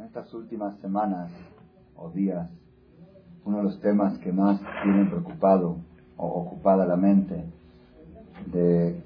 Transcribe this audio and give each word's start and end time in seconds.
En 0.00 0.06
estas 0.06 0.32
últimas 0.32 0.78
semanas 0.78 1.30
o 1.94 2.08
días, 2.08 2.48
uno 3.44 3.58
de 3.58 3.64
los 3.64 3.80
temas 3.80 4.16
que 4.20 4.32
más 4.32 4.58
tienen 4.82 5.10
preocupado 5.10 5.76
o 6.16 6.26
ocupada 6.26 6.86
la 6.86 6.96
mente 6.96 7.44
de 8.50 8.98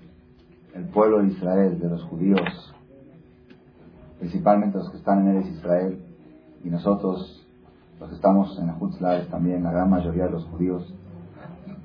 el 0.73 0.85
pueblo 0.93 1.19
de 1.19 1.33
Israel, 1.33 1.81
de 1.81 1.89
los 1.89 2.05
judíos, 2.05 2.73
principalmente 4.21 4.79
los 4.79 4.89
que 4.91 4.99
están 4.99 5.23
en 5.23 5.35
Eres 5.35 5.49
Israel, 5.49 5.99
y 6.63 6.71
nosotros, 6.71 7.45
los 7.99 8.09
que 8.11 8.15
estamos 8.15 8.57
en 8.61 8.71
Hutzlares 8.81 9.29
también, 9.31 9.65
la 9.65 9.73
gran 9.73 9.91
mayoría 9.91 10.27
de 10.27 10.31
los 10.31 10.45
judíos, 10.45 10.95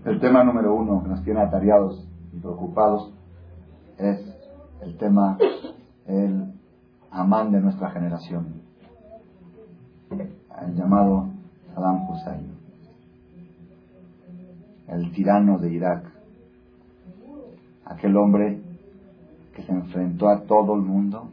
el 0.05 0.19
tema 0.19 0.43
número 0.43 0.75
uno 0.75 1.01
que 1.01 1.09
nos 1.09 1.23
tiene 1.23 1.41
atareados 1.41 2.07
y 2.31 2.37
preocupados 2.37 3.11
es 3.97 4.19
el 4.81 4.97
tema, 4.99 5.39
el 6.05 6.53
amán 7.09 7.51
de 7.51 7.59
nuestra 7.59 7.89
generación, 7.89 8.58
el 10.11 10.75
llamado 10.75 11.29
Saddam 11.73 12.09
Hussein, 12.09 12.51
el 14.87 15.11
tirano 15.13 15.59
de 15.59 15.71
Irak, 15.71 16.03
aquel 17.85 18.17
hombre 18.17 18.61
que 19.55 19.63
se 19.63 19.71
enfrentó 19.71 20.29
a 20.29 20.41
todo 20.43 20.75
el 20.75 20.81
mundo, 20.81 21.29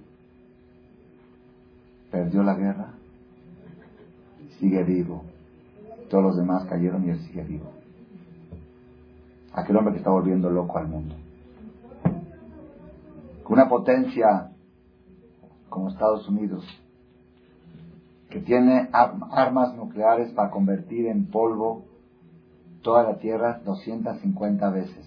perdió 2.11 2.43
la 2.43 2.55
guerra, 2.55 2.95
sigue 4.59 4.83
vivo. 4.85 5.23
Todos 6.11 6.23
los 6.23 6.37
demás 6.37 6.65
cayeron 6.67 7.05
y 7.05 7.11
él 7.11 7.19
sigue 7.21 7.43
vivo. 7.43 7.71
Aquel 9.53 9.77
hombre 9.77 9.95
que 9.95 9.99
está 9.99 10.11
volviendo 10.11 10.51
loco 10.51 10.79
al 10.79 10.87
mundo. 10.87 11.15
Con 13.43 13.55
una 13.55 13.69
potencia 13.69 14.51
como 15.69 15.89
Estados 15.89 16.29
Unidos, 16.29 16.65
que 18.37 18.43
tiene 18.43 18.91
armas 18.93 19.75
nucleares 19.77 20.31
para 20.33 20.51
convertir 20.51 21.07
en 21.07 21.25
polvo 21.31 21.87
toda 22.83 23.03
la 23.03 23.17
Tierra 23.17 23.63
250 23.65 24.69
veces. 24.69 25.07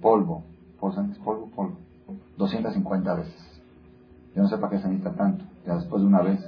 Polvo. 0.00 0.42
Polvo, 0.80 1.50
polvo. 1.54 1.76
250 2.38 3.14
veces. 3.14 3.60
Yo 4.34 4.42
no 4.42 4.48
sé 4.48 4.58
para 4.58 4.70
qué 4.70 4.78
se 4.80 4.88
necesita 4.88 5.12
tanto. 5.12 5.44
Ya 5.64 5.76
después 5.76 6.02
de 6.02 6.08
una 6.08 6.20
vez. 6.20 6.44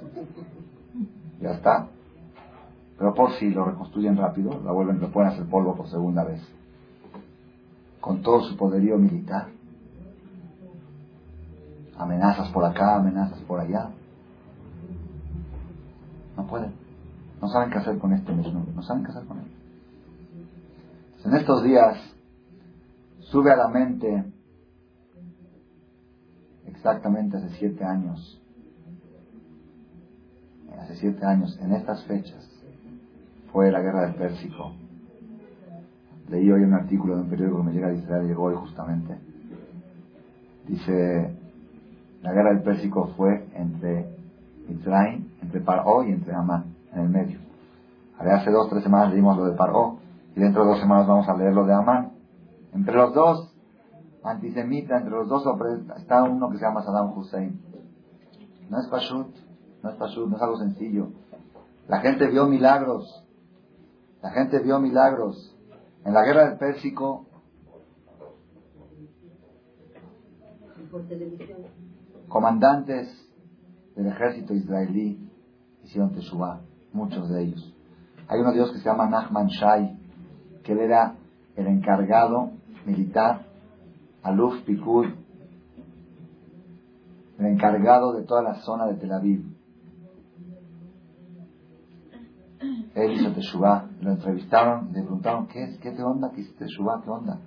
Ya 1.40 1.52
está. 1.52 1.86
Pero 2.98 3.14
por 3.14 3.30
si 3.34 3.50
lo 3.50 3.64
reconstruyen 3.64 4.16
rápido, 4.16 4.60
la 4.64 4.72
vuelven, 4.72 4.98
lo 4.98 5.12
pueden 5.12 5.30
hacer 5.30 5.46
polvo 5.46 5.76
por 5.76 5.86
segunda 5.86 6.24
vez. 6.24 6.42
Con 8.00 8.20
todo 8.20 8.42
su 8.42 8.56
poderío 8.56 8.98
militar. 8.98 9.46
Amenazas 11.96 12.48
por 12.48 12.64
acá, 12.64 12.96
amenazas 12.96 13.38
por 13.42 13.60
allá. 13.60 13.90
No 16.36 16.46
pueden. 16.46 16.72
No 17.40 17.48
saben 17.48 17.70
qué 17.70 17.78
hacer 17.78 17.98
con 17.98 18.12
este 18.12 18.32
mismo. 18.32 18.64
No 18.74 18.82
saben 18.82 19.04
qué 19.04 19.10
hacer 19.10 19.24
con 19.24 19.38
él. 19.38 19.46
en 21.24 21.34
estos 21.34 21.64
días 21.64 21.98
sube 23.20 23.50
a 23.50 23.56
la 23.56 23.68
mente 23.68 24.24
exactamente 26.66 27.36
hace 27.36 27.50
siete 27.58 27.84
años. 27.84 28.40
Hace 30.78 30.96
siete 30.96 31.24
años, 31.24 31.58
en 31.62 31.72
estas 31.72 32.04
fechas, 32.04 32.46
fue 33.52 33.70
la 33.70 33.80
guerra 33.80 34.02
del 34.06 34.16
Pérsico. 34.16 34.72
Leí 36.28 36.50
hoy 36.50 36.62
un 36.62 36.74
artículo 36.74 37.16
de 37.16 37.22
un 37.22 37.30
periódico 37.30 37.58
que 37.58 37.64
me 37.64 37.72
llega 37.72 37.88
de 37.88 37.98
Israel, 37.98 38.26
llegó 38.26 38.44
hoy 38.44 38.54
justamente. 38.56 39.16
Dice, 40.66 41.36
la 42.22 42.32
guerra 42.32 42.54
del 42.54 42.62
Pérsico 42.62 43.14
fue 43.16 43.46
entre 43.54 44.08
Israel, 44.68 45.23
entre 45.54 45.60
Paró 45.60 46.02
y 46.02 46.10
entre 46.10 46.34
Amán, 46.34 46.74
en 46.92 47.00
el 47.00 47.08
medio. 47.08 47.38
Hace 48.18 48.50
dos, 48.50 48.68
tres 48.70 48.82
semanas 48.82 49.12
leímos 49.12 49.36
lo 49.36 49.44
de 49.44 49.52
Paró, 49.52 49.98
y 50.34 50.40
dentro 50.40 50.64
de 50.64 50.70
dos 50.70 50.80
semanas 50.80 51.06
vamos 51.06 51.28
a 51.28 51.36
leer 51.36 51.52
lo 51.52 51.64
de 51.64 51.72
Amán. 51.72 52.12
Entre 52.72 52.92
los 52.92 53.14
dos, 53.14 53.54
antisemita, 54.24 54.96
entre 54.96 55.12
los 55.12 55.28
dos 55.28 55.44
está 55.96 56.24
uno 56.24 56.50
que 56.50 56.58
se 56.58 56.64
llama 56.64 56.82
Saddam 56.82 57.16
Hussein. 57.16 57.60
No 58.68 58.80
es 58.80 58.88
Pashut, 58.88 59.28
no 59.82 59.90
es 59.90 59.96
Pashut, 59.96 60.28
no 60.28 60.36
es 60.36 60.42
algo 60.42 60.58
sencillo. 60.58 61.10
La 61.86 62.00
gente 62.00 62.26
vio 62.26 62.46
milagros. 62.46 63.24
La 64.22 64.30
gente 64.30 64.58
vio 64.58 64.80
milagros. 64.80 65.56
En 66.04 66.14
la 66.14 66.24
guerra 66.24 66.48
del 66.48 66.58
Pérsico, 66.58 67.26
comandantes 72.28 73.08
del 73.94 74.08
ejército 74.08 74.52
israelí 74.52 75.23
hicieron 75.84 76.12
Teshuvah, 76.12 76.60
muchos 76.92 77.28
de 77.28 77.42
ellos. 77.42 77.74
Hay 78.28 78.40
uno 78.40 78.50
de 78.50 78.58
ellos 78.58 78.72
que 78.72 78.78
se 78.78 78.84
llama 78.84 79.08
Nachman 79.08 79.48
Shai, 79.48 79.96
que 80.62 80.72
él 80.72 80.80
era 80.80 81.14
el 81.56 81.66
encargado 81.66 82.50
militar, 82.86 83.46
Aluf 84.22 84.62
Pikud, 84.62 85.06
el 87.38 87.46
encargado 87.46 88.12
de 88.14 88.24
toda 88.24 88.42
la 88.42 88.54
zona 88.62 88.86
de 88.86 88.94
Tel 88.94 89.12
Aviv. 89.12 89.44
Él 92.94 93.12
hizo 93.12 93.32
Teshuvah, 93.32 93.90
lo 94.00 94.12
entrevistaron, 94.12 94.92
le 94.92 95.02
preguntaron, 95.02 95.48
¿qué 95.48 95.64
es? 95.64 95.78
¿Qué 95.78 95.90
te 95.90 96.02
onda? 96.02 96.30
¿Qué 96.30 96.42
hiciste 96.42 96.64
Teshuvah? 96.64 97.02
¿Qué 97.02 97.10
onda? 97.10 97.40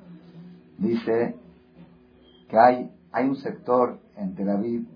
Dice 0.78 1.36
que 2.50 2.58
hay, 2.60 2.92
hay 3.12 3.28
un 3.28 3.36
sector 3.38 4.00
en 4.18 4.36
Tel 4.36 4.50
Aviv 4.50 4.88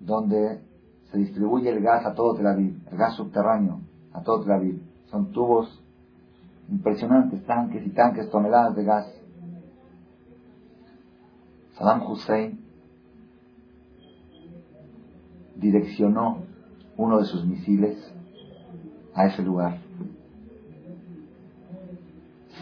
donde 0.00 0.62
se 1.10 1.18
distribuye 1.18 1.70
el 1.70 1.80
gas 1.80 2.04
a 2.04 2.14
todo 2.14 2.34
Tel 2.34 2.46
Aviv, 2.46 2.80
el 2.90 2.98
gas 2.98 3.14
subterráneo 3.14 3.80
a 4.12 4.22
todo 4.22 4.42
Tel 4.42 4.52
Aviv. 4.52 4.82
Son 5.10 5.32
tubos 5.32 5.82
impresionantes, 6.68 7.44
tanques 7.46 7.86
y 7.86 7.90
tanques, 7.90 8.30
toneladas 8.30 8.76
de 8.76 8.84
gas. 8.84 9.12
Saddam 11.76 12.02
Hussein 12.02 12.60
direccionó 15.56 16.42
uno 16.96 17.18
de 17.18 17.24
sus 17.24 17.44
misiles 17.46 17.96
a 19.14 19.26
ese 19.26 19.42
lugar. 19.42 19.78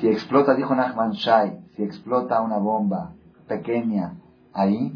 Si 0.00 0.08
explota, 0.08 0.54
dijo 0.54 0.74
Nachman 0.74 1.12
Shai, 1.12 1.64
si 1.74 1.82
explota 1.82 2.42
una 2.42 2.58
bomba 2.58 3.12
pequeña 3.48 4.14
ahí, 4.52 4.92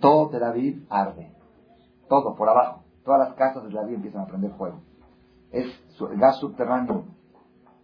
todo 0.00 0.28
Tel 0.28 0.42
Aviv 0.42 0.84
arde. 0.90 1.35
Todo, 2.08 2.34
por 2.34 2.48
abajo. 2.48 2.84
Todas 3.04 3.28
las 3.28 3.36
casas 3.36 3.62
de 3.62 3.68
Tel 3.68 3.78
Aviv 3.78 3.96
empiezan 3.96 4.22
a 4.22 4.26
prender 4.26 4.52
fuego. 4.52 4.80
Es 5.50 5.66
gas 6.18 6.38
subterráneo. 6.38 7.04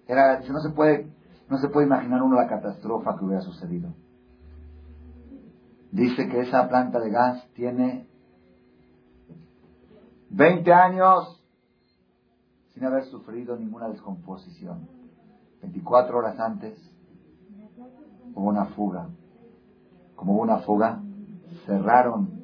Era, 0.07 0.41
no 0.41 0.61
se 0.61 0.71
puede, 0.71 1.11
no 1.49 1.59
se 1.59 1.69
puede 1.69 1.87
imaginar 1.87 2.23
uno 2.23 2.37
la 2.37 2.49
catástrofe 2.49 3.09
que 3.19 3.25
hubiera 3.25 3.43
sucedido. 3.43 3.91
Dice 5.93 6.29
que 6.29 6.41
esa 6.41 6.69
planta 6.69 6.99
de 6.99 7.11
gas 7.11 7.47
tiene 7.55 8.09
20 10.31 10.73
años 10.73 11.39
sin 12.69 12.85
haber 12.85 13.05
sufrido 13.05 13.57
ninguna 13.57 13.89
descomposición. 13.89 14.89
24 15.61 16.19
horas 16.19 16.41
antes 16.41 16.79
hubo 18.35 18.49
una 18.49 18.67
fuga. 18.67 19.09
Como 20.17 20.35
hubo 20.35 20.43
una 20.43 20.59
fuga, 20.59 21.03
cerraron 21.67 22.43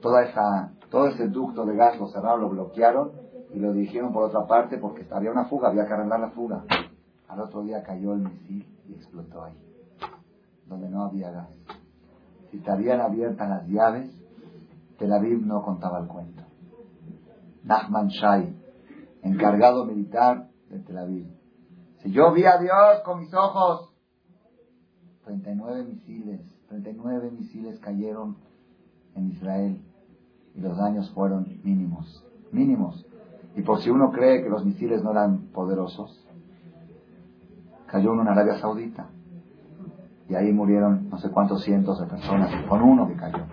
toda 0.00 0.24
esa, 0.24 0.72
todo 0.92 1.08
ese 1.08 1.26
ducto 1.28 1.64
de 1.64 1.74
gas, 1.74 1.98
lo 1.98 2.06
cerraron, 2.08 2.42
lo 2.42 2.50
bloquearon 2.50 3.12
y 3.54 3.58
lo 3.58 3.72
dirigieron 3.72 4.12
por 4.12 4.24
otra 4.24 4.46
parte 4.46 4.76
porque 4.76 5.06
había 5.10 5.30
una 5.30 5.46
fuga, 5.46 5.68
había 5.68 5.86
que 5.86 5.94
arreglar 5.94 6.20
la 6.20 6.30
fuga. 6.30 6.64
Al 7.28 7.40
otro 7.40 7.62
día 7.62 7.82
cayó 7.82 8.12
el 8.12 8.20
misil 8.20 8.68
y 8.86 8.92
explotó 8.92 9.42
ahí, 9.42 9.58
donde 10.66 10.90
no 10.90 11.04
había 11.04 11.30
gas. 11.30 11.48
Si 12.50 12.58
estarían 12.58 13.00
abiertas 13.00 13.48
las 13.48 13.66
llaves, 13.68 14.14
Tel 14.98 15.14
Aviv 15.14 15.40
no 15.46 15.62
contaba 15.62 15.98
el 15.98 16.08
cuento. 16.08 16.42
Nachman 17.64 18.08
Shai, 18.08 18.54
encargado 19.22 19.86
militar 19.86 20.50
de 20.68 20.78
Tel 20.80 20.98
Aviv. 20.98 21.26
Si 22.02 22.12
yo 22.12 22.34
vi 22.34 22.44
a 22.44 22.58
Dios 22.58 23.00
con 23.02 23.20
mis 23.20 23.32
ojos, 23.32 23.94
39 25.24 25.84
misiles, 25.84 26.42
39 26.68 27.30
misiles 27.30 27.80
cayeron 27.80 28.36
en 29.14 29.30
Israel 29.30 29.80
y 30.54 30.60
los 30.60 30.76
daños 30.76 31.10
fueron 31.12 31.46
mínimos, 31.62 32.24
mínimos. 32.50 33.06
Y 33.54 33.62
por 33.62 33.80
si 33.80 33.90
uno 33.90 34.10
cree 34.10 34.42
que 34.42 34.48
los 34.48 34.64
misiles 34.64 35.02
no 35.02 35.10
eran 35.10 35.48
poderosos, 35.52 36.26
cayó 37.86 38.12
uno 38.12 38.22
en 38.22 38.28
Arabia 38.28 38.58
Saudita 38.58 39.08
y 40.28 40.34
ahí 40.34 40.52
murieron 40.52 41.10
no 41.10 41.18
sé 41.18 41.30
cuántos 41.30 41.62
cientos 41.62 42.00
de 42.00 42.06
personas 42.06 42.50
con 42.66 42.82
uno 42.82 43.06
que 43.06 43.16
cayó. 43.16 43.44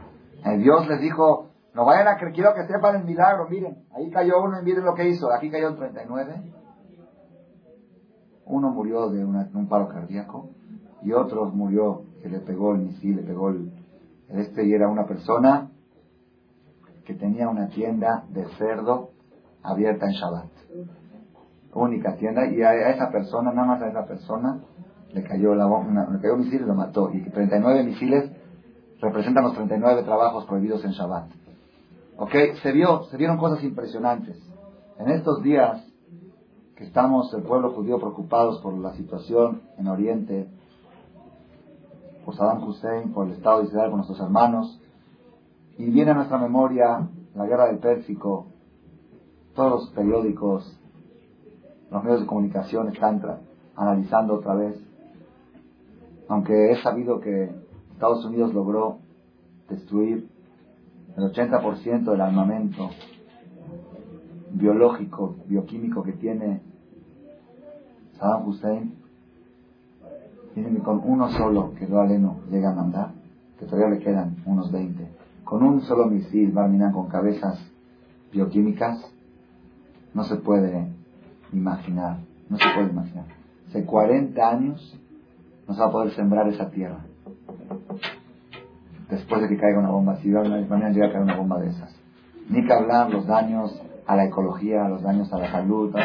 Y 0.45 0.57
Dios 0.59 0.87
les 0.87 1.01
dijo, 1.01 1.49
no 1.73 1.85
vayan 1.85 2.07
a 2.07 2.17
creer, 2.17 2.33
quiero 2.33 2.53
que 2.53 2.65
sepan 2.67 2.95
el 2.95 3.03
milagro, 3.03 3.47
miren, 3.49 3.83
ahí 3.93 4.09
cayó 4.09 4.41
uno 4.41 4.61
y 4.61 4.63
miren 4.63 4.85
lo 4.85 4.93
que 4.93 5.09
hizo, 5.09 5.31
aquí 5.31 5.49
cayó 5.49 5.69
el 5.69 5.75
39. 5.75 6.53
Uno 8.45 8.69
murió 8.71 9.09
de 9.09 9.25
un 9.25 9.67
paro 9.67 9.89
cardíaco 9.89 10.49
y 11.03 11.11
otro 11.11 11.45
murió 11.47 12.03
que 12.21 12.29
le 12.29 12.39
pegó 12.39 12.73
el 12.73 12.81
misil, 12.81 13.17
le 13.17 13.23
pegó 13.23 13.49
el, 13.49 13.71
este 14.29 14.65
y 14.65 14.73
era 14.73 14.87
una 14.87 15.05
persona 15.05 15.68
que 17.09 17.15
tenía 17.15 17.49
una 17.49 17.69
tienda 17.69 18.25
de 18.29 18.45
cerdo 18.59 19.09
abierta 19.63 20.05
en 20.05 20.11
Shabbat. 20.11 20.51
Única 21.73 22.15
tienda. 22.17 22.45
Y 22.45 22.61
a, 22.61 22.91
esa 22.91 23.09
persona, 23.09 23.51
nada 23.51 23.67
más 23.67 23.81
a 23.81 23.87
esa 23.87 24.05
persona, 24.05 24.59
le 25.11 25.23
cayó, 25.23 25.55
la, 25.55 25.65
una, 25.65 26.07
le 26.07 26.19
cayó 26.19 26.35
un 26.35 26.41
misil 26.41 26.61
y 26.61 26.65
lo 26.65 26.75
mató. 26.75 27.09
Y 27.11 27.27
39 27.31 27.83
misiles 27.83 28.31
representan 29.01 29.43
los 29.43 29.55
39 29.55 30.03
trabajos 30.03 30.45
prohibidos 30.45 30.85
en 30.85 30.91
Shabbat. 30.91 31.31
¿Ok? 32.17 32.35
Se, 32.61 32.71
vio, 32.73 33.05
se 33.05 33.17
vieron 33.17 33.37
cosas 33.37 33.63
impresionantes. 33.63 34.37
En 34.99 35.09
estos 35.09 35.41
días 35.41 35.83
que 36.75 36.83
estamos, 36.83 37.33
el 37.33 37.41
pueblo 37.41 37.71
judío, 37.71 37.97
preocupados 37.97 38.61
por 38.61 38.77
la 38.77 38.93
situación 38.93 39.63
en 39.79 39.87
Oriente, 39.87 40.47
por 42.23 42.35
Saddam 42.35 42.65
Hussein, 42.65 43.13
por 43.13 43.25
el 43.25 43.33
Estado 43.33 43.61
de 43.61 43.65
Israel, 43.65 43.89
por 43.89 43.97
nuestros 43.97 44.19
hermanos, 44.19 44.79
y 45.79 45.89
viene 45.91 46.11
a 46.11 46.13
nuestra 46.13 46.37
memoria 46.37 47.07
la 47.35 47.45
guerra 47.45 47.67
del 47.67 47.77
Pérsico, 47.77 48.47
todos 49.55 49.71
los 49.71 49.89
periódicos, 49.91 50.77
los 51.89 52.03
medios 52.03 52.19
de 52.19 52.27
comunicación 52.27 52.89
están 52.89 53.21
analizando 53.77 54.35
otra 54.35 54.55
vez, 54.55 54.75
aunque 56.27 56.71
es 56.71 56.81
sabido 56.81 57.21
que 57.21 57.49
Estados 57.93 58.25
Unidos 58.25 58.53
logró 58.53 58.97
destruir 59.69 60.27
el 61.15 61.23
80% 61.31 62.11
del 62.11 62.21
armamento 62.21 62.89
biológico, 64.51 65.37
bioquímico 65.47 66.03
que 66.03 66.11
tiene 66.11 66.61
Saddam 68.17 68.49
Hussein, 68.49 68.95
tiene 70.53 70.71
que 70.71 70.79
con 70.79 71.01
uno 71.05 71.29
solo 71.29 71.73
que 71.75 71.87
lo 71.87 72.01
aleno 72.01 72.41
llega 72.51 72.71
a 72.71 72.75
mandar, 72.75 73.11
que 73.57 73.65
todavía 73.65 73.95
le 73.95 74.03
quedan 74.03 74.43
unos 74.45 74.69
20, 74.73 75.18
con 75.49 75.63
un 75.63 75.81
solo 75.81 76.05
misil 76.05 76.51
Barminan 76.51 76.93
con 76.93 77.07
cabezas 77.07 77.59
bioquímicas, 78.31 79.03
no 80.13 80.23
se 80.25 80.35
puede 80.35 80.87
imaginar, 81.51 82.17
no 82.49 82.57
se 82.57 82.65
puede 82.75 82.91
imaginar. 82.91 83.25
Hace 83.67 83.83
40 83.83 84.47
años 84.47 84.99
no 85.67 85.73
se 85.73 85.79
va 85.79 85.87
a 85.87 85.91
poder 85.91 86.13
sembrar 86.13 86.47
esa 86.49 86.69
tierra. 86.69 86.99
Después 89.09 89.41
de 89.41 89.47
que 89.47 89.57
caiga 89.57 89.79
una 89.79 89.89
bomba, 89.89 90.17
si 90.17 90.31
Barminan 90.31 90.93
llega 90.93 91.07
a 91.07 91.11
caer 91.13 91.23
una 91.23 91.35
bomba 91.35 91.59
de 91.59 91.69
esas. 91.69 91.95
Ni 92.47 92.63
que 92.63 92.71
hablar 92.71 93.09
los 93.09 93.25
daños 93.25 93.81
a 94.05 94.15
la 94.15 94.25
ecología, 94.25 94.87
los 94.87 95.01
daños 95.01 95.33
a 95.33 95.39
la 95.39 95.51
salud, 95.51 95.95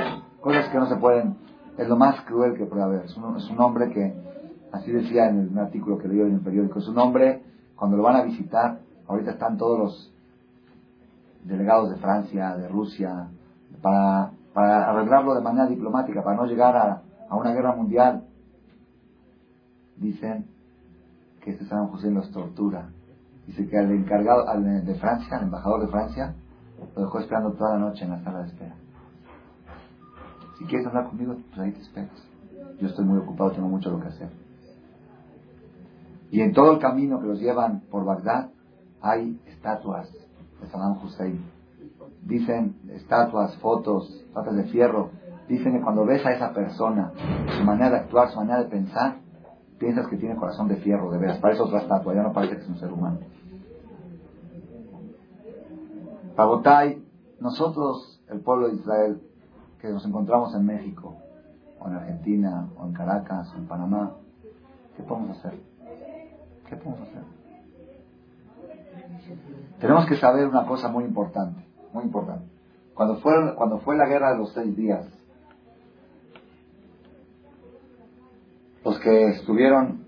cosas 0.40 0.70
que 0.70 0.78
no 0.78 0.86
se 0.86 0.96
pueden, 0.96 1.36
es 1.76 1.86
lo 1.86 1.98
más 1.98 2.18
cruel 2.22 2.56
que 2.56 2.64
puede 2.64 2.82
haber. 2.82 3.04
Es 3.04 3.16
un, 3.18 3.36
es 3.36 3.50
un 3.50 3.60
hombre 3.60 3.90
que, 3.90 4.14
así 4.72 4.90
decía 4.90 5.28
en 5.28 5.50
un 5.52 5.58
artículo 5.58 5.98
que 5.98 6.08
leí 6.08 6.20
en 6.20 6.32
el 6.32 6.40
periódico, 6.40 6.78
es 6.78 6.88
un 6.88 6.96
hombre, 6.96 7.42
cuando 7.76 7.98
lo 7.98 8.04
van 8.04 8.16
a 8.16 8.22
visitar, 8.22 8.83
Ahorita 9.06 9.32
están 9.32 9.56
todos 9.56 9.78
los 9.78 10.14
delegados 11.44 11.90
de 11.90 11.96
Francia, 11.96 12.56
de 12.56 12.68
Rusia, 12.68 13.28
para, 13.82 14.32
para 14.52 14.90
arreglarlo 14.90 15.34
de 15.34 15.42
manera 15.42 15.66
diplomática, 15.66 16.22
para 16.22 16.36
no 16.36 16.46
llegar 16.46 16.76
a, 16.76 17.02
a 17.28 17.36
una 17.36 17.52
guerra 17.52 17.74
mundial. 17.74 18.24
Dicen 19.96 20.46
que 21.42 21.50
este 21.50 21.66
Saddam 21.66 21.92
Hussein 21.92 22.14
los 22.14 22.30
tortura. 22.30 22.88
Dice 23.46 23.68
que 23.68 23.78
al 23.78 23.90
encargado 23.90 24.48
al 24.48 24.84
de 24.84 24.94
Francia, 24.94 25.36
al 25.36 25.44
embajador 25.44 25.82
de 25.82 25.88
Francia, 25.88 26.34
lo 26.96 27.02
dejó 27.02 27.20
esperando 27.20 27.52
toda 27.52 27.74
la 27.74 27.78
noche 27.78 28.04
en 28.04 28.10
la 28.10 28.24
sala 28.24 28.40
de 28.40 28.48
espera. 28.48 28.74
Si 30.58 30.64
quieres 30.64 30.86
hablar 30.86 31.08
conmigo, 31.08 31.36
pues 31.48 31.58
ahí 31.58 31.72
te 31.72 31.80
esperas. 31.80 32.26
Yo 32.80 32.88
estoy 32.88 33.04
muy 33.04 33.18
ocupado, 33.18 33.52
tengo 33.52 33.68
mucho 33.68 33.90
lo 33.90 34.00
que 34.00 34.08
hacer. 34.08 34.30
Y 36.30 36.40
en 36.40 36.52
todo 36.52 36.72
el 36.72 36.78
camino 36.78 37.20
que 37.20 37.26
los 37.26 37.40
llevan 37.40 37.82
por 37.90 38.04
Bagdad, 38.04 38.50
hay 39.04 39.38
estatuas 39.46 40.10
de 40.60 40.66
Saddam 40.68 40.98
Hussein. 41.04 41.44
Dicen 42.22 42.76
estatuas, 42.90 43.54
fotos, 43.58 44.10
estatuas 44.28 44.56
de 44.56 44.64
fierro. 44.64 45.10
Dicen 45.46 45.74
que 45.74 45.82
cuando 45.82 46.06
ves 46.06 46.24
a 46.24 46.32
esa 46.32 46.54
persona, 46.54 47.12
su 47.54 47.62
manera 47.64 47.90
de 47.90 47.96
actuar, 47.98 48.30
su 48.30 48.38
manera 48.38 48.62
de 48.62 48.70
pensar, 48.70 49.18
piensas 49.78 50.06
que 50.08 50.16
tiene 50.16 50.36
corazón 50.36 50.68
de 50.68 50.76
fierro, 50.76 51.10
de 51.10 51.18
veras. 51.18 51.38
Parece 51.38 51.60
otra 51.60 51.80
estatua, 51.80 52.14
ya 52.14 52.22
no 52.22 52.32
parece 52.32 52.56
que 52.56 52.62
es 52.62 52.68
un 52.68 52.78
ser 52.78 52.90
humano. 52.90 53.18
Pagotay, 56.34 57.04
nosotros, 57.40 58.22
el 58.30 58.40
pueblo 58.40 58.68
de 58.68 58.76
Israel, 58.76 59.20
que 59.82 59.90
nos 59.90 60.06
encontramos 60.06 60.54
en 60.54 60.64
México, 60.64 61.14
o 61.78 61.88
en 61.88 61.94
Argentina, 61.94 62.70
o 62.78 62.86
en 62.86 62.94
Caracas, 62.94 63.52
o 63.52 63.58
en 63.58 63.66
Panamá, 63.66 64.14
¿qué 64.96 65.02
podemos 65.02 65.36
hacer? 65.36 65.60
¿Qué 66.66 66.76
podemos 66.76 67.02
hacer? 67.02 67.43
Tenemos 69.84 70.06
que 70.06 70.16
saber 70.16 70.48
una 70.48 70.64
cosa 70.64 70.88
muy 70.88 71.04
importante, 71.04 71.62
muy 71.92 72.04
importante. 72.04 72.46
Cuando 72.94 73.16
fue, 73.16 73.54
cuando 73.54 73.80
fue 73.80 73.98
la 73.98 74.06
guerra 74.06 74.32
de 74.32 74.38
los 74.38 74.50
seis 74.54 74.74
días, 74.74 75.04
los 78.82 78.98
que 79.00 79.26
estuvieron 79.26 80.06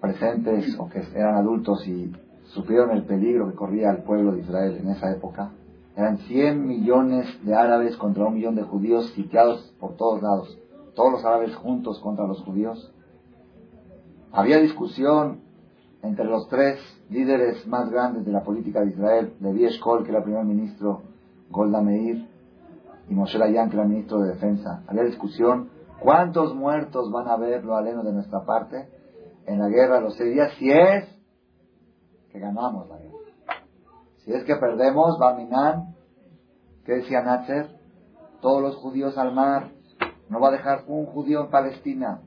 presentes 0.00 0.76
o 0.80 0.88
que 0.88 1.00
eran 1.14 1.36
adultos 1.36 1.86
y 1.86 2.10
supieron 2.46 2.90
el 2.90 3.04
peligro 3.04 3.48
que 3.48 3.54
corría 3.54 3.92
el 3.92 4.02
pueblo 4.02 4.32
de 4.32 4.40
Israel 4.40 4.76
en 4.80 4.90
esa 4.90 5.12
época, 5.12 5.52
eran 5.94 6.18
100 6.18 6.66
millones 6.66 7.28
de 7.44 7.54
árabes 7.54 7.96
contra 7.96 8.24
un 8.24 8.34
millón 8.34 8.56
de 8.56 8.64
judíos 8.64 9.12
sitiados 9.14 9.76
por 9.78 9.94
todos 9.94 10.20
lados, 10.20 10.58
todos 10.96 11.12
los 11.12 11.24
árabes 11.24 11.54
juntos 11.54 12.00
contra 12.00 12.26
los 12.26 12.40
judíos. 12.40 12.92
Había 14.32 14.58
discusión 14.58 15.42
entre 16.02 16.24
los 16.24 16.48
tres 16.48 16.78
líderes 17.10 17.66
más 17.66 17.88
grandes 17.90 18.24
de 18.24 18.32
la 18.32 18.42
política 18.42 18.80
de 18.80 18.90
Israel, 18.90 19.34
Levi 19.40 19.66
Eshkol, 19.66 20.04
que 20.04 20.10
era 20.10 20.22
primer 20.22 20.44
ministro, 20.44 21.02
Golda 21.48 21.80
Meir, 21.80 22.28
y 23.08 23.14
Moshe 23.14 23.38
Dayan, 23.38 23.70
que 23.70 23.76
era 23.76 23.86
ministro 23.86 24.20
de 24.20 24.30
Defensa. 24.30 24.82
Había 24.88 25.04
discusión, 25.04 25.70
¿cuántos 26.00 26.54
muertos 26.54 27.10
van 27.12 27.28
a 27.28 27.34
haber, 27.34 27.64
lo 27.64 27.76
aleno 27.76 28.02
de 28.02 28.12
nuestra 28.12 28.44
parte, 28.44 28.88
en 29.46 29.58
la 29.58 29.68
guerra 29.68 30.00
los 30.00 30.16
seis 30.16 30.34
días? 30.34 30.52
Si 30.58 30.70
es 30.70 31.04
que 32.30 32.38
ganamos 32.40 32.88
la 32.88 32.96
guerra. 32.96 33.12
Si 34.24 34.32
es 34.32 34.44
que 34.44 34.56
perdemos, 34.56 35.18
Baminan, 35.18 35.94
¿qué 36.84 36.94
decía 36.94 37.22
Natzer? 37.22 37.68
Todos 38.40 38.60
los 38.60 38.76
judíos 38.76 39.16
al 39.18 39.32
mar, 39.34 39.70
no 40.28 40.40
va 40.40 40.48
a 40.48 40.52
dejar 40.52 40.84
un 40.88 41.06
judío 41.06 41.44
en 41.44 41.50
Palestina. 41.50 42.22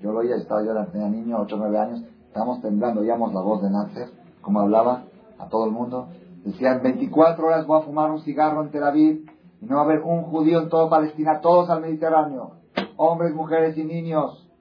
Yo 0.00 0.12
lo 0.12 0.20
oía, 0.20 0.36
estaba 0.36 0.64
yo, 0.64 0.72
tenía 0.90 1.08
niño, 1.08 1.38
8 1.40 1.54
o 1.54 1.58
9 1.58 1.78
años, 1.78 2.04
Estamos 2.36 2.60
temblando, 2.60 3.00
oíamos 3.00 3.32
la 3.32 3.40
voz 3.40 3.62
de 3.62 3.70
Nasser, 3.70 4.10
como 4.42 4.60
hablaba 4.60 5.04
a 5.38 5.48
todo 5.48 5.64
el 5.64 5.70
mundo. 5.70 6.08
Decían, 6.44 6.82
24 6.82 7.46
horas 7.46 7.66
voy 7.66 7.80
a 7.80 7.84
fumar 7.84 8.10
un 8.10 8.20
cigarro 8.20 8.62
en 8.62 8.70
Tel 8.70 8.84
Aviv 8.84 9.24
y 9.62 9.64
no 9.64 9.76
va 9.76 9.80
a 9.80 9.84
haber 9.86 10.02
un 10.02 10.24
judío 10.24 10.60
en 10.60 10.68
toda 10.68 10.90
Palestina, 10.90 11.40
todos 11.40 11.70
al 11.70 11.80
Mediterráneo, 11.80 12.56
hombres, 12.98 13.34
mujeres 13.34 13.78
y 13.78 13.84
niños. 13.84 14.52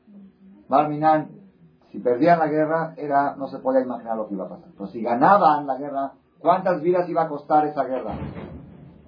Barminan, 0.70 1.32
si 1.92 2.00
perdían 2.00 2.40
la 2.40 2.48
guerra, 2.48 2.94
era, 2.96 3.36
no 3.36 3.50
se 3.50 3.60
podía 3.60 3.82
imaginar 3.82 4.16
lo 4.16 4.30
que 4.30 4.36
iba 4.36 4.46
a 4.46 4.50
pasar. 4.50 4.70
Pero 4.72 4.88
si 4.88 5.02
ganaban 5.02 5.68
la 5.68 5.76
guerra, 5.76 6.14
¿cuántas 6.40 6.82
vidas 6.82 7.10
iba 7.10 7.24
a 7.24 7.28
costar 7.28 7.68
esa 7.68 7.84
guerra? 7.84 8.14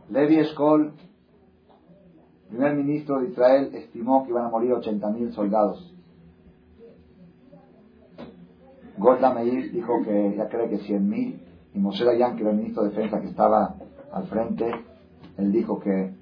Levi 0.10 0.40
Eshkol, 0.40 0.92
primer 2.50 2.76
ministro 2.76 3.22
de 3.22 3.30
Israel, 3.30 3.70
estimó 3.76 4.26
que 4.26 4.32
iban 4.32 4.44
a 4.44 4.50
morir 4.50 4.74
80.000 4.74 5.32
soldados. 5.32 5.97
Golda 8.98 9.34
Meir 9.34 9.72
dijo 9.72 10.02
que 10.04 10.36
ya 10.36 10.50
cree 10.50 10.70
que 10.70 10.80
100.000 10.80 11.40
y 11.74 11.80
Moshe 11.80 12.04
Dayan, 12.04 12.36
que 12.36 12.48
el 12.48 12.56
ministro 12.56 12.84
de 12.84 12.90
Defensa 12.90 13.22
que 13.22 13.28
estaba 13.28 13.76
al 14.12 14.28
frente, 14.28 14.72
él 15.38 15.52
dijo 15.52 15.80
que 15.80 16.14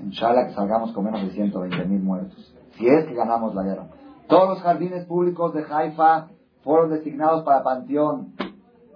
en 0.00 0.10
Shala 0.10 0.48
que 0.48 0.54
salgamos 0.54 0.92
con 0.92 1.04
menos 1.04 1.22
de 1.22 1.32
120.000 1.32 1.86
muertos. 2.02 2.54
Si 2.72 2.86
es 2.86 3.06
que 3.06 3.14
ganamos 3.14 3.54
la 3.54 3.62
guerra. 3.62 3.86
Todos 4.26 4.48
los 4.48 4.60
jardines 4.62 5.04
públicos 5.06 5.54
de 5.54 5.64
Haifa 5.70 6.28
fueron 6.64 6.90
designados 6.90 7.44
para 7.44 7.62
panteón, 7.62 8.32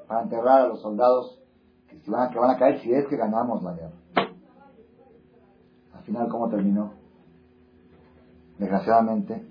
para 0.08 0.22
enterrar 0.22 0.62
a 0.62 0.68
los 0.68 0.80
soldados 0.80 1.38
que, 1.88 2.10
van, 2.10 2.30
que 2.30 2.38
van 2.38 2.50
a 2.50 2.58
caer 2.58 2.80
si 2.80 2.92
es 2.92 3.06
que 3.06 3.16
ganamos 3.16 3.62
la 3.62 3.74
guerra. 3.74 3.92
Al 5.94 6.02
final, 6.02 6.28
¿cómo 6.28 6.48
terminó? 6.48 6.92
Desgraciadamente, 8.58 9.46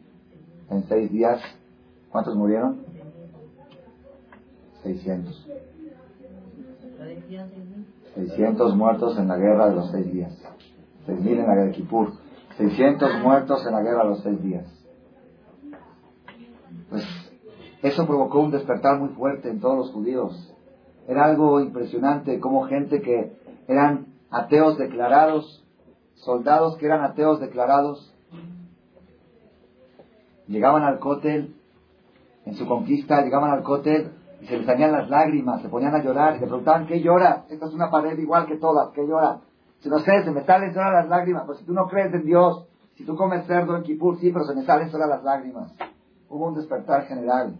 en 0.69 0.83
seis 0.89 1.11
días, 1.11 1.39
¿cuántos 2.11 2.35
murieron? 2.35 2.96
600. 4.83 5.47
600 8.15 8.75
muertos 8.75 9.17
en 9.17 9.27
la 9.27 9.37
guerra 9.37 9.69
de 9.69 9.75
los 9.75 9.91
seis 9.91 10.11
días. 10.11 10.33
6.000 11.07 11.27
en 11.27 11.47
la 11.47 11.55
guerra 11.55 11.65
de 11.65 11.71
Kippur. 11.71 12.13
600 12.57 13.21
muertos 13.21 13.65
en 13.65 13.73
la 13.73 13.81
guerra 13.81 14.03
de 14.03 14.09
los 14.09 14.23
seis 14.23 14.41
días. 14.41 14.65
Pues 16.89 17.03
eso 17.83 18.07
provocó 18.07 18.39
un 18.39 18.51
despertar 18.51 18.99
muy 18.99 19.09
fuerte 19.09 19.49
en 19.49 19.59
todos 19.59 19.77
los 19.77 19.91
judíos. 19.91 20.53
Era 21.07 21.25
algo 21.25 21.61
impresionante 21.61 22.39
como 22.39 22.63
gente 22.63 23.01
que 23.01 23.37
eran 23.67 24.07
ateos 24.31 24.77
declarados, 24.77 25.63
soldados 26.15 26.77
que 26.77 26.85
eran 26.85 27.03
ateos 27.03 27.39
declarados, 27.39 28.13
llegaban 30.47 30.83
al 30.83 30.99
cótel, 30.99 31.55
en 32.45 32.55
su 32.55 32.65
conquista, 32.65 33.21
llegaban 33.21 33.51
al 33.51 33.63
cótel 33.63 34.11
se 34.47 34.57
les 34.57 34.65
salían 34.65 34.91
las 34.91 35.09
lágrimas, 35.09 35.61
se 35.61 35.69
ponían 35.69 35.93
a 35.93 36.03
llorar 36.03 36.37
y 36.37 36.39
le 36.39 36.47
preguntaban, 36.47 36.87
¿qué 36.87 37.01
llora? 37.01 37.45
Esta 37.49 37.65
es 37.65 37.73
una 37.73 37.89
pared 37.89 38.17
igual 38.17 38.45
que 38.45 38.57
todas, 38.57 38.91
¿qué 38.93 39.05
llora? 39.05 39.41
Si 39.79 39.89
no 39.89 39.99
sé, 39.99 40.23
se 40.23 40.31
me 40.31 40.45
salen 40.45 40.73
solas 40.73 40.93
las 40.93 41.09
lágrimas. 41.09 41.43
Pues 41.45 41.59
si 41.59 41.65
tú 41.65 41.73
no 41.73 41.87
crees 41.87 42.13
en 42.13 42.25
Dios, 42.25 42.65
si 42.95 43.05
tú 43.05 43.15
comes 43.15 43.45
cerdo 43.45 43.75
en 43.75 43.83
Kipur, 43.83 44.17
sí, 44.19 44.31
pero 44.31 44.45
se 44.45 44.55
me 44.55 44.63
salen 44.63 44.89
solas 44.89 45.09
las 45.09 45.23
lágrimas. 45.23 45.73
Hubo 46.29 46.47
un 46.47 46.55
despertar 46.55 47.05
general, 47.05 47.59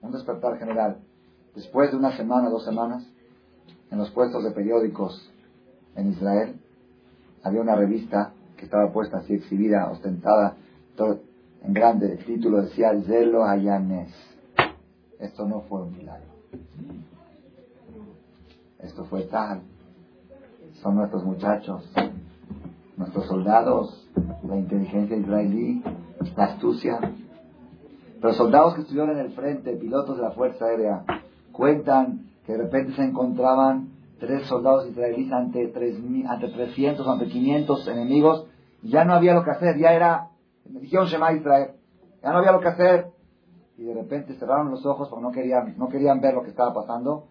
un 0.00 0.10
despertar 0.10 0.58
general. 0.58 0.98
Después 1.54 1.90
de 1.90 1.98
una 1.98 2.16
semana, 2.16 2.48
dos 2.48 2.64
semanas, 2.64 3.06
en 3.90 3.98
los 3.98 4.10
puestos 4.10 4.42
de 4.42 4.50
periódicos 4.52 5.30
en 5.94 6.10
Israel, 6.12 6.60
había 7.44 7.60
una 7.60 7.76
revista 7.76 8.32
que 8.56 8.64
estaba 8.64 8.90
puesta 8.90 9.18
así, 9.18 9.34
exhibida, 9.34 9.90
ostentada, 9.90 10.56
en 11.64 11.72
grande, 11.72 12.12
el 12.12 12.24
título 12.24 12.62
decía 12.62 12.92
Zelo 13.06 13.44
Hayanes. 13.44 14.31
Esto 15.22 15.46
no 15.46 15.60
fue 15.68 15.82
un 15.82 15.96
milagro. 15.96 16.32
Esto 18.80 19.04
fue 19.04 19.22
tal. 19.22 19.62
Son 20.82 20.96
nuestros 20.96 21.22
muchachos, 21.24 21.88
nuestros 22.96 23.26
soldados, 23.26 24.08
la 24.42 24.56
inteligencia 24.56 25.16
israelí, 25.16 25.80
la 26.36 26.44
astucia. 26.44 26.98
Los 28.20 28.36
soldados 28.36 28.74
que 28.74 28.80
estuvieron 28.80 29.10
en 29.10 29.18
el 29.18 29.30
frente, 29.30 29.76
pilotos 29.76 30.16
de 30.16 30.24
la 30.24 30.32
Fuerza 30.32 30.64
Aérea, 30.64 31.04
cuentan 31.52 32.26
que 32.44 32.52
de 32.52 32.58
repente 32.58 32.94
se 32.94 33.04
encontraban 33.04 33.90
tres 34.18 34.44
soldados 34.48 34.88
israelíes 34.88 35.32
ante, 35.32 35.68
tres, 35.68 35.98
ante 36.26 36.48
300, 36.48 37.06
ante 37.06 37.26
500 37.26 37.86
enemigos, 37.86 38.48
ya 38.82 39.04
no 39.04 39.14
había 39.14 39.34
lo 39.34 39.44
que 39.44 39.52
hacer, 39.52 39.78
ya 39.78 39.92
era, 39.92 40.30
dijeron 40.64 41.06
Shema 41.06 41.32
Israel, 41.32 41.74
ya 42.22 42.32
no 42.32 42.38
había 42.38 42.50
lo 42.50 42.60
que 42.60 42.68
hacer, 42.68 43.11
y 43.82 43.84
de 43.86 43.94
repente 43.94 44.34
cerraron 44.34 44.70
los 44.70 44.86
ojos 44.86 45.08
porque 45.08 45.22
no 45.22 45.32
querían, 45.32 45.74
no 45.76 45.88
querían 45.88 46.20
ver 46.20 46.34
lo 46.34 46.44
que 46.44 46.50
estaba 46.50 46.72
pasando, 46.72 47.24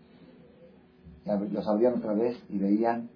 y 1.26 1.54
los 1.54 1.66
abrían 1.68 1.94
otra 1.94 2.14
vez 2.14 2.38
y 2.50 2.58
veían 2.58 3.10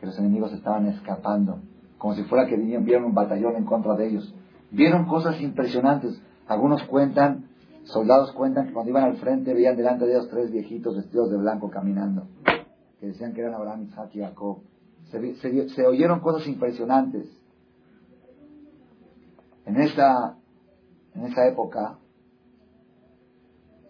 que 0.00 0.06
los 0.06 0.18
enemigos 0.18 0.52
estaban 0.52 0.86
escapando, 0.86 1.58
como 1.98 2.14
si 2.14 2.22
fuera 2.24 2.46
que 2.46 2.56
vieron 2.56 3.04
un 3.04 3.14
batallón 3.14 3.56
en 3.56 3.64
contra 3.64 3.94
de 3.94 4.08
ellos. 4.08 4.34
Vieron 4.70 5.06
cosas 5.06 5.40
impresionantes. 5.40 6.20
Algunos 6.46 6.82
cuentan, 6.84 7.48
soldados 7.84 8.32
cuentan 8.32 8.68
que 8.68 8.72
cuando 8.72 8.90
iban 8.90 9.04
al 9.04 9.16
frente 9.16 9.52
veían 9.52 9.76
delante 9.76 10.06
de 10.06 10.12
ellos 10.12 10.28
tres 10.30 10.50
viejitos 10.50 10.96
vestidos 10.96 11.30
de 11.30 11.36
blanco 11.36 11.68
caminando 11.68 12.26
que 13.00 13.06
decían 13.06 13.32
que 13.32 13.40
eran 13.40 13.54
Abraham, 13.54 13.82
Isaac 13.82 14.10
y 14.14 14.20
Jacob. 14.20 14.58
Se, 15.10 15.86
oyeron 15.86 16.20
cosas 16.20 16.46
impresionantes. 16.46 17.28
En 19.66 19.76
esa, 19.80 20.36
en 21.14 21.26
esa 21.26 21.46
época, 21.46 21.98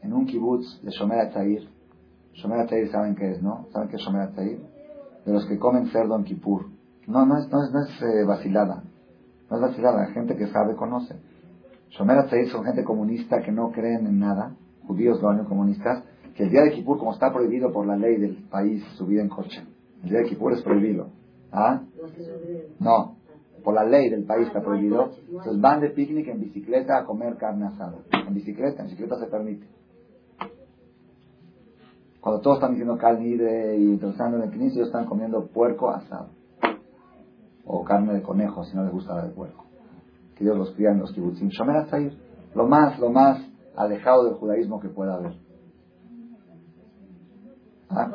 en 0.09 0.15
un 0.15 0.27
kibutz 0.27 0.81
de 0.83 0.91
Shomer 0.91 1.21
HaTair, 1.21 1.69
Shomer 2.33 2.61
HaTair 2.61 2.91
saben 2.91 3.15
qué 3.15 3.33
es, 3.33 3.43
¿no? 3.43 3.67
¿Saben 3.73 3.89
qué 3.89 3.97
es 3.97 4.03
Shomer 4.03 4.23
HaTair? 4.23 4.59
De 5.27 5.33
los 5.33 5.45
que 5.47 5.59
comen 5.59 5.89
cerdo 5.89 6.17
en 6.17 6.25
Kippur. 6.25 6.67
No, 7.07 7.27
no 7.27 7.37
es, 7.37 7.49
no 7.51 7.63
es, 7.63 7.73
no 7.73 7.81
es 7.83 8.03
eh, 8.03 8.25
vacilada. 8.25 8.83
No 9.51 9.57
es 9.57 9.63
vacilada, 9.63 10.07
gente 10.07 10.35
que 10.37 10.47
sabe, 10.47 10.77
conoce. 10.77 11.15
Shomer 11.91 12.19
HaTair 12.21 12.49
son 12.49 12.65
gente 12.65 12.85
comunista 12.85 13.43
que 13.43 13.53
no 13.53 13.71
creen 13.71 14.07
en 14.07 14.19
nada, 14.19 14.55
judíos 14.87 15.21
lo 15.21 15.45
comunistas, 15.47 16.03
que 16.35 16.45
el 16.45 16.51
día 16.51 16.63
de 16.63 16.71
Kippur, 16.71 16.99
como 16.99 17.13
está 17.13 17.31
prohibido 17.31 17.71
por 17.71 17.87
la 17.87 17.97
ley 17.97 18.17
del 18.17 18.49
país 18.49 18.83
subir 18.97 19.21
en 19.21 19.29
coche, 19.29 19.63
el 20.03 20.09
día 20.09 20.21
de 20.21 20.25
Kippur 20.25 20.55
es 20.55 20.63
prohibido. 20.63 21.09
¿Ah? 21.53 21.83
No, 22.79 23.17
por 23.63 23.75
la 23.75 23.85
ley 23.85 24.09
del 24.09 24.25
país 24.25 24.47
está 24.47 24.63
prohibido. 24.63 25.11
Entonces 25.29 25.61
van 25.61 25.81
de 25.81 25.91
picnic 25.91 26.29
en 26.29 26.41
bicicleta 26.41 26.99
a 26.99 27.05
comer 27.05 27.37
carne 27.37 27.67
asada. 27.67 27.99
En 28.27 28.33
bicicleta, 28.33 28.83
en 28.83 28.89
bicicleta 28.89 29.19
se 29.19 29.27
permite. 29.27 29.67
Cuando 32.21 32.41
todos 32.41 32.57
están 32.57 32.73
diciendo 32.73 32.97
carne 32.99 33.27
y 33.79 33.93
entrando 33.93 34.39
en 34.39 34.43
el 34.45 34.51
knis, 34.51 34.75
ellos 34.75 34.89
están 34.89 35.07
comiendo 35.07 35.47
puerco 35.47 35.91
asado. 35.91 36.31
O 37.65 37.85
carne 37.85 38.15
de 38.15 38.23
conejo, 38.23 38.65
si 38.65 38.77
no 38.77 38.85
les 38.85 38.93
gusta 38.93 39.15
la 39.15 39.25
de 39.25 39.31
puerco. 39.31 39.65
Que 40.35 40.45
Dios 40.45 40.57
los 40.57 40.73
cría 40.73 40.91
en 40.91 41.01
los 41.01 41.13
kibbutzim. 41.13 41.49
Shomer 41.49 41.87
Lo 42.55 42.67
más, 42.67 42.99
lo 42.99 43.11
más 43.11 43.41
alejado 43.77 44.25
del 44.25 44.35
judaísmo 44.35 44.81
que 44.81 44.89
pueda 44.89 45.15
haber. 45.15 45.35
¿Ah? 47.91 48.11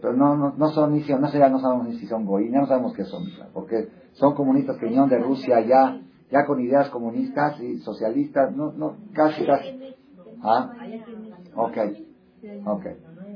Pero 0.00 0.16
no, 0.16 0.36
no, 0.36 0.54
no 0.56 0.68
son 0.70 0.92
ni 0.92 1.00
no, 1.00 1.28
sé, 1.28 1.38
no 1.38 1.60
sabemos 1.60 1.88
ni 1.88 1.98
si 1.98 2.06
son 2.06 2.26
goí, 2.26 2.50
no 2.50 2.66
sabemos 2.66 2.92
qué 2.94 3.04
son, 3.04 3.24
porque 3.54 3.88
son 4.12 4.34
comunistas 4.34 4.76
que 4.76 4.86
vinieron 4.86 5.08
de 5.08 5.18
Rusia 5.18 5.60
ya, 5.60 5.98
ya 6.30 6.44
con 6.46 6.60
ideas 6.60 6.90
comunistas 6.90 7.58
y 7.60 7.78
socialistas, 7.78 8.54
no, 8.54 8.72
no, 8.72 8.96
casi, 9.14 9.46
casi. 9.46 9.94
¿Ah? 10.42 10.72
Ok, 11.56 11.78
ok. 12.66 12.86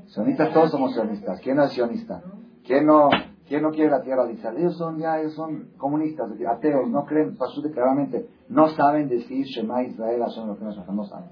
Sionistas, 0.06 0.52
todos 0.52 0.70
somos 0.70 0.94
sionistas. 0.94 1.40
¿Quién 1.40 1.56
no 1.56 1.64
es 1.64 1.72
sionista? 1.72 2.22
¿Quién 2.64 2.86
no, 2.86 3.08
quién 3.46 3.62
no 3.62 3.70
quiere 3.70 3.90
la 3.90 4.02
tierra 4.02 4.26
de 4.26 4.34
Israel? 4.34 4.58
Ellos 4.58 4.76
son 4.76 4.98
ya, 4.98 5.20
ellos 5.20 5.34
son 5.34 5.70
comunistas, 5.76 6.30
ateos, 6.46 6.90
no 6.90 7.04
creen, 7.04 7.36
claramente, 7.72 8.28
no 8.48 8.68
saben 8.68 9.08
decir 9.08 9.46
Shema 9.46 9.82
Israel, 9.84 10.22
son 10.28 10.48
lo 10.48 10.58
que 10.58 10.64
no 10.64 11.04
saben. 11.04 11.30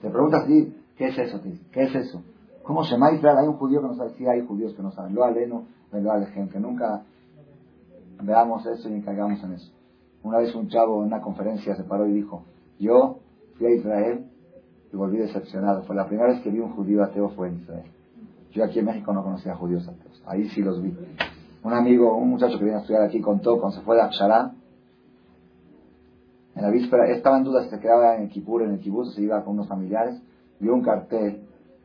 Te 0.00 0.10
preguntas, 0.10 0.44
¿qué 0.96 1.06
es 1.08 1.18
eso? 1.18 1.40
¿Qué 1.72 1.82
es 1.84 1.94
eso? 1.94 2.22
¿Cómo 2.62 2.82
llama 2.82 3.12
Israel? 3.12 3.38
Hay 3.38 3.46
un 3.46 3.56
judío 3.56 3.80
que 3.82 3.88
no 3.88 3.94
sabe, 3.94 4.10
sí 4.16 4.26
hay 4.26 4.40
judíos 4.46 4.74
que 4.74 4.82
no 4.82 4.90
saben. 4.90 5.14
Lo 5.14 5.24
aleno, 5.24 5.66
lo 5.92 6.12
alejen, 6.12 6.48
que 6.48 6.58
nunca 6.58 7.02
veamos 8.22 8.64
eso 8.66 8.88
y 8.88 9.02
caigamos 9.02 9.42
en 9.44 9.52
eso. 9.52 9.72
Una 10.22 10.38
vez 10.38 10.54
un 10.54 10.68
chavo 10.68 11.02
en 11.02 11.08
una 11.08 11.20
conferencia 11.20 11.76
se 11.76 11.84
paró 11.84 12.06
y 12.06 12.12
dijo, 12.12 12.44
yo 12.78 13.18
fui 13.56 13.66
a 13.66 13.74
Israel 13.74 14.30
y 14.94 14.96
volví 14.96 15.18
decepcionado. 15.18 15.82
Fue 15.82 15.96
la 15.96 16.06
primera 16.06 16.28
vez 16.28 16.40
que 16.42 16.50
vi 16.50 16.60
un 16.60 16.70
judío 16.70 17.02
ateo 17.02 17.30
fue 17.30 17.48
en 17.48 17.60
Israel. 17.60 17.84
Yo 18.52 18.64
aquí 18.64 18.78
en 18.78 18.84
México 18.84 19.12
no 19.12 19.24
conocía 19.24 19.56
judíos 19.56 19.86
ateos. 19.88 20.22
Ahí 20.24 20.48
sí 20.50 20.62
los 20.62 20.80
vi. 20.80 20.96
Un 21.64 21.72
amigo, 21.72 22.16
un 22.16 22.30
muchacho 22.30 22.56
que 22.58 22.64
viene 22.64 22.78
a 22.78 22.80
estudiar 22.80 23.02
aquí 23.02 23.20
contó 23.20 23.58
cuando 23.58 23.78
se 23.78 23.84
fue 23.84 23.96
de 23.96 24.02
Akshara, 24.02 24.52
en 26.54 26.62
la 26.62 26.70
víspera, 26.70 27.08
estaba 27.08 27.38
en 27.38 27.44
duda 27.44 27.64
si 27.64 27.70
se 27.70 27.80
quedaba 27.80 28.14
en 28.14 28.22
el 28.22 28.62
en 28.62 28.70
el 28.70 28.78
Kibutz, 28.78 29.14
se 29.14 29.22
iba 29.22 29.42
con 29.42 29.54
unos 29.54 29.66
familiares, 29.66 30.22
vio 30.60 30.72
un 30.72 30.82
cartel 30.82 31.42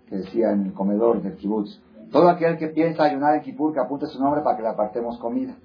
que 0.07 0.17
decía 0.17 0.51
en 0.51 0.67
el 0.67 0.73
comedor 0.73 1.23
del 1.23 1.35
kibutz, 1.37 1.81
todo 2.11 2.29
aquel 2.29 2.57
que 2.57 2.67
piensa 2.67 3.03
ayunar 3.03 3.35
en 3.35 3.41
Kipur, 3.41 3.73
que 3.73 3.79
apunte 3.79 4.05
su 4.05 4.19
nombre 4.19 4.41
para 4.41 4.57
que 4.57 4.63
le 4.63 4.69
apartemos 4.69 5.17
comida. 5.17 5.55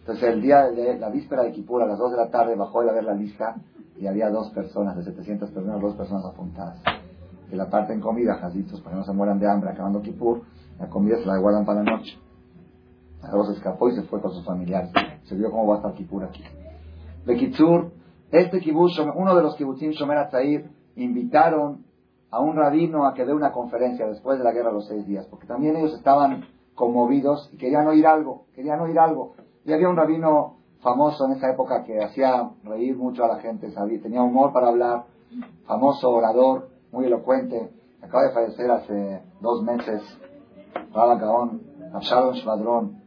Entonces 0.00 0.24
el 0.24 0.40
día 0.40 0.70
de 0.70 0.98
la 0.98 1.10
víspera 1.10 1.42
de 1.42 1.52
Kipur, 1.52 1.82
a 1.82 1.86
las 1.86 1.98
2 1.98 2.12
de 2.12 2.16
la 2.16 2.30
tarde, 2.30 2.54
bajó 2.54 2.80
a 2.80 2.92
ver 2.92 3.04
la 3.04 3.14
lista 3.14 3.56
y 4.00 4.06
había 4.06 4.30
dos 4.30 4.50
personas, 4.50 4.96
de 4.96 5.04
700 5.04 5.50
personas, 5.50 5.80
dos 5.80 5.94
personas 5.94 6.24
apuntadas. 6.24 6.82
Que 7.50 7.56
la 7.56 7.68
parten 7.68 8.00
comida, 8.00 8.36
jazitos, 8.36 8.80
para 8.80 8.94
que 8.94 9.00
no 9.00 9.04
se 9.04 9.12
mueran 9.12 9.38
de 9.38 9.46
hambre 9.46 9.70
acabando 9.70 10.00
Kipur, 10.00 10.40
la 10.78 10.88
comida 10.88 11.18
se 11.18 11.26
la 11.26 11.36
guardan 11.36 11.66
para 11.66 11.82
la 11.82 11.96
noche. 11.96 12.18
Luego 13.22 13.44
se 13.44 13.52
escapó 13.52 13.90
y 13.90 13.94
se 13.94 14.02
fue 14.04 14.22
con 14.22 14.32
sus 14.32 14.42
familiares. 14.44 14.90
Se 15.24 15.34
vio 15.34 15.50
cómo 15.50 15.66
va 15.66 15.74
a 15.74 15.76
estar 15.78 15.94
Kipur 15.94 16.24
aquí. 16.24 16.42
De 17.26 17.36
Kitsur, 17.36 17.92
este 18.30 18.60
kibutz, 18.60 18.98
uno 19.14 19.36
de 19.36 19.42
los 19.42 19.56
kibutzim 19.56 19.90
Shomer 19.90 20.16
Atzair, 20.16 20.70
invitaron 20.96 21.84
a 22.30 22.40
un 22.40 22.56
rabino 22.56 23.06
a 23.06 23.12
que 23.12 23.26
dé 23.26 23.34
una 23.34 23.52
conferencia 23.52 24.06
después 24.06 24.38
de 24.38 24.44
la 24.44 24.52
guerra 24.52 24.68
de 24.68 24.76
los 24.76 24.88
seis 24.88 25.06
días, 25.06 25.26
porque 25.26 25.46
también 25.46 25.76
ellos 25.76 25.92
estaban 25.94 26.46
conmovidos 26.74 27.50
y 27.52 27.58
querían 27.58 27.86
oír 27.86 28.06
algo, 28.06 28.46
querían 28.54 28.80
oír 28.80 28.98
algo. 28.98 29.34
Y 29.66 29.72
había 29.72 29.90
un 29.90 29.96
rabino 29.96 30.59
famoso 30.80 31.26
en 31.26 31.32
esa 31.32 31.50
época 31.50 31.84
que 31.84 32.02
hacía 32.02 32.50
reír 32.64 32.96
mucho 32.96 33.24
a 33.24 33.28
la 33.28 33.40
gente, 33.40 33.70
sabía, 33.70 34.00
tenía 34.00 34.22
humor 34.22 34.52
para 34.52 34.68
hablar, 34.68 35.04
famoso 35.66 36.10
orador, 36.10 36.68
muy 36.92 37.06
elocuente, 37.06 37.70
acaba 38.02 38.24
de 38.24 38.32
fallecer 38.32 38.70
hace 38.70 39.22
dos 39.40 39.62
meses, 39.62 40.02
Rabba 40.92 41.16
Gaón, 41.16 41.62
Absalom 41.92 42.34
Shvadron, 42.34 43.00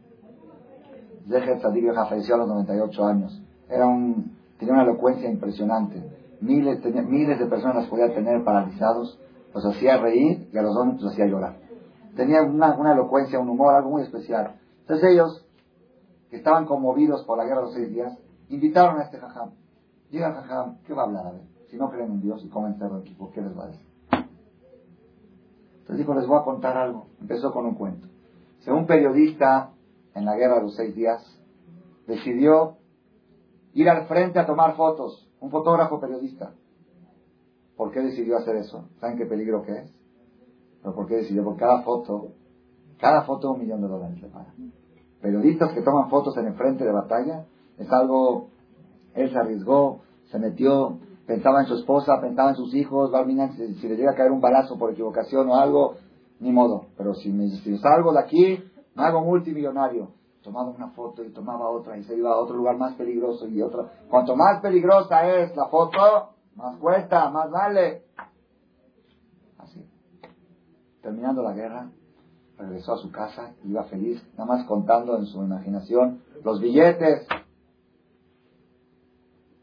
Zeher 1.28 1.58
Tzadik 1.58 1.94
falleció 1.94 2.34
a 2.34 2.38
los 2.38 2.48
98 2.48 3.06
años. 3.06 3.42
Era 3.68 3.86
un, 3.86 4.36
tenía 4.58 4.74
una 4.74 4.82
elocuencia 4.82 5.28
impresionante 5.30 6.02
miles, 6.44 6.84
miles 7.06 7.38
de 7.38 7.46
personas 7.46 7.76
las 7.76 7.86
podía 7.86 8.12
tener 8.14 8.44
paralizados, 8.44 9.18
los 9.54 9.64
hacía 9.64 9.96
reír 9.98 10.48
y 10.52 10.58
a 10.58 10.62
los 10.62 10.74
dos 10.74 11.02
los 11.02 11.12
hacía 11.12 11.26
llorar. 11.26 11.56
Tenía 12.16 12.42
una, 12.42 12.74
una, 12.74 12.92
elocuencia, 12.92 13.38
un 13.38 13.48
humor, 13.48 13.74
algo 13.74 13.90
muy 13.90 14.02
especial. 14.02 14.54
Entonces 14.82 15.10
ellos, 15.10 15.43
que 16.34 16.38
estaban 16.38 16.66
conmovidos 16.66 17.22
por 17.22 17.38
la 17.38 17.44
guerra 17.44 17.60
de 17.60 17.66
los 17.66 17.74
seis 17.74 17.90
días, 17.90 18.18
invitaron 18.48 18.98
a 18.98 19.04
este 19.04 19.18
jajam. 19.18 19.52
Llega 20.10 20.30
el 20.30 20.34
jajam, 20.34 20.78
¿qué 20.82 20.92
va 20.92 21.02
a 21.02 21.04
hablar? 21.04 21.26
A 21.28 21.30
ver, 21.30 21.42
si 21.70 21.76
no 21.76 21.88
creen 21.90 22.10
en 22.10 22.20
Dios 22.22 22.44
y 22.44 22.48
comen 22.48 22.74
cerdo 22.76 22.98
equipo, 22.98 23.30
¿qué 23.30 23.40
les 23.40 23.56
va 23.56 23.62
a 23.62 23.66
decir? 23.68 23.86
Entonces 25.74 25.98
dijo, 25.98 26.12
les 26.12 26.26
voy 26.26 26.40
a 26.40 26.42
contar 26.42 26.76
algo. 26.76 27.06
Empezó 27.20 27.52
con 27.52 27.66
un 27.66 27.76
cuento. 27.76 28.08
Según 28.62 28.80
un 28.80 28.86
periodista 28.88 29.74
en 30.12 30.24
la 30.24 30.34
guerra 30.34 30.56
de 30.56 30.62
los 30.62 30.74
seis 30.74 30.92
días, 30.96 31.24
decidió 32.08 32.78
ir 33.72 33.88
al 33.88 34.08
frente 34.08 34.40
a 34.40 34.46
tomar 34.46 34.74
fotos 34.74 35.30
un 35.38 35.50
fotógrafo 35.52 36.00
periodista. 36.00 36.52
¿Por 37.76 37.92
qué 37.92 38.00
decidió 38.00 38.38
hacer 38.38 38.56
eso? 38.56 38.88
¿Saben 38.98 39.18
qué 39.18 39.26
peligro 39.26 39.62
que 39.62 39.70
es? 39.70 39.94
¿Pero 40.82 40.96
por 40.96 41.06
qué 41.06 41.14
decidió? 41.14 41.44
Por 41.44 41.56
cada 41.56 41.82
foto, 41.82 42.32
cada 42.98 43.22
foto 43.22 43.52
un 43.52 43.60
millón 43.60 43.82
de 43.82 43.86
dólares 43.86 44.20
le 44.20 44.26
pagan. 44.26 44.83
Periodistas 45.24 45.72
que 45.72 45.80
toman 45.80 46.10
fotos 46.10 46.36
en 46.36 46.48
el 46.48 46.52
frente 46.52 46.84
de 46.84 46.92
batalla, 46.92 47.46
es 47.78 47.90
algo, 47.90 48.48
él 49.14 49.30
se 49.30 49.38
arriesgó, 49.38 50.02
se 50.30 50.38
metió, 50.38 50.98
pensaba 51.26 51.62
en 51.62 51.66
su 51.66 51.76
esposa, 51.76 52.20
pensaba 52.20 52.50
en 52.50 52.56
sus 52.56 52.74
hijos, 52.74 53.10
si, 53.56 53.74
si 53.76 53.88
le 53.88 53.96
llega 53.96 54.10
a 54.10 54.14
caer 54.16 54.30
un 54.32 54.42
balazo 54.42 54.76
por 54.78 54.90
equivocación 54.90 55.48
o 55.48 55.56
algo, 55.56 55.94
ni 56.40 56.52
modo. 56.52 56.88
Pero 56.98 57.14
si, 57.14 57.32
me, 57.32 57.48
si 57.48 57.78
salgo 57.78 58.12
de 58.12 58.20
aquí, 58.20 58.62
mago 58.94 59.22
multimillonario, 59.22 60.10
tomaba 60.42 60.68
una 60.68 60.88
foto 60.88 61.24
y 61.24 61.30
tomaba 61.30 61.70
otra 61.70 61.96
y 61.96 62.04
se 62.04 62.14
iba 62.14 62.30
a 62.30 62.36
otro 62.36 62.56
lugar 62.56 62.76
más 62.76 62.92
peligroso 62.92 63.48
y 63.48 63.62
otra. 63.62 63.92
Cuanto 64.10 64.36
más 64.36 64.60
peligrosa 64.60 65.26
es 65.26 65.56
la 65.56 65.68
foto, 65.68 66.34
más 66.54 66.76
cuesta, 66.76 67.30
más 67.30 67.50
vale. 67.50 68.02
Así. 69.56 69.88
Terminando 71.00 71.42
la 71.42 71.54
guerra, 71.54 71.88
regresó 72.58 72.94
a 72.94 72.98
su 72.98 73.10
casa, 73.10 73.52
iba 73.64 73.84
feliz, 73.84 74.22
nada 74.36 74.44
más 74.44 74.66
contando 74.66 75.16
en 75.16 75.26
su 75.26 75.42
imaginación 75.42 76.22
los 76.44 76.60
billetes, 76.60 77.26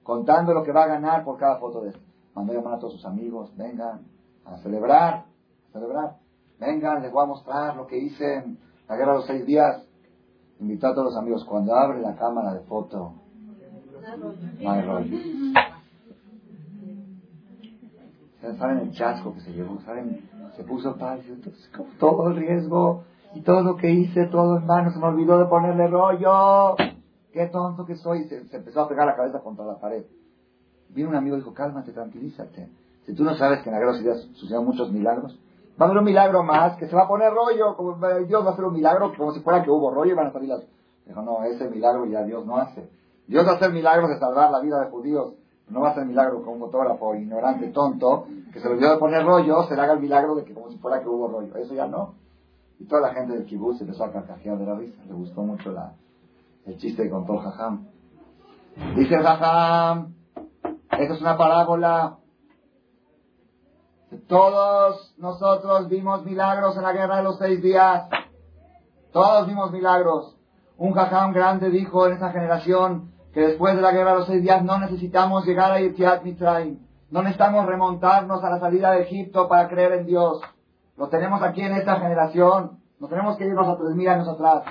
contando 0.04 0.54
lo 0.54 0.64
que 0.64 0.72
va 0.72 0.84
a 0.84 0.88
ganar 0.88 1.24
por 1.24 1.38
cada 1.38 1.58
foto 1.58 1.82
de 1.82 1.90
él. 1.90 1.96
Mandó 2.34 2.54
llamar 2.54 2.76
a 2.76 2.80
todos 2.80 2.94
sus 2.94 3.06
amigos, 3.06 3.56
vengan 3.56 4.02
a 4.46 4.58
celebrar, 4.58 5.26
celebrar. 5.72 6.18
Vengan, 6.60 7.02
les 7.02 7.12
voy 7.12 7.24
a 7.24 7.28
mostrar 7.28 7.76
lo 7.76 7.88
que 7.88 7.98
hice 7.98 8.36
en 8.36 8.60
la 8.88 8.96
guerra 8.96 9.14
de 9.14 9.18
los 9.18 9.28
seis 9.28 9.46
días. 9.46 9.84
Invitó 10.60 10.88
a 10.88 10.94
todos 10.94 11.06
los 11.06 11.18
amigos. 11.18 11.44
Cuando 11.44 11.76
abre 11.76 12.02
la 12.02 12.16
cámara 12.16 12.54
de 12.54 12.60
foto. 12.62 13.14
¿Saben 18.42 18.80
el 18.80 18.92
chasco 18.92 19.34
que 19.36 19.42
se 19.42 19.52
llevó? 19.52 19.80
¿Saben? 19.82 20.28
Se 20.56 20.64
puso. 20.64 20.96
Entonces, 21.00 21.70
todo 22.00 22.30
el 22.30 22.38
riesgo 22.38 23.04
y 23.36 23.42
todo 23.42 23.62
lo 23.62 23.78
que 23.78 23.92
hice, 23.92 24.26
todo 24.28 24.58
en 24.58 24.68
vano, 24.68 24.92
se 24.92 25.00
me 25.00 25.06
olvidó 25.06 25.38
de 25.38 25.46
ponerle 25.46 25.88
rollo. 25.88 26.76
Qué 27.32 27.48
tonto 27.48 27.86
que 27.86 27.96
soy. 27.96 28.24
Se, 28.26 28.44
empezó 28.52 28.82
a 28.82 28.90
pegar 28.90 29.06
la 29.06 29.16
cabeza 29.16 29.40
contra 29.40 29.66
la 29.66 29.80
pared. 29.80 30.04
Vino 30.90 31.10
un 31.10 31.16
amigo 31.16 31.36
y 31.38 31.40
dijo, 31.40 31.54
cálmate, 31.54 31.94
tranquilízate. 31.94 32.70
Si 33.06 33.14
tú 33.14 33.24
no 33.24 33.36
sabes 33.36 33.62
que 33.62 33.70
en 33.70 33.76
la 33.76 33.80
guerra 33.80 33.94
sucedieron 33.94 34.66
muchos 34.66 34.92
milagros, 34.92 35.40
va 35.80 35.86
a 35.86 35.90
haber 35.90 36.00
un 36.00 36.06
milagro 36.06 36.44
más 36.44 36.76
que 36.78 36.88
se 36.88 36.96
va 36.96 37.04
a 37.04 37.08
poner 37.08 37.32
rollo, 37.32 37.76
como 37.76 37.96
Dios 38.26 38.46
va 38.46 38.50
a 38.50 38.54
hacer 38.54 38.66
un 38.66 38.74
milagro 38.74 39.14
como 39.16 39.34
si 39.34 39.40
fuera 39.40 39.64
que 39.64 39.72
hubo 39.72 39.92
rollo 39.92 40.12
y 40.12 40.16
van 40.16 40.28
a 40.28 40.32
salir 40.32 40.50
las... 40.50 40.64
Dijo, 41.06 41.22
no, 41.22 41.44
ese 41.44 41.70
milagro 41.70 42.06
ya 42.06 42.24
Dios 42.24 42.46
no 42.46 42.58
hace. 42.58 42.90
Dios 43.28 43.46
va 43.48 43.52
a 43.52 43.56
hacer 43.56 43.72
milagros 43.72 44.10
de 44.10 44.20
salvar 44.20 44.52
la 44.52 44.60
vida 44.60 44.80
de 44.82 44.92
judíos. 44.92 45.34
No 45.72 45.82
va 45.82 45.90
a 45.90 45.92
hacer 45.92 46.06
milagro 46.06 46.44
con 46.44 46.56
un 46.56 46.60
fotógrafo 46.60 47.16
ignorante, 47.16 47.68
tonto, 47.70 48.28
que 48.54 48.60
se 48.60 48.68
olvidó 48.68 48.92
de 48.92 48.98
poner 48.98 49.26
rollo, 49.26 49.64
se 49.64 49.76
le 49.76 49.82
haga 49.82 49.94
el 49.94 50.00
milagro 50.00 50.36
de 50.36 50.44
que 50.44 50.54
como 50.54 50.70
si 50.70 50.78
fuera 50.78 51.02
que 51.02 51.08
hubo 51.08 51.28
rollo. 51.28 51.56
Eso 51.56 51.74
ya 51.74 51.88
no. 51.88 52.16
Y 52.80 52.86
toda 52.86 53.02
la 53.02 53.14
gente 53.14 53.34
del 53.34 53.46
kibutz 53.46 53.78
se 53.78 53.84
empezó 53.84 54.04
a 54.04 54.12
carcajear 54.12 54.58
de 54.58 54.66
la 54.66 54.76
risa. 54.76 55.02
Le 55.08 55.14
gustó 55.14 55.42
mucho 55.42 55.72
la, 55.72 55.94
el 56.66 56.78
chiste 56.78 57.04
que 57.04 57.10
contó 57.10 57.34
el 57.34 57.40
Jajam. 57.40 57.88
Dice 58.96 59.16
el 59.16 59.24
Jajam, 59.24 60.14
esta 60.92 61.14
es 61.14 61.22
una 61.22 61.38
parábola 61.38 62.18
todos 64.28 65.14
nosotros 65.18 65.88
vimos 65.88 66.26
milagros 66.26 66.76
en 66.76 66.84
la 66.84 66.92
guerra 66.92 67.18
de 67.18 67.24
los 67.24 67.38
seis 67.38 67.62
días. 67.62 68.10
Todos 69.14 69.48
vimos 69.48 69.72
milagros. 69.72 70.36
Un 70.78 70.94
jajam 70.94 71.32
grande 71.32 71.70
dijo 71.70 72.08
en 72.08 72.14
esa 72.14 72.32
generación 72.32 73.14
que 73.34 73.42
después 73.42 73.76
de 73.76 73.82
la 73.82 73.92
guerra 73.92 74.12
de 74.12 74.20
los 74.20 74.28
seis 74.28 74.42
días 74.42 74.64
no 74.64 74.78
necesitamos 74.80 75.46
llegar 75.46 75.72
a 75.72 75.80
Yitziat 75.80 76.24
Mitzrayim. 76.24 76.80
No 77.10 77.22
necesitamos 77.22 77.66
remontarnos 77.66 78.44
a 78.44 78.50
la 78.50 78.60
salida 78.60 78.92
de 78.92 79.04
Egipto 79.04 79.48
para 79.48 79.68
creer 79.68 79.94
en 79.94 80.06
Dios. 80.06 80.42
Lo 80.98 81.10
tenemos 81.10 81.42
aquí 81.42 81.62
en 81.62 81.74
esta 81.74 81.98
generación. 82.00 82.80
No 83.00 83.08
tenemos 83.08 83.38
que 83.38 83.46
irnos 83.46 83.68
a 83.68 83.78
tres 83.78 83.96
mil 83.96 84.08
años 84.08 84.28
atrás. 84.28 84.64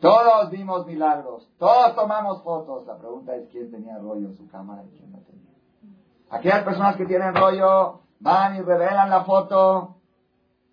Todos 0.00 0.50
vimos 0.50 0.86
milagros. 0.86 1.48
Todos 1.58 1.94
tomamos 1.94 2.42
fotos. 2.42 2.86
La 2.86 2.98
pregunta 2.98 3.36
es 3.36 3.48
quién 3.50 3.70
tenía 3.70 3.98
rollo 3.98 4.28
en 4.28 4.36
su 4.36 4.48
cámara 4.48 4.82
y 4.84 4.88
quién 4.96 5.12
no 5.12 5.18
tenía. 5.18 5.52
Aquellas 6.28 6.64
personas 6.64 6.96
que 6.96 7.06
tienen 7.06 7.34
rollo 7.34 8.00
van 8.18 8.56
y 8.56 8.60
revelan 8.62 9.10
la 9.10 9.24
foto 9.24 9.96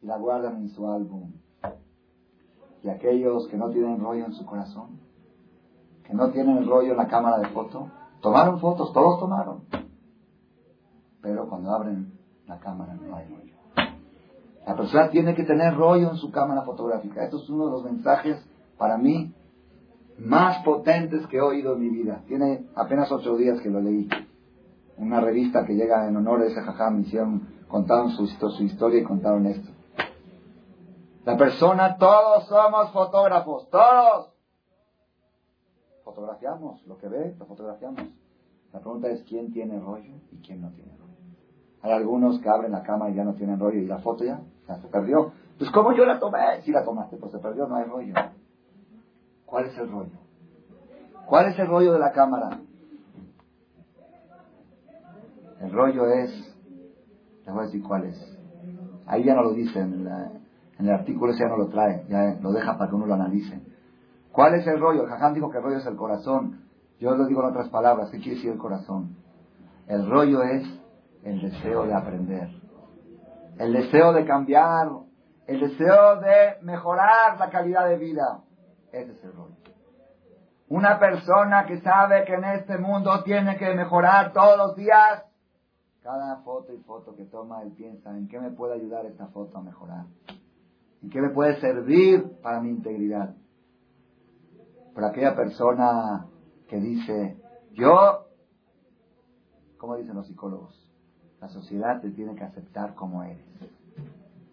y 0.02 0.08
la 0.08 0.18
guardan 0.18 0.56
en 0.58 0.70
su 0.70 0.90
álbum. 0.90 1.32
Y 2.82 2.90
aquellos 2.90 3.48
que 3.48 3.58
no 3.58 3.70
tienen 3.70 4.00
rollo 4.00 4.26
en 4.26 4.34
su 4.34 4.46
corazón, 4.46 5.00
que 6.10 6.15
no 6.15 6.32
tienen 6.32 6.67
rollo 6.67 6.91
en 6.91 6.98
la 6.98 7.08
cámara 7.08 7.38
de 7.38 7.50
foto, 7.50 7.88
tomaron 8.19 8.60
fotos, 8.60 8.91
todos 8.93 9.19
tomaron. 9.19 9.62
Pero 11.22 11.48
cuando 11.48 11.72
abren 11.72 12.13
la 12.48 12.60
cámara 12.60 12.95
no 12.95 13.15
hay 13.15 13.28
rollo. 13.28 13.54
La 14.65 14.76
persona 14.76 15.10
tiene 15.10 15.36
que 15.36 15.43
tener 15.43 15.76
rollo 15.76 16.10
en 16.10 16.17
su 16.17 16.32
cámara 16.32 16.63
fotográfica. 16.63 17.24
Esto 17.24 17.38
es 17.38 17.50
uno 17.50 17.65
de 17.65 17.72
los 17.72 17.84
mensajes 17.84 18.43
para 18.78 18.98
mí 18.98 19.34
más 20.17 20.63
potentes 20.63 21.28
que 21.28 21.38
he 21.38 21.41
oído 21.41 21.74
en 21.74 21.80
mi 21.82 21.89
vida. 21.89 22.24
Tiene 22.28 22.65
apenas 22.76 23.12
ocho 23.12 23.38
días 23.38 23.62
que 23.62 23.69
lo 23.69 23.80
leí 23.80 24.10
una 24.98 25.22
revista 25.22 25.65
que 25.65 25.76
llega 25.76 26.08
en 26.08 26.17
honor 26.17 26.41
a 26.41 26.48
ese 26.48 26.62
jajam, 26.62 27.02
hicieron, 27.02 27.48
contaron 27.67 28.12
su, 28.12 28.28
su 28.28 28.63
historia 28.63 29.00
y 29.00 29.04
contaron 29.04 29.45
esto. 29.45 29.72
La 31.24 31.38
persona, 31.38 31.98
todos 31.98 32.48
somos 32.48 32.91
fotógrafos, 32.91 33.69
todos. 33.69 34.38
Fotografiamos, 36.10 36.84
lo 36.88 36.98
que 36.98 37.08
ve, 37.08 37.36
lo 37.38 37.45
fotografiamos. 37.45 38.02
La 38.74 38.80
pregunta 38.80 39.10
es 39.10 39.22
quién 39.26 39.52
tiene 39.52 39.80
rollo 39.80 40.15
y 40.32 40.38
quién 40.38 40.60
no 40.60 40.72
tiene 40.72 40.91
rollo. 40.98 41.13
Hay 41.84 41.91
algunos 41.91 42.39
que 42.39 42.50
abren 42.50 42.72
la 42.72 42.82
cámara 42.82 43.12
y 43.12 43.15
ya 43.15 43.24
no 43.24 43.36
tienen 43.36 43.60
rollo 43.60 43.78
y 43.78 43.86
la 43.86 44.00
foto 44.00 44.24
ya, 44.24 44.41
se 44.65 44.88
perdió. 44.88 45.32
Pues 45.60 45.69
como 45.69 45.93
yo 45.93 46.06
la 46.06 46.19
tomé, 46.19 46.62
si 46.63 46.72
la 46.72 46.84
tomaste, 46.84 47.17
pues 47.17 47.32
se 47.32 47.38
perdió, 47.38 47.67
no 47.67 47.76
hay 47.76 47.84
rollo. 47.84 48.15
¿Cuál 49.45 49.67
es 49.67 49.78
el 49.78 49.91
rollo? 49.91 50.17
¿Cuál 51.28 51.52
es 51.52 51.60
el 51.60 51.67
rollo 51.67 51.93
de 51.93 52.00
la 52.00 52.12
cámara? 52.12 52.60
El 55.62 55.72
rollo 55.72 56.08
es, 56.08 56.32
les 57.45 57.54
voy 57.54 57.62
a 57.62 57.65
decir 57.65 57.84
cuál 57.84 58.06
es. 58.06 58.38
Ahí 59.06 59.26
ya 59.26 59.36
no 59.36 59.43
lo 59.43 59.54
dice, 59.54 59.80
en, 59.80 60.08
el 60.80 60.89
artículo 60.89 61.34
ese 61.34 61.43
ya 61.43 61.50
no 61.50 61.58
lo 61.58 61.67
trae, 61.67 62.04
ya 62.10 62.39
lo 62.41 62.52
deja 62.52 62.80
para 62.80 62.89
que 62.89 62.95
uno 62.95 63.06
lo 63.06 63.13
analice. 63.13 63.62
¿Cuál 64.39 64.54
es 64.54 64.65
el 64.67 64.80
rollo? 64.80 65.04
El 65.04 65.10
jajam 65.10 65.34
dijo 65.34 65.52
que 65.52 65.58
el 65.58 65.63
rollo 65.65 65.80
es 65.80 65.86
el 65.86 65.97
corazón. 65.97 66.62
Yo 66.97 67.13
lo 67.13 67.25
digo 67.25 67.41
en 67.41 67.49
otras 67.49 67.67
palabras, 67.67 68.10
¿qué 68.10 68.19
quiere 68.19 68.36
decir 68.36 68.54
el 68.54 68.58
corazón? 68.58 69.17
El 69.86 70.10
rollo 70.10 70.43
es 70.43 70.65
el 71.25 71.41
deseo 71.41 71.86
de 71.86 71.93
aprender, 71.93 72.47
el 73.58 73.73
deseo 73.73 74.13
de 74.13 74.23
cambiar, 74.23 74.91
el 75.45 75.60
deseo 75.60 76.21
de 76.21 76.56
mejorar 76.62 77.38
la 77.38 77.49
calidad 77.49 77.89
de 77.89 77.97
vida. 77.97 78.39
Ese 78.93 79.12
es 79.12 79.23
el 79.25 79.34
rollo. 79.34 79.58
Una 80.69 80.97
persona 80.99 81.65
que 81.65 81.82
sabe 81.82 82.23
que 82.23 82.36
en 82.36 82.45
este 82.45 82.78
mundo 82.78 83.21
tiene 83.23 83.58
que 83.58 83.75
mejorar 83.75 84.32
todos 84.32 84.58
los 84.58 84.75
días, 84.78 85.25
cada 86.02 86.38
foto 86.43 86.71
y 86.71 86.78
foto 86.84 87.13
que 87.13 87.25
toma, 87.25 87.62
él 87.63 87.73
piensa 87.73 88.12
en 88.12 88.30
qué 88.30 88.39
me 88.39 88.52
puede 88.52 88.75
ayudar 88.75 89.06
esta 89.06 89.28
foto 89.28 89.58
a 89.58 89.62
mejorar. 89.62 90.06
¿En 91.04 91.10
qué 91.10 91.19
me 91.19 91.30
puede 91.32 91.60
servir 91.60 92.39
para 92.41 92.62
mi 92.62 92.69
integridad? 92.69 93.36
Para 94.93 95.10
aquella 95.10 95.36
persona 95.36 96.25
que 96.67 96.78
dice, 96.78 97.38
yo, 97.73 98.25
como 99.78 99.95
dicen 99.95 100.15
los 100.15 100.28
psicólogos, 100.28 100.75
la 101.39 101.49
sociedad 101.49 102.02
te 102.02 102.12
tiene 102.12 102.36
que 102.36 102.43
aceptar 102.43 102.95
como 102.95 103.23
eres. 103.23 103.45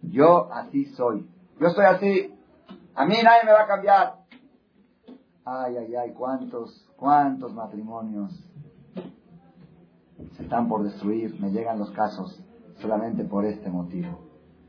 Yo 0.02 0.52
así 0.52 0.86
soy. 0.94 1.28
Yo 1.60 1.70
soy 1.70 1.84
así. 1.84 2.34
A 2.94 3.04
mí 3.04 3.14
nadie 3.22 3.44
me 3.44 3.52
va 3.52 3.62
a 3.62 3.66
cambiar. 3.66 4.14
Ay, 5.44 5.76
ay, 5.76 5.94
ay, 5.94 6.12
cuántos, 6.12 6.88
cuántos 6.96 7.54
matrimonios 7.54 8.32
se 10.36 10.42
están 10.42 10.68
por 10.68 10.82
destruir, 10.82 11.38
me 11.40 11.50
llegan 11.50 11.78
los 11.78 11.90
casos 11.92 12.42
solamente 12.80 13.24
por 13.24 13.44
este 13.44 13.70
motivo. 13.70 14.18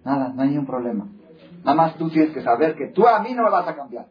Nada, 0.04 0.30
no 0.30 0.42
hay 0.42 0.50
ningún 0.50 0.66
problema. 0.66 1.08
Nada 1.64 1.76
más 1.76 1.96
tú 1.96 2.10
tienes 2.10 2.34
que 2.34 2.42
saber 2.42 2.76
que 2.76 2.88
tú 2.88 3.08
a 3.08 3.20
mí 3.20 3.34
no 3.34 3.44
me 3.44 3.50
vas 3.50 3.68
a 3.68 3.76
cambiar. 3.76 4.08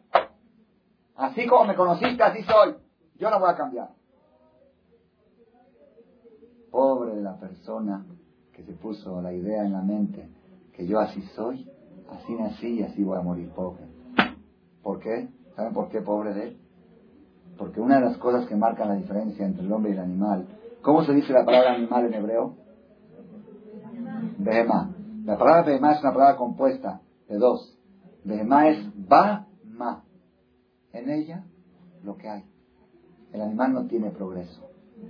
Así 1.17 1.47
como 1.47 1.65
me 1.65 1.75
conociste, 1.75 2.21
así 2.23 2.43
soy. 2.43 2.75
Yo 3.15 3.29
no 3.29 3.39
voy 3.39 3.49
a 3.49 3.55
cambiar. 3.55 3.89
Pobre 6.71 7.15
de 7.15 7.21
la 7.21 7.37
persona 7.37 8.05
que 8.53 8.63
se 8.63 8.73
puso 8.73 9.21
la 9.21 9.33
idea 9.33 9.63
en 9.63 9.73
la 9.73 9.81
mente 9.81 10.29
que 10.73 10.85
yo 10.85 10.99
así 10.99 11.21
soy, 11.35 11.69
así 12.09 12.33
nací 12.35 12.79
y 12.79 12.83
así 12.83 13.03
voy 13.03 13.17
a 13.17 13.21
morir 13.21 13.49
pobre. 13.49 13.83
¿Por 14.83 14.99
qué? 14.99 15.29
¿Saben 15.55 15.73
por 15.73 15.89
qué 15.89 16.01
pobre 16.01 16.33
de 16.33 16.47
él? 16.49 16.57
Porque 17.57 17.81
una 17.81 17.95
de 17.95 18.05
las 18.05 18.17
cosas 18.17 18.45
que 18.47 18.55
marcan 18.55 18.89
la 18.89 18.95
diferencia 18.95 19.45
entre 19.45 19.65
el 19.65 19.71
hombre 19.71 19.91
y 19.91 19.93
el 19.95 19.99
animal 19.99 20.47
¿Cómo 20.87 21.03
se 21.03 21.13
dice 21.13 21.33
la 21.33 21.43
palabra 21.43 21.73
animal 21.73 22.05
en 22.05 22.13
hebreo? 22.13 22.55
Behemá. 24.37 24.95
La 25.25 25.37
palabra 25.37 25.63
Behemá 25.63 25.91
es 25.91 26.01
una 26.01 26.13
palabra 26.13 26.37
compuesta 26.37 27.01
de 27.27 27.37
dos. 27.37 27.77
Behemá 28.23 28.69
es 28.69 28.89
ba-ma. 28.95 30.05
En 30.93 31.09
ella, 31.09 31.43
lo 32.03 32.17
que 32.17 32.29
hay. 32.29 32.43
El 33.31 33.41
animal 33.41 33.73
no 33.73 33.85
tiene 33.87 34.11
progreso, 34.11 34.69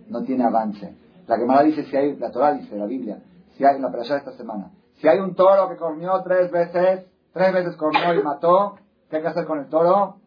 no 0.09 0.23
tiene 0.23 0.43
avance. 0.43 0.95
La 1.27 1.37
Gemara 1.37 1.63
dice, 1.63 1.83
si 1.85 1.95
hay, 1.95 2.15
la 2.17 2.31
Torah 2.31 2.53
dice, 2.53 2.75
la 2.75 2.85
Biblia, 2.85 3.21
si 3.55 3.65
hay, 3.65 3.79
la 3.79 3.91
playa 3.91 4.15
de 4.15 4.19
esta 4.19 4.33
semana, 4.33 4.71
si 4.95 5.07
hay 5.07 5.19
un 5.19 5.35
toro 5.35 5.69
que 5.69 5.77
corrió 5.77 6.21
tres 6.23 6.51
veces, 6.51 7.05
tres 7.31 7.53
veces 7.53 7.75
corrió 7.75 8.13
y 8.13 8.23
mató, 8.23 8.77
¿qué 9.09 9.17
hay 9.17 9.21
que 9.21 9.27
hacer 9.27 9.45
con 9.45 9.59
el 9.59 9.67
toro? 9.67 10.17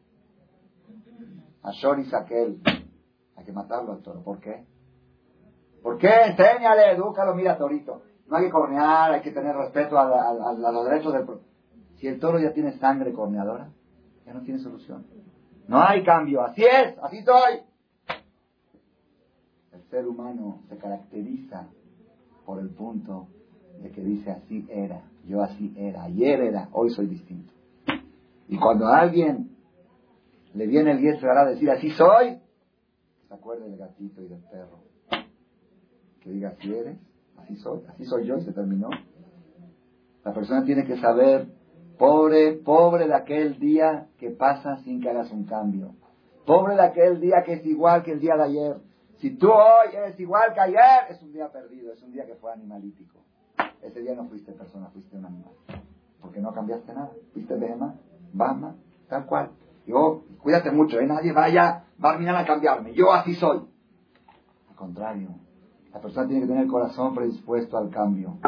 Ashor 1.62 1.98
y 1.98 2.04
Saquel. 2.06 2.60
Hay 3.36 3.44
que 3.44 3.52
matarlo 3.52 3.92
al 3.92 4.02
toro. 4.02 4.22
¿Por 4.22 4.40
qué? 4.40 4.64
¿Por 5.82 5.98
qué? 5.98 6.10
Enséñale, 6.26 6.92
edúcalo, 6.92 7.34
mira, 7.34 7.56
Torito. 7.56 8.02
No 8.28 8.36
hay 8.36 8.44
que 8.44 8.50
cornear, 8.50 9.12
hay 9.12 9.22
que 9.22 9.32
tener 9.32 9.56
respeto 9.56 9.98
a, 9.98 10.54
los 10.54 10.84
derechos 10.84 11.12
del... 11.12 11.26
Si 11.96 12.06
el 12.06 12.20
toro 12.20 12.38
ya 12.38 12.52
tiene 12.52 12.78
sangre 12.78 13.12
corneadora, 13.12 13.70
ya 14.24 14.32
no 14.32 14.42
tiene 14.42 14.60
solución. 14.60 15.04
No 15.70 15.80
hay 15.80 16.02
cambio, 16.02 16.42
así 16.42 16.64
es, 16.64 16.98
así 17.00 17.22
soy. 17.22 17.60
El 19.72 19.82
ser 19.84 20.04
humano 20.04 20.62
se 20.68 20.76
caracteriza 20.76 21.68
por 22.44 22.58
el 22.58 22.70
punto 22.70 23.28
de 23.80 23.92
que 23.92 24.02
dice 24.02 24.32
así 24.32 24.66
era, 24.68 25.04
yo 25.28 25.40
así 25.40 25.72
era, 25.76 26.02
ayer 26.02 26.40
era, 26.40 26.68
hoy 26.72 26.90
soy 26.90 27.06
distinto. 27.06 27.52
Y 28.48 28.58
cuando 28.58 28.88
a 28.88 28.98
alguien 28.98 29.56
le 30.54 30.66
viene 30.66 30.90
el 30.90 30.98
diestro 30.98 31.30
a 31.30 31.44
decir 31.44 31.70
así 31.70 31.90
soy, 31.90 32.40
se 33.28 33.34
acuerde 33.34 33.70
del 33.70 33.78
gatito 33.78 34.22
y 34.22 34.26
del 34.26 34.42
perro. 34.50 34.80
Que 36.20 36.32
diga 36.32 36.48
así 36.48 36.74
eres, 36.74 36.98
así 37.36 37.54
soy, 37.54 37.82
así 37.90 38.04
soy 38.06 38.26
yo 38.26 38.38
y 38.38 38.40
se 38.40 38.52
terminó. 38.52 38.88
La 40.24 40.34
persona 40.34 40.64
tiene 40.64 40.84
que 40.84 40.96
saber, 40.96 41.46
pobre, 42.00 42.54
pobre 42.54 43.06
de 43.06 43.14
aquel 43.14 43.58
día 43.58 44.08
que 44.18 44.30
pasa 44.30 44.78
sin 44.78 45.02
que 45.02 45.10
hagas 45.10 45.30
un 45.30 45.44
cambio. 45.44 45.94
Pobre 46.46 46.74
de 46.74 46.82
aquel 46.82 47.20
día 47.20 47.42
que 47.44 47.52
es 47.52 47.66
igual 47.66 48.02
que 48.02 48.12
el 48.12 48.20
día 48.20 48.36
de 48.36 48.44
ayer. 48.44 48.76
Si 49.18 49.36
tú 49.36 49.50
hoy 49.50 49.94
eres 49.94 50.18
igual 50.18 50.54
que 50.54 50.60
ayer, 50.60 51.10
es 51.10 51.22
un 51.22 51.30
día 51.30 51.52
perdido, 51.52 51.92
es 51.92 52.02
un 52.02 52.10
día 52.10 52.24
que 52.24 52.36
fue 52.36 52.52
animalítico. 52.52 53.18
Ese 53.82 54.00
día 54.00 54.14
no 54.14 54.24
fuiste 54.24 54.52
persona, 54.52 54.88
fuiste 54.88 55.14
un 55.14 55.26
animal. 55.26 55.52
Porque 56.22 56.40
no 56.40 56.54
cambiaste 56.54 56.94
nada. 56.94 57.10
Fuiste 57.34 57.54
Bema, 57.54 57.94
Bama, 58.32 58.76
tal 59.10 59.26
cual. 59.26 59.50
Yo, 59.86 60.22
cuídate 60.42 60.70
mucho, 60.70 60.98
¿eh? 61.00 61.06
nadie 61.06 61.32
vaya, 61.32 61.84
va 62.02 62.12
a 62.12 62.40
a 62.40 62.46
cambiarme. 62.46 62.94
Yo 62.94 63.12
así 63.12 63.34
soy. 63.34 63.60
Al 64.70 64.74
contrario, 64.74 65.28
la 65.92 66.00
persona 66.00 66.26
tiene 66.26 66.42
que 66.42 66.48
tener 66.48 66.62
el 66.62 66.70
corazón 66.70 67.14
predispuesto 67.14 67.76
al 67.76 67.90
cambio. 67.90 68.38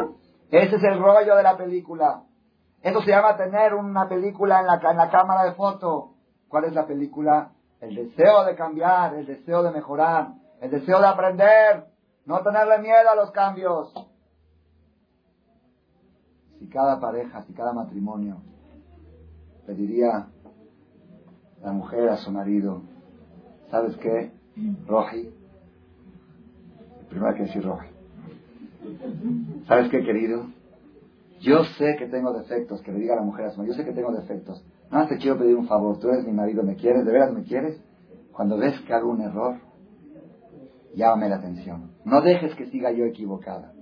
Ese 0.49 0.75
es 0.75 0.83
el 0.83 0.97
rollo 0.97 1.35
de 1.35 1.43
la 1.43 1.55
película. 1.55 2.23
Eso 2.83 3.01
se 3.01 3.11
llama 3.11 3.37
tener 3.37 3.73
una 3.73 4.09
película 4.09 4.59
en 4.59 4.67
la, 4.67 4.75
en 4.91 4.97
la 4.97 5.09
cámara 5.09 5.45
de 5.45 5.53
foto. 5.53 6.15
¿Cuál 6.49 6.65
es 6.65 6.73
la 6.73 6.85
película? 6.85 7.53
El 7.79 7.95
deseo 7.95 8.43
de 8.43 8.55
cambiar, 8.55 9.15
el 9.15 9.25
deseo 9.25 9.63
de 9.63 9.71
mejorar, 9.71 10.33
el 10.59 10.69
deseo 10.69 10.99
de 10.99 11.07
aprender, 11.07 11.85
no 12.25 12.41
tenerle 12.41 12.79
miedo 12.79 13.09
a 13.09 13.15
los 13.15 13.31
cambios. 13.31 13.93
Si 16.59 16.67
cada 16.67 16.99
pareja, 16.99 17.43
si 17.43 17.53
cada 17.53 17.71
matrimonio 17.71 18.37
pediría 19.65 20.27
la 21.61 21.71
mujer 21.71 22.09
a 22.09 22.17
su 22.17 22.31
marido, 22.31 22.81
¿sabes 23.71 23.95
qué? 23.97 24.31
Roji, 24.87 25.33
primero 27.09 27.29
hay 27.29 27.35
que 27.35 27.43
decir 27.43 27.63
Roji. 27.65 27.87
¿Sabes 29.67 29.89
qué, 29.89 30.03
querido? 30.03 30.47
Yo 31.43 31.65
sé 31.77 31.97
que 31.97 32.07
tengo 32.07 32.31
defectos, 32.31 32.81
que 32.81 32.93
le 32.93 32.99
diga 32.99 33.15
a 33.15 33.17
la 33.17 33.23
mujer 33.23 33.47
a 33.47 33.63
yo 33.65 33.73
sé 33.73 33.83
que 33.83 33.91
tengo 33.91 34.13
defectos. 34.13 34.65
Nada 34.89 35.09
te 35.09 35.17
quiero 35.17 35.37
pedir 35.37 35.57
un 35.57 35.67
favor, 35.67 35.99
tú 35.99 36.07
eres 36.07 36.25
mi 36.25 36.31
marido, 36.31 36.63
¿me 36.63 36.77
quieres? 36.77 37.05
¿De 37.05 37.11
veras 37.11 37.33
me 37.33 37.43
quieres? 37.43 37.83
Cuando 38.31 38.57
ves 38.57 38.79
que 38.87 38.93
hago 38.93 39.09
un 39.09 39.21
error, 39.21 39.57
llámame 40.95 41.27
la 41.27 41.35
atención. 41.35 41.91
No 42.05 42.21
dejes 42.21 42.55
que 42.55 42.67
siga 42.67 42.91
yo 42.91 43.03
equivocada. 43.03 43.73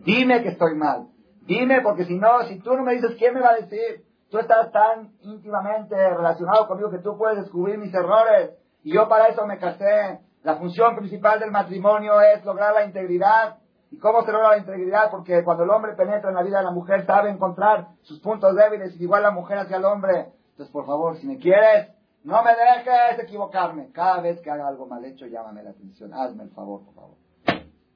Dime 0.00 0.42
que 0.42 0.48
estoy 0.48 0.74
mal. 0.74 1.06
Dime, 1.46 1.82
porque 1.82 2.04
si 2.04 2.18
no, 2.18 2.42
si 2.48 2.58
tú 2.58 2.74
no 2.74 2.82
me 2.82 2.94
dices, 2.94 3.14
¿quién 3.16 3.32
me 3.32 3.40
va 3.40 3.50
a 3.50 3.60
decir? 3.60 4.04
Tú 4.28 4.38
estás 4.38 4.72
tan 4.72 5.12
íntimamente 5.22 5.94
relacionado 5.94 6.66
conmigo 6.66 6.90
que 6.90 6.98
tú 6.98 7.16
puedes 7.16 7.38
descubrir 7.38 7.78
mis 7.78 7.94
errores. 7.94 8.50
Y 8.82 8.92
yo 8.92 9.08
para 9.08 9.28
eso 9.28 9.46
me 9.46 9.58
casé. 9.58 10.18
La 10.42 10.56
función 10.56 10.96
principal 10.96 11.38
del 11.38 11.52
matrimonio 11.52 12.20
es 12.20 12.44
lograr 12.44 12.74
la 12.74 12.84
integridad. 12.84 13.58
¿Y 13.94 13.98
cómo 13.98 14.24
se 14.24 14.32
logra 14.32 14.48
la 14.48 14.58
integridad? 14.58 15.08
Porque 15.08 15.44
cuando 15.44 15.62
el 15.62 15.70
hombre 15.70 15.92
penetra 15.94 16.28
en 16.28 16.34
la 16.34 16.42
vida 16.42 16.58
de 16.58 16.64
la 16.64 16.72
mujer, 16.72 17.06
sabe 17.06 17.30
encontrar 17.30 17.90
sus 18.02 18.18
puntos 18.18 18.52
débiles 18.56 18.98
y 18.98 19.04
igual 19.04 19.22
la 19.22 19.30
mujer 19.30 19.56
hacia 19.58 19.76
el 19.76 19.84
hombre. 19.84 20.32
Entonces, 20.50 20.72
por 20.72 20.84
favor, 20.84 21.16
si 21.18 21.28
me 21.28 21.38
quieres, 21.38 21.92
no 22.24 22.42
me 22.42 22.50
dejes 22.50 23.22
equivocarme. 23.22 23.92
Cada 23.92 24.20
vez 24.20 24.40
que 24.40 24.50
haga 24.50 24.66
algo 24.66 24.86
mal 24.86 25.04
hecho, 25.04 25.26
llámame 25.26 25.62
la 25.62 25.70
atención. 25.70 26.12
Hazme 26.12 26.42
el 26.42 26.50
favor, 26.50 26.84
por 26.84 26.94
favor. 26.94 27.14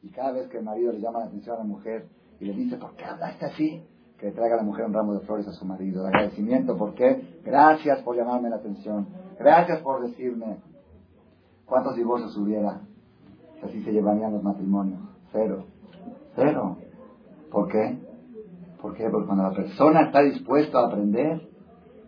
Y 0.00 0.12
cada 0.12 0.30
vez 0.30 0.48
que 0.48 0.58
el 0.58 0.64
marido 0.64 0.92
le 0.92 1.00
llama 1.00 1.18
la 1.18 1.24
atención 1.24 1.56
a 1.56 1.58
la 1.58 1.64
mujer 1.64 2.06
y 2.38 2.44
le 2.44 2.52
dice, 2.52 2.76
¿por 2.76 2.94
qué 2.94 3.04
hablaste 3.04 3.46
así? 3.46 3.84
Que 4.20 4.26
le 4.26 4.32
traiga 4.32 4.54
a 4.54 4.58
la 4.58 4.62
mujer 4.62 4.84
un 4.84 4.94
ramo 4.94 5.14
de 5.14 5.26
flores 5.26 5.48
a 5.48 5.52
su 5.52 5.64
marido. 5.64 6.04
De 6.04 6.10
agradecimiento, 6.10 6.76
¿por 6.76 6.94
qué? 6.94 7.40
Gracias 7.44 8.02
por 8.02 8.14
llamarme 8.14 8.50
la 8.50 8.56
atención. 8.56 9.08
Gracias 9.36 9.80
por 9.80 10.00
decirme. 10.00 10.58
¿Cuántos 11.66 11.96
divorcios 11.96 12.36
hubiera? 12.36 12.82
Así 13.64 13.82
se 13.82 13.90
llevarían 13.90 14.32
los 14.32 14.44
matrimonios. 14.44 15.00
Cero. 15.32 15.64
Cero. 16.38 16.76
¿Por 17.50 17.68
qué? 17.68 17.98
¿Por 18.80 18.94
qué? 18.94 19.08
Porque 19.10 19.26
cuando 19.26 19.44
la 19.44 19.52
persona 19.52 20.02
está 20.02 20.22
dispuesta 20.22 20.78
a 20.78 20.86
aprender, 20.86 21.48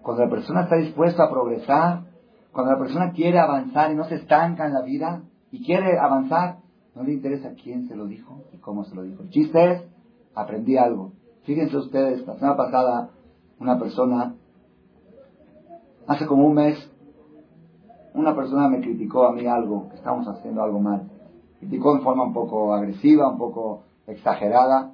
cuando 0.02 0.24
la 0.24 0.30
persona 0.30 0.62
está 0.62 0.76
dispuesta 0.76 1.24
a 1.24 1.30
progresar, 1.30 2.04
cuando 2.52 2.72
la 2.72 2.78
persona 2.78 3.12
quiere 3.12 3.38
avanzar 3.38 3.90
y 3.90 3.96
no 3.96 4.04
se 4.04 4.16
estanca 4.16 4.66
en 4.66 4.74
la 4.74 4.82
vida 4.82 5.22
y 5.50 5.64
quiere 5.64 5.98
avanzar, 5.98 6.58
no 6.94 7.02
le 7.02 7.12
interesa 7.12 7.54
quién 7.60 7.88
se 7.88 7.96
lo 7.96 8.06
dijo 8.06 8.44
y 8.52 8.58
cómo 8.58 8.84
se 8.84 8.94
lo 8.94 9.02
dijo. 9.02 9.22
El 9.22 9.30
chiste 9.30 9.72
es, 9.72 9.82
aprendí 10.34 10.76
algo. 10.76 11.12
Fíjense 11.44 11.76
ustedes, 11.76 12.24
la 12.26 12.34
semana 12.34 12.56
pasada 12.56 13.10
una 13.58 13.78
persona, 13.78 14.34
hace 16.06 16.26
como 16.26 16.46
un 16.46 16.54
mes, 16.54 16.90
una 18.14 18.34
persona 18.34 18.68
me 18.68 18.80
criticó 18.80 19.26
a 19.26 19.32
mí 19.32 19.46
algo, 19.46 19.88
que 19.90 19.96
estamos 19.96 20.26
haciendo 20.28 20.62
algo 20.62 20.80
mal. 20.80 21.10
Criticó 21.58 21.94
en 21.94 22.02
forma 22.02 22.24
un 22.24 22.32
poco 22.32 22.72
agresiva, 22.72 23.28
un 23.28 23.38
poco 23.38 23.82
exagerada. 24.10 24.92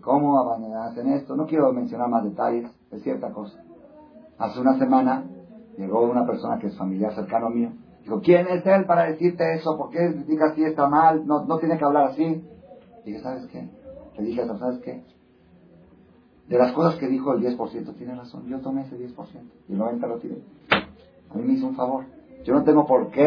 ¿Cómo 0.00 0.38
hacen 0.38 1.12
esto? 1.12 1.34
No 1.34 1.46
quiero 1.46 1.72
mencionar 1.72 2.08
más 2.08 2.24
detalles, 2.24 2.70
es 2.92 3.02
cierta 3.02 3.32
cosa. 3.32 3.60
Hace 4.38 4.60
una 4.60 4.78
semana 4.78 5.24
llegó 5.76 6.02
una 6.02 6.26
persona 6.26 6.58
que 6.58 6.68
es 6.68 6.76
familiar 6.76 7.14
cercano 7.14 7.50
mío. 7.50 7.72
Dijo, 8.02 8.20
¿quién 8.20 8.46
es 8.48 8.64
él 8.64 8.86
para 8.86 9.04
decirte 9.04 9.54
eso? 9.54 9.76
¿Por 9.76 9.90
qué 9.90 10.12
critica 10.14 10.46
así? 10.52 10.64
Está 10.64 10.88
mal, 10.88 11.26
no, 11.26 11.44
no 11.44 11.58
tiene 11.58 11.76
que 11.76 11.84
hablar 11.84 12.06
así. 12.06 12.42
Dije, 13.04 13.20
¿sabes 13.20 13.46
qué? 13.46 13.68
Le 14.16 14.24
dije, 14.24 14.46
¿sabes 14.46 14.78
qué? 14.78 15.02
De 16.48 16.58
las 16.58 16.72
cosas 16.72 16.98
que 16.98 17.08
dijo 17.08 17.32
el 17.32 17.42
10%, 17.42 17.94
tiene 17.96 18.14
razón. 18.14 18.46
Yo 18.46 18.60
tomé 18.60 18.82
ese 18.82 18.96
10% 18.96 19.14
y 19.68 19.72
el 19.72 19.78
90% 19.78 20.08
lo 20.08 20.18
tiré. 20.18 20.42
A 21.30 21.34
mí 21.36 21.42
me 21.42 21.54
hizo 21.54 21.66
un 21.66 21.76
favor. 21.76 22.04
Yo 22.44 22.54
no 22.54 22.64
tengo 22.64 22.86
por 22.86 23.10
qué 23.10 23.26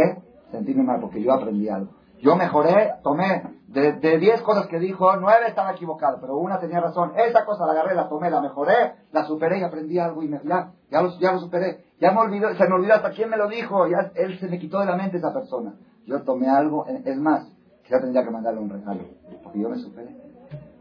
sentirme 0.52 0.84
mal 0.84 1.00
porque 1.00 1.22
yo 1.22 1.34
aprendí 1.34 1.70
algo. 1.70 1.92
Yo 2.24 2.38
mejoré, 2.38 2.94
tomé 3.04 3.44
de, 3.68 3.94
de 3.94 4.18
10 4.18 4.44
cosas 4.44 4.68
que 4.68 4.80
dijo, 4.80 5.14
9 5.18 5.46
estaba 5.46 5.74
equivocado, 5.74 6.20
pero 6.22 6.38
una 6.38 6.58
tenía 6.58 6.80
razón. 6.80 7.12
Esa 7.18 7.44
cosa 7.44 7.66
la 7.66 7.74
agarré, 7.74 7.96
la 7.96 8.08
tomé, 8.08 8.32
la 8.32 8.40
mejoré, 8.40 8.94
la 9.12 9.26
superé 9.26 9.60
y 9.60 9.64
aprendí 9.64 10.00
algo 10.00 10.24
y 10.24 10.30
me, 10.30 10.40
ya, 10.46 10.72
ya, 10.90 11.02
lo, 11.02 11.40
superé. 11.40 11.84
Ya 12.00 12.14
me 12.14 12.22
olvidó, 12.22 12.56
se 12.56 12.66
me 12.66 12.76
olvidó 12.76 12.94
hasta 12.94 13.12
quién 13.12 13.30
me 13.30 13.36
lo 13.36 13.50
dijo, 13.50 13.88
ya 13.88 14.14
él 14.16 14.40
se 14.40 14.48
me 14.48 14.58
quitó 14.58 14.80
de 14.80 14.86
la 14.86 14.96
mente 14.96 15.18
esa 15.18 15.34
persona. 15.34 15.74
Yo 16.06 16.22
tomé 16.22 16.48
algo, 16.48 16.86
es 16.88 17.18
más, 17.18 17.46
ya 17.90 18.00
tendría 18.00 18.24
que 18.24 18.32
mandarle 18.32 18.62
un 18.62 18.70
regalo, 18.70 19.02
porque 19.44 19.60
yo 19.60 19.68
me 19.70 19.78
superé. 19.80 20.16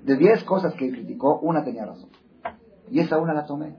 De 0.05 0.15
10 0.15 0.45
cosas 0.45 0.75
que 0.75 0.93
criticó, 0.93 1.41
una 1.41 1.65
tenía 1.65 1.87
razón. 1.87 2.11
Y 2.89 3.01
esa 3.01 3.19
una 3.19 3.35
la 3.35 3.47
tomé. 3.47 3.79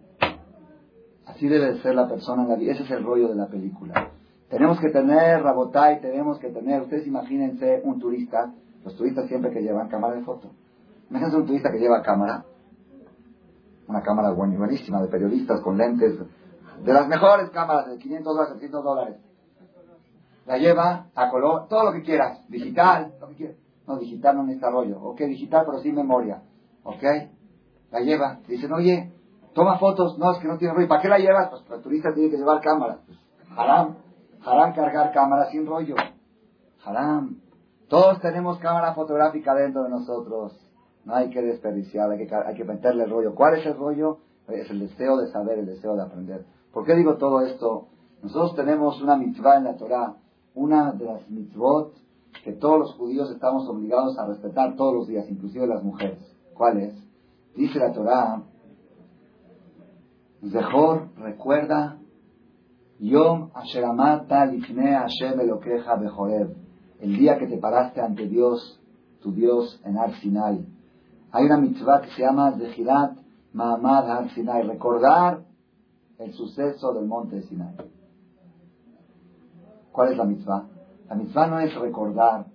Así 1.26 1.48
debe 1.48 1.72
de 1.72 1.82
ser 1.82 1.96
la 1.96 2.10
persona 2.10 2.44
en 2.44 2.50
la 2.50 2.56
vida. 2.56 2.74
Ese 2.74 2.84
es 2.84 2.92
el 2.92 3.06
rollo 3.06 3.30
de 3.30 3.36
la 3.36 3.48
película. 3.48 4.10
Tenemos 4.50 4.80
que 4.80 4.90
tener 4.90 5.42
Rabotay, 5.42 6.02
tenemos 6.02 6.40
que 6.40 6.50
tener, 6.50 6.82
ustedes 6.82 7.08
imagínense 7.08 7.82
un 7.84 8.00
turista, 8.00 8.54
los 8.84 8.96
turistas 8.96 9.28
siempre 9.28 9.52
que 9.52 9.62
llevan 9.62 9.90
cámara 9.90 10.16
de 10.16 10.24
foto. 10.24 10.52
Imagínense 11.10 11.38
un 11.38 11.46
turista 11.46 11.72
que 11.72 11.80
lleva 11.80 12.02
cámara, 12.02 12.46
una 13.88 14.02
cámara 14.02 14.32
buenísima 14.32 15.02
de 15.02 15.08
periodistas 15.08 15.62
con 15.62 15.78
lentes, 15.78 16.20
de 16.84 16.94
las 16.94 17.08
mejores 17.08 17.50
cámaras, 17.50 17.88
de 17.88 17.98
500 17.98 18.34
dólares, 18.34 18.54
600 18.54 18.84
dólares. 18.84 19.18
La 20.46 20.58
lleva 20.58 21.08
a 21.16 21.30
color, 21.30 21.68
todo 21.68 21.86
lo 21.86 21.94
que 21.94 22.02
quieras, 22.02 22.46
digital, 22.50 23.14
lo 23.20 23.30
que 23.30 23.36
quieras. 23.36 23.58
No, 23.88 23.98
digital 23.98 24.36
no 24.38 24.44
necesita 24.44 24.70
rollo. 24.70 25.00
Ok, 25.02 25.22
digital, 25.22 25.66
pero 25.66 25.80
sin 25.80 25.96
memoria. 25.96 26.42
Ok, 26.84 27.04
la 27.92 28.00
lleva. 28.00 28.40
Dicen, 28.48 28.72
oye, 28.72 29.12
toma 29.54 29.78
fotos. 29.78 30.18
No, 30.18 30.32
es 30.32 30.40
que 30.40 30.48
no 30.48 30.58
tiene 30.58 30.74
rollo. 30.74 30.88
¿Para 30.88 31.02
qué 31.02 31.10
la 31.10 31.18
llevas? 31.18 31.50
Pues 31.50 31.64
el 31.70 31.82
turista 31.82 32.14
tiene 32.14 32.30
que 32.30 32.38
llevar 32.38 32.62
cámara. 32.62 33.00
Pues, 33.06 33.20
haram. 33.58 33.98
Haram 34.46 34.74
cargar 34.74 35.12
cámara 35.12 35.50
sin 35.52 35.66
rollo. 35.66 35.96
Haram. 36.84 37.40
Todos 37.88 38.20
tenemos 38.22 38.58
cámara 38.60 38.94
fotográfica 38.94 39.54
dentro 39.54 39.84
de 39.84 39.90
nosotros. 39.90 40.60
No 41.06 41.16
hay 41.16 41.30
que 41.30 41.42
desperdiciar, 41.42 42.10
hay 42.12 42.28
que, 42.28 42.36
hay 42.36 42.56
que 42.56 42.64
meterle 42.64 43.06
rollo. 43.06 43.36
¿Cuál 43.36 43.56
es 43.56 43.66
el 43.66 43.76
rollo? 43.76 44.20
Es 44.48 44.70
el 44.70 44.80
deseo 44.80 45.18
de 45.18 45.28
saber, 45.28 45.60
el 45.60 45.66
deseo 45.66 45.96
de 45.96 46.02
aprender. 46.02 46.46
¿Por 46.72 46.86
qué 46.86 46.96
digo 46.96 47.16
todo 47.18 47.42
esto? 47.42 47.88
Nosotros 48.22 48.56
tenemos 48.56 49.02
una 49.02 49.16
mitzvah 49.16 49.58
en 49.58 49.64
la 49.66 49.76
Torah, 49.76 50.16
una 50.56 50.92
de 50.92 51.06
las 51.06 51.30
mitzvot 51.30 51.94
que 52.44 52.54
todos 52.54 52.80
los 52.80 52.94
judíos 52.96 53.30
estamos 53.32 53.68
obligados 53.70 54.18
a 54.18 54.26
respetar 54.26 54.76
todos 54.76 54.94
los 54.94 55.08
días, 55.08 55.30
inclusive 55.30 55.68
las 55.68 55.84
mujeres. 55.84 56.20
¿Cuál 56.54 56.80
es? 56.80 56.94
Dice 57.56 57.80
la 57.80 57.94
Torah, 57.94 58.42
Zehor, 60.52 61.10
recuerda, 61.18 61.98
Yom 63.00 63.52
Asheramata 63.54 64.46
Lifne 64.46 64.96
Hashem 64.96 65.40
Elokeja 65.40 65.96
Bejoreb, 65.96 66.56
el 67.00 67.18
día 67.18 67.38
que 67.38 67.48
te 67.48 67.58
paraste 67.58 68.02
ante 68.02 68.28
Dios, 68.28 68.80
tu 69.22 69.32
Dios, 69.32 69.82
en 69.84 69.98
Ar 69.98 70.12
Hay 71.32 71.46
una 71.46 71.58
mitzvah 71.58 72.02
que 72.02 72.12
se 72.12 72.22
llama 72.22 72.54
Zehirat 72.58 73.18
Mahamad 73.54 74.10
Har 74.10 74.30
Sinai, 74.32 74.64
recordar 74.64 75.44
el 76.18 76.34
suceso 76.34 76.94
del 76.94 77.06
monte 77.06 77.42
Sinai. 77.44 77.76
¿Cuál 79.92 80.12
es 80.12 80.18
la 80.18 80.26
mitzvah? 80.26 80.68
La 81.10 81.16
mitzvah 81.16 81.48
no 81.48 81.60
es 81.60 81.76
recordar 81.76 82.48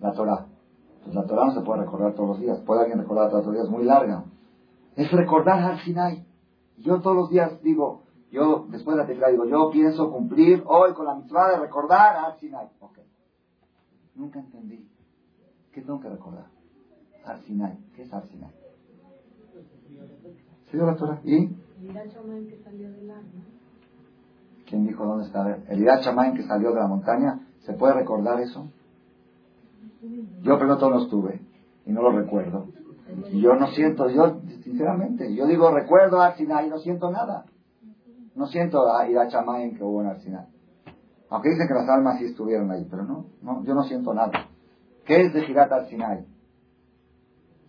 la 0.00 0.12
Torah. 0.12 0.46
Pues 1.02 1.14
la 1.14 1.26
Torah 1.26 1.46
no 1.46 1.54
se 1.54 1.60
puede 1.62 1.80
recordar 1.80 2.14
todos 2.14 2.28
los 2.30 2.40
días. 2.40 2.60
Puede 2.60 2.82
alguien 2.82 2.98
recordar 2.98 3.30
todos 3.30 3.46
los 3.46 3.54
días, 3.54 3.68
muy 3.68 3.84
larga. 3.84 4.24
Es 4.94 5.10
recordar 5.10 5.60
al 5.60 5.80
Sinai. 5.80 6.24
Yo 6.78 7.00
todos 7.00 7.16
los 7.16 7.30
días 7.30 7.60
digo, 7.62 8.02
yo 8.32 8.66
después 8.70 8.96
de 8.96 9.02
la 9.02 9.06
tefilá 9.06 9.28
digo, 9.28 9.44
yo 9.44 9.70
pienso 9.70 10.10
cumplir 10.10 10.62
hoy 10.66 10.94
con 10.94 11.04
la 11.04 11.14
mitzvah 11.14 11.50
de 11.50 11.58
recordar 11.58 12.16
al 12.16 12.38
Sinai. 12.38 12.66
Ok. 12.80 12.98
Nunca 14.14 14.40
entendí. 14.40 14.88
¿Qué 15.70 15.82
tengo 15.82 16.00
que 16.00 16.08
recordar? 16.08 16.46
Al 17.26 17.42
Sinai. 17.42 17.76
¿Qué 17.94 18.02
es 18.02 18.12
Al 18.12 18.26
Sinai? 18.28 18.50
¿Se 20.70 20.78
dio 20.78 20.86
la 20.86 20.96
Torah? 20.96 21.20
¿Y? 21.24 21.46
¿Quién 24.66 24.86
dijo 24.86 25.04
dónde 25.04 25.26
está? 25.26 25.58
El 25.68 25.82
Irá 25.82 26.00
Chamain 26.00 26.34
que 26.34 26.44
salió 26.44 26.72
de 26.72 26.80
la 26.80 26.86
montaña. 26.86 27.46
¿Se 27.60 27.74
puede 27.74 27.92
recordar 27.92 28.40
eso? 28.40 28.70
Yo 30.42 30.58
pregunto 30.58 30.88
no 30.88 31.02
estuve 31.02 31.42
y 31.84 31.92
no 31.92 32.00
lo 32.00 32.12
recuerdo. 32.12 32.68
Y 33.30 33.42
yo 33.42 33.54
no 33.56 33.66
siento, 33.68 34.08
yo 34.08 34.40
sinceramente, 34.62 35.34
yo 35.34 35.46
digo 35.46 35.70
recuerdo 35.70 36.22
a 36.22 36.34
Sinai 36.34 36.66
y 36.66 36.70
no 36.70 36.78
siento 36.78 37.10
nada. 37.10 37.44
No 38.34 38.46
siento 38.46 38.92
a 38.92 39.08
Irá 39.08 39.28
Chamain 39.28 39.76
que 39.76 39.84
hubo 39.84 40.02
en 40.02 40.20
Sinai. 40.20 40.46
Aunque 41.28 41.50
dicen 41.50 41.66
que 41.68 41.74
las 41.74 41.88
almas 41.88 42.18
sí 42.18 42.26
estuvieron 42.26 42.70
ahí, 42.70 42.86
pero 42.90 43.04
no, 43.04 43.26
no 43.42 43.64
yo 43.64 43.74
no 43.74 43.84
siento 43.84 44.12
nada. 44.12 44.48
¿Qué 45.04 45.22
es 45.22 45.32
de 45.32 45.42
Girat 45.42 45.72
al? 45.72 45.88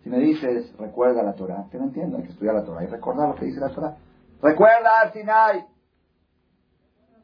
Si 0.04 0.10
me 0.10 0.20
dices, 0.20 0.76
recuerda 0.78 1.24
la 1.24 1.34
Torah, 1.34 1.68
que 1.72 1.78
no 1.78 1.86
entiendo, 1.86 2.18
hay 2.18 2.24
que 2.24 2.32
estudiar 2.32 2.56
la 2.56 2.66
Torah 2.66 2.84
y 2.84 2.88
recordar 2.88 3.30
lo 3.30 3.36
que 3.36 3.46
dice 3.46 3.60
la 3.60 3.70
Torah. 3.70 3.98
Recuerda 4.42 5.02
al 5.02 5.14
Sinai. 5.14 5.66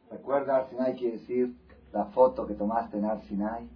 Recuerda 0.10 0.58
al 0.58 0.69
Sinai 0.69 0.95
quiere 0.95 1.17
decir 1.17 1.56
la 1.91 2.06
foto 2.06 2.45
que 2.45 2.54
tomaste 2.54 2.97
en 2.97 3.06
Al 3.06 3.21
Sinai. 3.23 3.69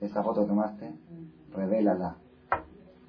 Esa 0.00 0.22
foto 0.22 0.42
que 0.42 0.48
tomaste, 0.48 0.92
revélala, 1.52 2.16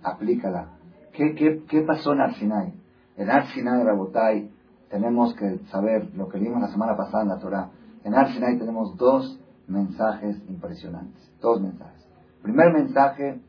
aplícala. 0.04 0.78
¿Qué, 1.14 1.34
qué, 1.36 1.64
qué 1.68 1.82
pasó 1.82 2.14
en 2.14 2.22
Al 2.22 2.36
Sinai? 2.36 2.74
En 3.18 3.30
Al 3.30 3.48
Sinai, 3.48 3.84
Rabotai, 3.84 4.52
tenemos 4.92 5.34
que 5.36 5.60
saber 5.72 6.14
lo 6.16 6.28
que 6.28 6.38
vimos 6.38 6.62
la 6.62 6.68
semana 6.68 6.98
pasada 6.98 7.24
en 7.24 7.30
la 7.30 7.40
Torah. 7.40 7.70
En 8.04 8.14
Al 8.14 8.34
Sinai 8.34 8.60
tenemos 8.60 8.98
dos 8.98 9.40
mensajes 9.68 10.38
impresionantes. 10.50 11.32
Dos 11.40 11.62
mensajes. 11.62 12.06
Primer 12.42 12.74
mensaje, 12.74 13.40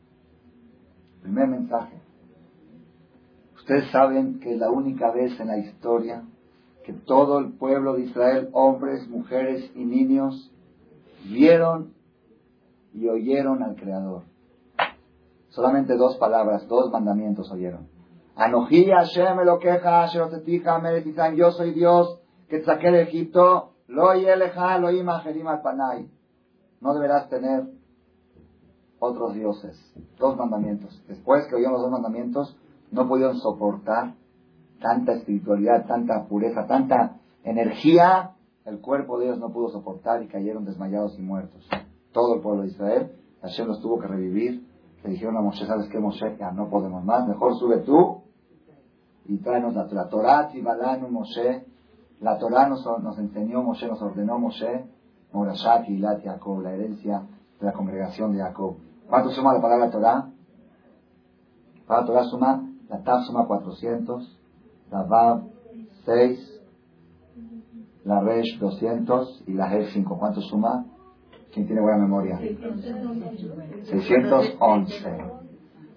primer 1.21 1.47
mensaje. 1.49 1.99
Ustedes 3.55 3.91
saben 3.91 4.39
que 4.39 4.53
es 4.53 4.59
la 4.59 4.71
única 4.71 5.11
vez 5.11 5.37
en 5.39 5.47
la 5.47 5.57
historia 5.57 6.23
que 6.85 6.93
todo 6.93 7.39
el 7.39 7.53
pueblo 7.53 7.95
de 7.95 8.03
Israel, 8.03 8.49
hombres, 8.53 9.07
mujeres 9.09 9.69
y 9.75 9.83
niños, 9.83 10.51
vieron 11.25 11.93
y 12.93 13.07
oyeron 13.07 13.63
al 13.63 13.75
Creador. 13.75 14.23
Solamente 15.49 15.95
dos 15.95 16.17
palabras, 16.17 16.67
dos 16.67 16.91
mandamientos 16.91 17.51
oyeron. 17.51 17.92
Hashem 18.35 19.37
yo 21.37 21.51
soy 21.51 21.71
Dios 21.71 22.19
que 22.49 22.63
saqué 22.63 22.89
de 22.89 23.03
Egipto. 23.03 23.73
No 23.87 24.13
deberás 26.93 27.29
tener 27.29 27.67
otros 28.99 29.35
dioses. 29.35 29.93
Dos 30.17 30.35
mandamientos. 30.35 31.03
Después 31.07 31.45
que 31.47 31.55
oyeron 31.55 31.73
los 31.73 31.83
dos 31.83 31.91
mandamientos, 31.91 32.57
no 32.91 33.07
pudieron 33.07 33.37
soportar 33.37 34.15
tanta 34.81 35.13
espiritualidad, 35.13 35.85
tanta 35.85 36.25
pureza, 36.27 36.65
tanta 36.65 37.19
energía. 37.43 38.31
El 38.65 38.79
cuerpo 38.79 39.19
de 39.19 39.25
ellos 39.25 39.39
no 39.39 39.51
pudo 39.51 39.69
soportar 39.69 40.23
y 40.23 40.27
cayeron 40.27 40.65
desmayados 40.65 41.19
y 41.19 41.21
muertos. 41.21 41.69
Todo 42.11 42.35
el 42.35 42.41
pueblo 42.41 42.63
de 42.63 42.69
Israel, 42.69 43.11
Hashem 43.41 43.67
los 43.67 43.79
tuvo 43.81 43.99
que 43.99 44.07
revivir. 44.07 44.67
Le 45.03 45.09
dijeron 45.11 45.37
a 45.37 45.41
Moshe, 45.41 45.65
¿sabes 45.65 45.87
qué, 45.89 45.99
Moshe? 45.99 46.37
Ya 46.39 46.51
no 46.51 46.69
podemos 46.69 47.03
más, 47.03 47.27
mejor 47.27 47.55
sube 47.55 47.79
tú 47.79 48.22
y 49.25 49.37
tráenos 49.37 49.73
la 49.73 49.87
Torah. 49.87 50.09
Torah, 50.09 50.49
Tibalanu, 50.49 51.07
Moshe. 51.09 51.65
La 52.19 52.37
Torah 52.37 52.67
nos, 52.67 52.85
nos 53.01 53.17
enseñó 53.17 53.63
Moshe, 53.63 53.87
nos 53.87 54.01
ordenó 54.01 54.37
Moshe. 54.37 54.85
Morashat, 55.31 55.89
Ilat, 55.89 56.23
Jacob, 56.23 56.61
la 56.61 56.73
herencia 56.73 57.23
de 57.59 57.65
la 57.65 57.73
congregación 57.73 58.33
de 58.33 58.39
Jacob. 58.39 58.75
¿Cuánto 59.09 59.31
suma 59.31 59.53
la 59.53 59.61
palabra 59.61 59.89
Torah? 59.89 60.29
La 61.89 62.05
Torah 62.05 62.23
suma, 62.25 62.69
la 62.89 63.03
Tav 63.03 63.23
suma 63.23 63.45
400, 63.45 64.39
la 64.91 65.03
Vav 65.03 65.43
6, 66.05 66.61
la 68.05 68.21
Resh 68.21 68.59
200 68.59 69.43
y 69.47 69.53
la 69.53 69.73
He 69.73 69.91
5. 69.91 70.17
¿Cuánto 70.17 70.41
suma? 70.41 70.85
¿Quién 71.51 71.65
tiene 71.67 71.81
buena 71.81 71.97
memoria? 71.97 72.39
611. 73.83 75.42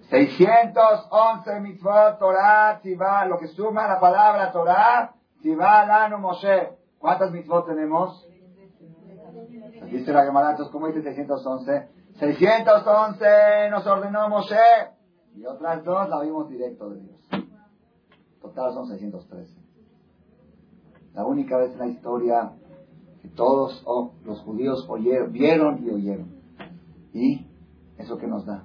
611 0.09 1.59
mitzvot, 1.59 2.17
Torah, 2.17 2.79
Tzivá, 2.81 3.25
lo 3.25 3.37
que 3.37 3.47
suma 3.47 3.87
la 3.87 3.99
palabra 3.99 4.51
Torah, 4.51 5.13
Tzivá, 5.39 5.85
Lano, 5.85 6.19
Moshe. 6.19 6.69
¿Cuántas 6.97 7.31
mitzvot 7.31 7.65
tenemos? 7.67 8.25
Dice 9.91 10.11
la 10.11 10.25
Gemara, 10.25 10.51
entonces, 10.51 10.71
¿cómo 10.71 10.87
dice 10.87 11.01
611? 11.03 11.89
611 12.19 13.69
nos 13.69 13.85
ordenó 13.85 14.29
Moshe. 14.29 14.55
Y 15.35 15.45
otras 15.45 15.83
dos 15.83 16.09
la 16.09 16.21
vimos 16.21 16.49
directo 16.49 16.89
de 16.89 17.01
Dios. 17.01 17.17
Total 18.41 18.73
son 18.73 18.87
613. 18.87 19.53
La 21.13 21.25
única 21.25 21.57
vez 21.57 21.73
en 21.73 21.79
la 21.79 21.87
historia 21.87 22.53
que 23.21 23.27
todos 23.29 23.83
los 24.23 24.39
judíos 24.41 24.85
oyeron, 24.87 25.31
vieron 25.31 25.85
y 25.85 25.89
oyeron. 25.89 26.37
¿Y 27.13 27.45
eso 27.97 28.17
qué 28.17 28.27
nos 28.27 28.45
da? 28.45 28.63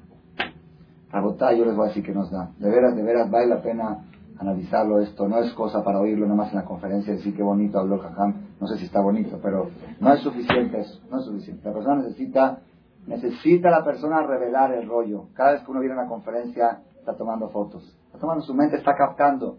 Rabotá, 1.13 1.53
yo 1.53 1.67
les 1.67 1.77
voy 1.77 1.85
a 1.85 1.89
decir 1.89 2.03
que 2.03 2.13
nos 2.13 2.31
da. 2.31 2.51
De 2.59 2.71
veras, 2.71 2.97
de 2.97 3.03
veras, 3.03 3.31
vale 3.31 3.47
la 3.47 3.61
pena 3.61 3.99
analizarlo 4.39 4.99
esto. 5.01 5.29
No 5.29 5.39
es 5.39 5.53
cosa 5.53 5.85
para 5.85 6.01
oírlo 6.01 6.27
nomás 6.27 6.51
en 6.51 6.57
la 6.57 6.65
conferencia 6.65 7.13
y 7.13 7.17
decir 7.17 7.37
qué 7.37 7.43
bonito 7.43 7.79
habló 7.79 7.99
Jajam. 7.99 8.35
No 8.59 8.67
sé 8.67 8.79
si 8.79 8.87
está 8.87 9.01
bonito, 9.03 9.39
pero 9.43 9.69
no 10.01 10.13
es 10.13 10.21
suficiente 10.21 10.81
eso. 10.81 11.01
No 11.11 11.19
es 11.19 11.27
suficiente. 11.27 11.69
La 11.69 11.75
persona 11.75 11.97
necesita, 11.97 12.61
necesita 13.07 13.71
la 13.71 13.85
persona 13.85 14.23
revelar 14.23 14.73
el 14.73 14.89
rollo. 14.89 15.27
Cada 15.35 15.53
vez 15.53 15.63
que 15.63 15.71
uno 15.71 15.81
viene 15.81 15.95
a 15.95 15.99
una 15.99 16.09
conferencia, 16.09 16.81
está 16.99 17.15
tomando 17.15 17.51
fotos. 17.51 17.85
Está 18.07 18.19
tomando 18.19 18.43
su 18.43 18.55
mente, 18.55 18.77
está 18.77 18.95
captando. 18.95 19.59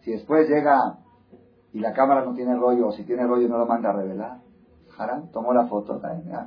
Si 0.00 0.12
después 0.12 0.48
llega 0.48 0.98
y 1.74 1.80
la 1.80 1.92
cámara 1.92 2.24
no 2.24 2.32
tiene 2.32 2.56
rollo, 2.56 2.88
o 2.88 2.92
si 2.92 3.04
tiene 3.04 3.26
rollo 3.26 3.48
no 3.48 3.58
lo 3.58 3.66
manda 3.66 3.90
a 3.90 3.92
revelar. 3.92 4.38
Haram 4.96 5.28
tomó 5.30 5.52
la 5.52 5.66
foto, 5.66 6.00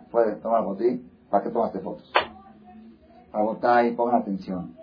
puede 0.09 0.37
tomar 0.37 0.63
foto. 0.63 0.83
¿Para 1.29 1.43
qué 1.43 1.51
tomaste 1.51 1.79
fotos? 1.81 2.11
Para 3.31 3.87
y 3.87 3.95
pongan 3.95 4.21
atención. 4.21 4.75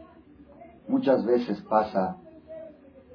Muchas 0.89 1.25
veces 1.25 1.61
pasa, 1.63 2.17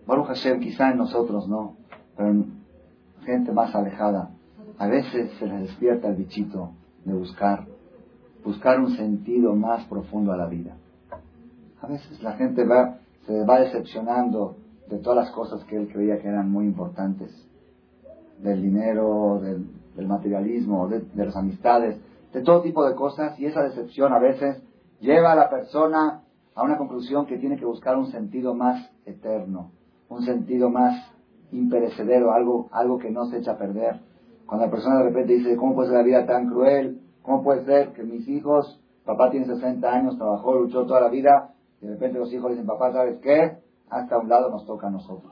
Baruch 0.05 0.27
Hashem, 0.27 0.59
quizá 0.59 0.91
en 0.91 0.97
nosotros 0.97 1.47
no, 1.47 1.75
pero 2.17 2.29
en 2.29 2.61
gente 3.23 3.51
más 3.51 3.73
alejada, 3.73 4.31
a 4.77 4.87
veces 4.87 5.31
se 5.39 5.47
les 5.47 5.61
despierta 5.61 6.09
el 6.09 6.15
bichito 6.15 6.71
de 7.05 7.13
buscar, 7.13 7.65
buscar 8.43 8.79
un 8.79 8.91
sentido 8.97 9.55
más 9.55 9.85
profundo 9.85 10.33
a 10.33 10.37
la 10.37 10.47
vida. 10.47 10.75
A 11.81 11.87
veces 11.87 12.21
la 12.21 12.33
gente 12.33 12.65
va, 12.65 12.97
se 13.25 13.45
va 13.45 13.61
decepcionando 13.61 14.57
de 14.89 14.97
todas 14.97 15.25
las 15.25 15.31
cosas 15.31 15.63
que 15.65 15.77
él 15.77 15.87
creía 15.91 16.19
que 16.19 16.27
eran 16.27 16.51
muy 16.51 16.65
importantes, 16.65 17.31
del 18.39 18.61
dinero, 18.61 19.39
del, 19.39 20.07
materialismo, 20.07 20.87
de, 20.87 21.03
las 21.15 21.35
amistades, 21.35 21.97
de 22.33 22.41
todo 22.41 22.61
tipo 22.61 22.87
de 22.87 22.95
cosas, 22.95 23.39
y 23.39 23.45
esa 23.45 23.61
decepción 23.61 24.13
a 24.13 24.19
veces 24.19 24.61
lleva 25.01 25.33
a 25.33 25.35
la 25.35 25.49
persona 25.49 26.23
a 26.55 26.63
una 26.63 26.77
conclusión 26.77 27.25
que 27.25 27.37
tiene 27.37 27.57
que 27.57 27.65
buscar 27.65 27.97
un 27.97 28.07
sentido 28.07 28.55
más 28.55 28.89
eterno, 29.05 29.71
un 30.07 30.23
sentido 30.23 30.69
más 30.69 31.11
imperecedero, 31.51 32.31
algo, 32.31 32.69
algo 32.71 32.97
que 32.97 33.11
no 33.11 33.25
se 33.25 33.39
echa 33.39 33.51
a 33.51 33.57
perder. 33.57 33.99
Cuando 34.45 34.65
la 34.65 34.71
persona 34.71 34.99
de 34.99 35.03
repente 35.03 35.33
dice, 35.33 35.57
¿cómo 35.57 35.75
puede 35.75 35.89
ser 35.89 35.97
la 35.97 36.03
vida 36.03 36.25
tan 36.25 36.47
cruel? 36.47 37.01
¿Cómo 37.21 37.43
puede 37.43 37.65
ser 37.65 37.91
que 37.91 38.03
mis 38.03 38.27
hijos, 38.29 38.79
papá 39.05 39.29
tiene 39.29 39.45
60 39.45 39.87
años, 39.91 40.17
trabajó, 40.17 40.55
luchó 40.55 40.85
toda 40.85 41.01
la 41.01 41.09
vida, 41.09 41.53
y 41.81 41.87
de 41.87 41.93
repente 41.93 42.19
los 42.19 42.31
hijos 42.31 42.51
dicen, 42.51 42.65
papá, 42.65 42.93
¿sabes 42.93 43.19
qué? 43.19 43.59
hasta 43.91 44.17
un 44.17 44.29
lado 44.29 44.49
nos 44.49 44.65
toca 44.65 44.87
a 44.87 44.89
nosotros. 44.89 45.31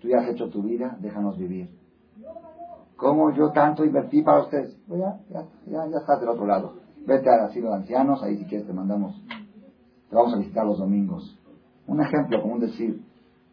Tú 0.00 0.08
ya 0.08 0.18
has 0.18 0.28
hecho 0.28 0.50
tu 0.50 0.62
vida, 0.62 0.96
déjanos 1.00 1.38
vivir. 1.38 1.70
¿Cómo 2.96 3.30
yo 3.30 3.50
tanto 3.52 3.84
invertí 3.84 4.22
para 4.22 4.42
ustedes? 4.42 4.76
Pues 4.86 5.00
ya, 5.00 5.18
ya, 5.30 5.46
ya, 5.66 5.86
ya 5.86 5.98
estás 5.98 6.20
del 6.20 6.28
otro 6.28 6.46
lado. 6.46 6.74
Vete 7.06 7.30
al 7.30 7.40
asilo 7.40 7.70
de 7.70 7.76
ancianos, 7.76 8.22
ahí 8.22 8.38
si 8.38 8.44
quieres 8.46 8.66
te 8.66 8.72
mandamos, 8.72 9.20
te 10.08 10.16
vamos 10.16 10.34
a 10.34 10.38
visitar 10.38 10.64
los 10.64 10.78
domingos. 10.78 11.38
Un 11.86 12.00
ejemplo, 12.00 12.40
como 12.40 12.54
un 12.54 12.60
decir, 12.60 13.02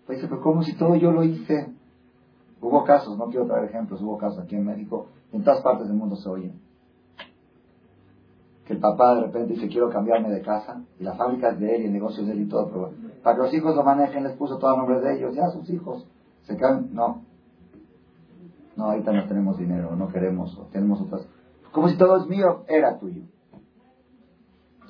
pues 0.05 0.19
pero 0.21 0.41
¿cómo 0.41 0.63
si 0.63 0.75
todo 0.77 0.95
yo 0.95 1.11
lo 1.11 1.23
hice? 1.23 1.73
Hubo 2.61 2.83
casos, 2.83 3.17
no 3.17 3.25
quiero 3.25 3.47
traer 3.47 3.69
ejemplos, 3.69 4.01
hubo 4.01 4.17
casos 4.17 4.39
aquí 4.39 4.55
en 4.55 4.65
México, 4.65 5.07
en 5.31 5.43
todas 5.43 5.61
partes 5.61 5.87
del 5.87 5.97
mundo 5.97 6.15
se 6.15 6.29
oyen 6.29 6.71
el 8.71 8.79
papá 8.79 9.15
de 9.15 9.21
repente 9.21 9.53
dice 9.53 9.67
quiero 9.67 9.89
cambiarme 9.89 10.29
de 10.29 10.41
casa 10.41 10.81
y 10.97 11.03
la 11.03 11.15
fábrica 11.15 11.49
es 11.49 11.59
de 11.59 11.75
él 11.75 11.81
y 11.83 11.85
el 11.85 11.93
negocio 11.93 12.21
es 12.21 12.27
de 12.27 12.33
él 12.33 12.41
y 12.41 12.47
todo, 12.47 12.69
pero 12.69 12.91
para 13.21 13.35
que 13.35 13.43
los 13.43 13.53
hijos 13.53 13.75
lo 13.75 13.83
manejen 13.83 14.23
les 14.23 14.33
puso 14.37 14.57
todo 14.57 14.71
a 14.71 14.77
nombre 14.77 15.01
de 15.01 15.17
ellos, 15.17 15.35
ya 15.35 15.49
sus 15.49 15.69
hijos 15.69 16.07
¿Se 16.43 16.57
caen? 16.57 16.89
No. 16.93 17.21
No, 18.75 18.85
ahorita 18.85 19.11
no 19.11 19.27
tenemos 19.27 19.59
dinero, 19.59 19.95
no 19.95 20.07
queremos, 20.07 20.57
o 20.57 20.63
tenemos 20.71 20.99
otras. 21.01 21.27
Como 21.71 21.87
si 21.87 21.97
todo 21.97 22.17
es 22.17 22.25
mío, 22.25 22.63
era 22.67 22.97
tuyo. 22.97 23.21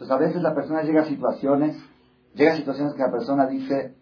Entonces 0.01 0.17
a 0.17 0.19
veces 0.19 0.41
la 0.41 0.55
persona 0.55 0.81
llega 0.81 1.03
a 1.03 1.05
situaciones, 1.05 1.77
llega 2.33 2.53
a 2.53 2.57
situaciones 2.57 2.95
que 2.95 3.03
la 3.03 3.11
persona 3.11 3.45
dice, 3.45 3.93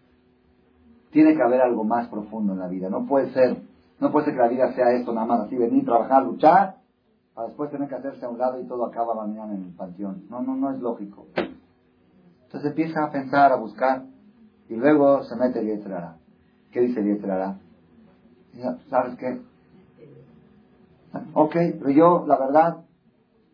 tiene 1.10 1.36
que 1.36 1.42
haber 1.42 1.60
algo 1.60 1.84
más 1.84 2.08
profundo 2.08 2.54
en 2.54 2.58
la 2.58 2.68
vida. 2.68 2.88
No 2.88 3.04
puede 3.06 3.30
ser, 3.34 3.58
no 3.98 4.10
puede 4.10 4.24
ser 4.24 4.34
que 4.34 4.40
la 4.40 4.48
vida 4.48 4.72
sea 4.72 4.92
esto 4.92 5.12
nada 5.12 5.26
más 5.26 5.40
así, 5.40 5.58
venir, 5.58 5.84
trabajar, 5.84 6.24
luchar, 6.24 6.76
para 7.34 7.48
después 7.48 7.70
tener 7.70 7.86
que 7.90 7.96
hacerse 7.96 8.24
a 8.24 8.30
un 8.30 8.38
lado 8.38 8.58
y 8.58 8.66
todo 8.66 8.86
acaba 8.86 9.14
mañana 9.14 9.52
en 9.52 9.64
el 9.64 9.74
panteón. 9.74 10.24
No, 10.30 10.40
no, 10.40 10.56
no 10.56 10.70
es 10.70 10.80
lógico. 10.80 11.26
Entonces 11.36 12.70
empieza 12.70 13.04
a 13.04 13.10
pensar, 13.10 13.52
a 13.52 13.56
buscar, 13.56 14.04
y 14.70 14.76
luego 14.76 15.22
se 15.24 15.36
mete 15.36 15.60
el 15.60 15.66
Yetzirara. 15.66 16.16
¿Qué 16.72 16.80
dice 16.80 17.00
el 17.00 17.08
Yetzirara? 17.08 17.58
¿Sabes 18.88 19.18
qué? 19.18 19.38
Ok, 21.34 21.52
pero 21.52 21.90
yo, 21.90 22.24
la 22.26 22.38
verdad, 22.38 22.84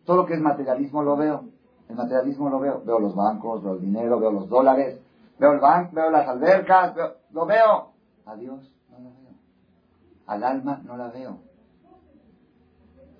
todo 0.05 0.15
lo 0.15 0.25
que 0.25 0.35
es 0.35 0.39
materialismo 0.39 1.03
lo 1.03 1.17
veo. 1.17 1.56
El 1.89 1.95
materialismo 1.95 2.49
lo 2.49 2.59
veo. 2.59 2.81
Veo 2.85 2.99
los 2.99 3.15
bancos, 3.15 3.63
veo 3.63 3.73
el 3.73 3.81
dinero, 3.81 4.19
veo 4.19 4.31
los 4.31 4.49
dólares, 4.49 4.99
veo 5.39 5.53
el 5.53 5.59
banco, 5.59 5.91
veo 5.95 6.09
las 6.09 6.27
albercas, 6.27 6.93
lo 7.31 7.45
veo. 7.45 7.91
A 8.25 8.35
Dios 8.35 8.71
no 8.91 8.99
lo 8.99 9.09
veo. 9.09 9.33
Al 10.25 10.43
alma 10.43 10.81
no 10.83 10.97
la 10.97 11.07
veo. 11.09 11.37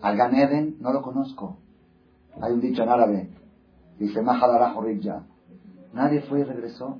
Al 0.01 0.17
Ganeden 0.17 0.77
no 0.79 0.91
lo 0.93 1.01
conozco. 1.01 1.57
Hay 2.41 2.53
un 2.53 2.61
dicho 2.61 2.83
en 2.83 2.89
árabe. 2.89 3.29
Dice, 3.97 4.21
Mahadara 4.21 4.75
ya 4.99 5.23
Nadie 5.93 6.21
fue 6.21 6.41
y 6.41 6.43
regresó. 6.43 6.99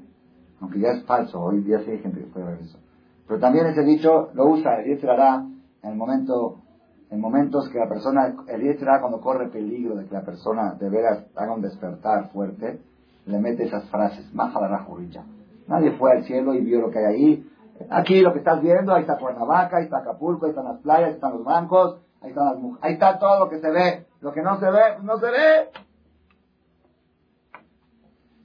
Aunque 0.59 0.79
ya 0.79 0.89
es 0.89 1.03
falso. 1.03 1.39
Hoy 1.39 1.61
día 1.61 1.79
sí 1.83 1.91
hay 1.91 1.99
gente 1.99 2.21
que 2.21 2.27
fue 2.27 2.41
y 2.41 2.45
regresó. 2.45 2.79
Pero 3.27 3.39
también 3.39 3.67
ese 3.67 3.83
dicho 3.83 4.29
lo 4.33 4.47
usa 4.47 4.81
el 4.81 5.09
hará 5.09 5.45
en 5.83 5.91
el 5.91 5.95
momento 5.95 6.61
en 7.09 7.21
momentos 7.21 7.69
que 7.69 7.79
la 7.79 7.87
persona, 7.87 8.35
el 8.47 8.77
cuando 8.99 9.21
corre 9.21 9.47
peligro 9.47 9.95
de 9.95 10.05
que 10.05 10.13
la 10.13 10.23
persona 10.23 10.73
de 10.73 10.89
veras 10.89 11.25
haga 11.35 11.53
un 11.53 11.61
despertar 11.61 12.29
fuerte, 12.31 12.81
le 13.25 13.39
mete 13.39 13.65
esas 13.65 13.89
frases, 13.89 14.33
maja 14.33 14.59
la 14.61 14.85
Nadie 15.67 15.91
fue 15.97 16.11
al 16.13 16.23
cielo 16.23 16.53
y 16.53 16.61
vio 16.61 16.81
lo 16.81 16.91
que 16.91 16.99
hay 16.99 17.05
ahí. 17.05 17.51
Aquí 17.89 18.21
lo 18.21 18.33
que 18.33 18.39
estás 18.39 18.61
viendo, 18.61 18.93
ahí 18.93 19.01
está 19.01 19.17
Cuernavaca, 19.17 19.77
ahí 19.77 19.83
está 19.83 19.99
Acapulco, 19.99 20.45
ahí 20.45 20.51
están 20.51 20.65
las 20.65 20.79
playas, 20.79 21.09
ahí 21.09 21.13
están 21.15 21.33
los 21.33 21.43
bancos, 21.43 21.99
ahí 22.21 22.29
están 22.29 22.45
las 22.45 22.57
mujeres, 22.57 22.83
ahí 22.83 22.93
está 22.93 23.19
todo 23.19 23.39
lo 23.39 23.49
que 23.49 23.59
se 23.59 23.69
ve. 23.69 24.05
Lo 24.21 24.31
que 24.31 24.41
no 24.41 24.59
se 24.59 24.69
ve, 24.69 24.97
no 25.03 25.17
se 25.19 25.29
ve. 25.29 25.69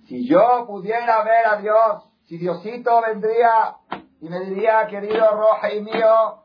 Si 0.06 0.28
yo 0.28 0.66
pudiera 0.66 1.24
ver 1.24 1.46
a 1.46 1.56
Dios, 1.56 2.12
si 2.24 2.38
Diosito 2.38 3.00
vendría 3.00 3.76
y 4.20 4.28
me 4.28 4.40
diría, 4.40 4.86
querido 4.88 5.30
Roja 5.34 5.72
y 5.72 5.80
mío, 5.80 6.41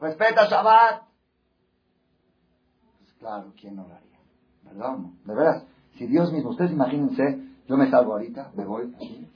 respeta 0.00 0.46
Shabbat. 0.46 1.02
Pues 2.98 3.12
claro, 3.18 3.52
¿quién 3.60 3.76
no 3.76 3.86
lo 3.86 3.94
haría? 3.94 4.18
¿Verdad? 4.62 4.96
De 5.24 5.34
veras, 5.34 5.64
si 5.96 6.06
Dios 6.06 6.32
mismo, 6.32 6.50
ustedes 6.50 6.72
imagínense, 6.72 7.40
yo 7.66 7.76
me 7.76 7.90
salgo 7.90 8.12
ahorita, 8.12 8.50
me 8.54 8.64
voy 8.64 8.92
aquí, 8.94 9.30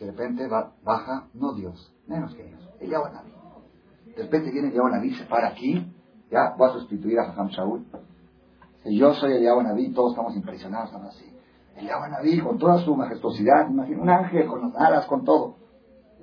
de 0.00 0.06
repente 0.06 0.48
va, 0.48 0.72
baja, 0.82 1.28
no 1.34 1.52
Dios, 1.52 1.92
menos 2.06 2.34
que 2.34 2.44
Dios, 2.44 2.68
el 2.80 2.90
Naví. 2.90 3.32
De 4.16 4.22
repente 4.22 4.50
viene 4.50 4.68
el 4.68 4.76
Naví, 4.76 5.14
se 5.14 5.24
para 5.24 5.48
aquí, 5.48 5.86
ya 6.30 6.54
voy 6.56 6.70
a 6.70 6.72
sustituir 6.72 7.18
a 7.20 7.26
Jajam 7.26 7.48
Shaul. 7.48 7.86
Si 8.84 8.96
yo 8.96 9.14
soy 9.14 9.34
el 9.34 9.44
Naví, 9.44 9.92
todos 9.92 10.12
estamos 10.12 10.34
impresionados, 10.34 10.86
estamos 10.88 11.14
así. 11.14 11.30
El 11.76 11.86
Naví, 11.86 12.40
con 12.40 12.58
toda 12.58 12.78
su 12.78 12.96
majestuosidad, 12.96 13.68
imagínate, 13.70 14.02
un 14.02 14.10
ángel 14.10 14.46
con 14.46 14.62
las 14.62 14.76
alas, 14.76 15.06
con 15.06 15.24
todo. 15.24 15.56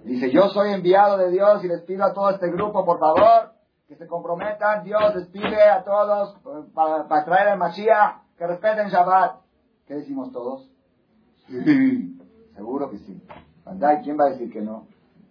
Dice, 0.04 0.32
yo 0.32 0.50
soy 0.50 0.72
enviado 0.72 1.18
de 1.18 1.30
Dios 1.30 1.64
y 1.64 1.68
les 1.68 1.82
pido 1.82 2.06
a 2.06 2.14
todo 2.14 2.30
este 2.32 2.50
grupo, 2.52 2.86
por 2.86 3.00
favor, 3.00 3.54
que 3.90 3.96
se 3.96 4.06
comprometan, 4.06 4.84
Dios 4.84 5.16
les 5.16 5.26
pide 5.30 5.64
a 5.64 5.84
todos 5.84 6.38
eh, 6.46 6.70
para, 6.76 7.26
traer 7.26 7.54
el 7.54 7.58
Mashiach, 7.58 8.22
que 8.38 8.46
respeten 8.46 8.88
Shabbat. 8.88 9.42
¿Qué 9.88 9.96
decimos 9.96 10.32
todos? 10.32 10.70
Sí, 11.48 12.22
seguro 12.56 12.92
que 12.92 13.00
sí. 13.00 13.20
¿Quién 14.04 14.20
va 14.20 14.26
a 14.26 14.30
decir 14.30 14.54
que 14.54 14.62
no? 14.62 14.86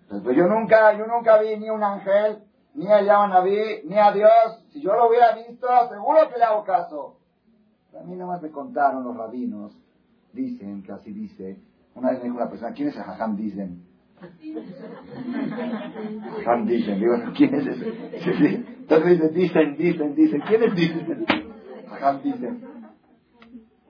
Pues, 0.08 0.22
pues, 0.22 0.36
yo 0.36 0.48
nunca, 0.48 0.92
yo 0.98 1.06
nunca 1.06 1.38
vi 1.38 1.56
ni 1.56 1.70
un 1.70 1.84
ángel, 1.84 2.42
ni 2.74 2.88
a 2.88 3.28
Naví, 3.28 3.84
ni 3.84 3.96
a 3.96 4.10
Dios. 4.10 4.64
Si 4.72 4.80
yo 4.80 4.92
lo 4.92 5.08
hubiera 5.08 5.36
visto, 5.36 5.68
seguro 5.88 6.28
que 6.28 6.38
le 6.38 6.44
hago 6.44 6.64
caso. 6.64 7.16
a 7.96 8.02
mí 8.02 8.16
más 8.16 8.42
me 8.42 8.50
contaron 8.50 9.04
los 9.04 9.16
rabinos, 9.16 9.72
dicen 10.32 10.82
que 10.82 10.90
así 10.90 11.12
dice. 11.12 11.62
Una 11.94 12.10
vez 12.10 12.18
me 12.18 12.24
dijo 12.24 12.36
una 12.36 12.50
persona, 12.50 12.74
¿quién 12.74 12.88
es 12.88 12.96
el 12.96 13.04
Jajam? 13.04 13.36
Dicen. 13.36 13.86
Jajam 16.34 16.66
dicen, 16.66 16.98
digo, 16.98 17.14
¿quién 17.36 17.54
es 17.54 17.66
ese? 17.66 18.54
Entonces 18.54 19.34
dicen, 19.34 19.76
dicen, 19.76 20.14
dicen, 20.14 20.40
¿quién 20.46 20.62
es 20.62 20.74
dicen? 20.74 21.26
Jajam 21.88 22.22
dicen. 22.22 22.64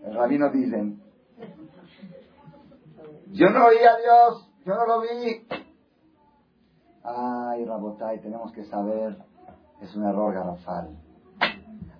El 0.04 0.14
rabino 0.14 0.50
dicen. 0.50 1.02
Yo 3.30 3.50
no 3.50 3.66
oí 3.66 3.76
a 3.76 3.96
Dios, 3.96 4.50
yo 4.64 4.74
no 4.74 4.86
lo 4.86 5.00
vi. 5.02 5.46
Ay, 7.04 7.64
Rabotay, 7.64 8.20
tenemos 8.20 8.52
que 8.52 8.64
saber, 8.64 9.16
es 9.80 9.94
un 9.96 10.06
error 10.06 10.34
garrafal. 10.34 10.96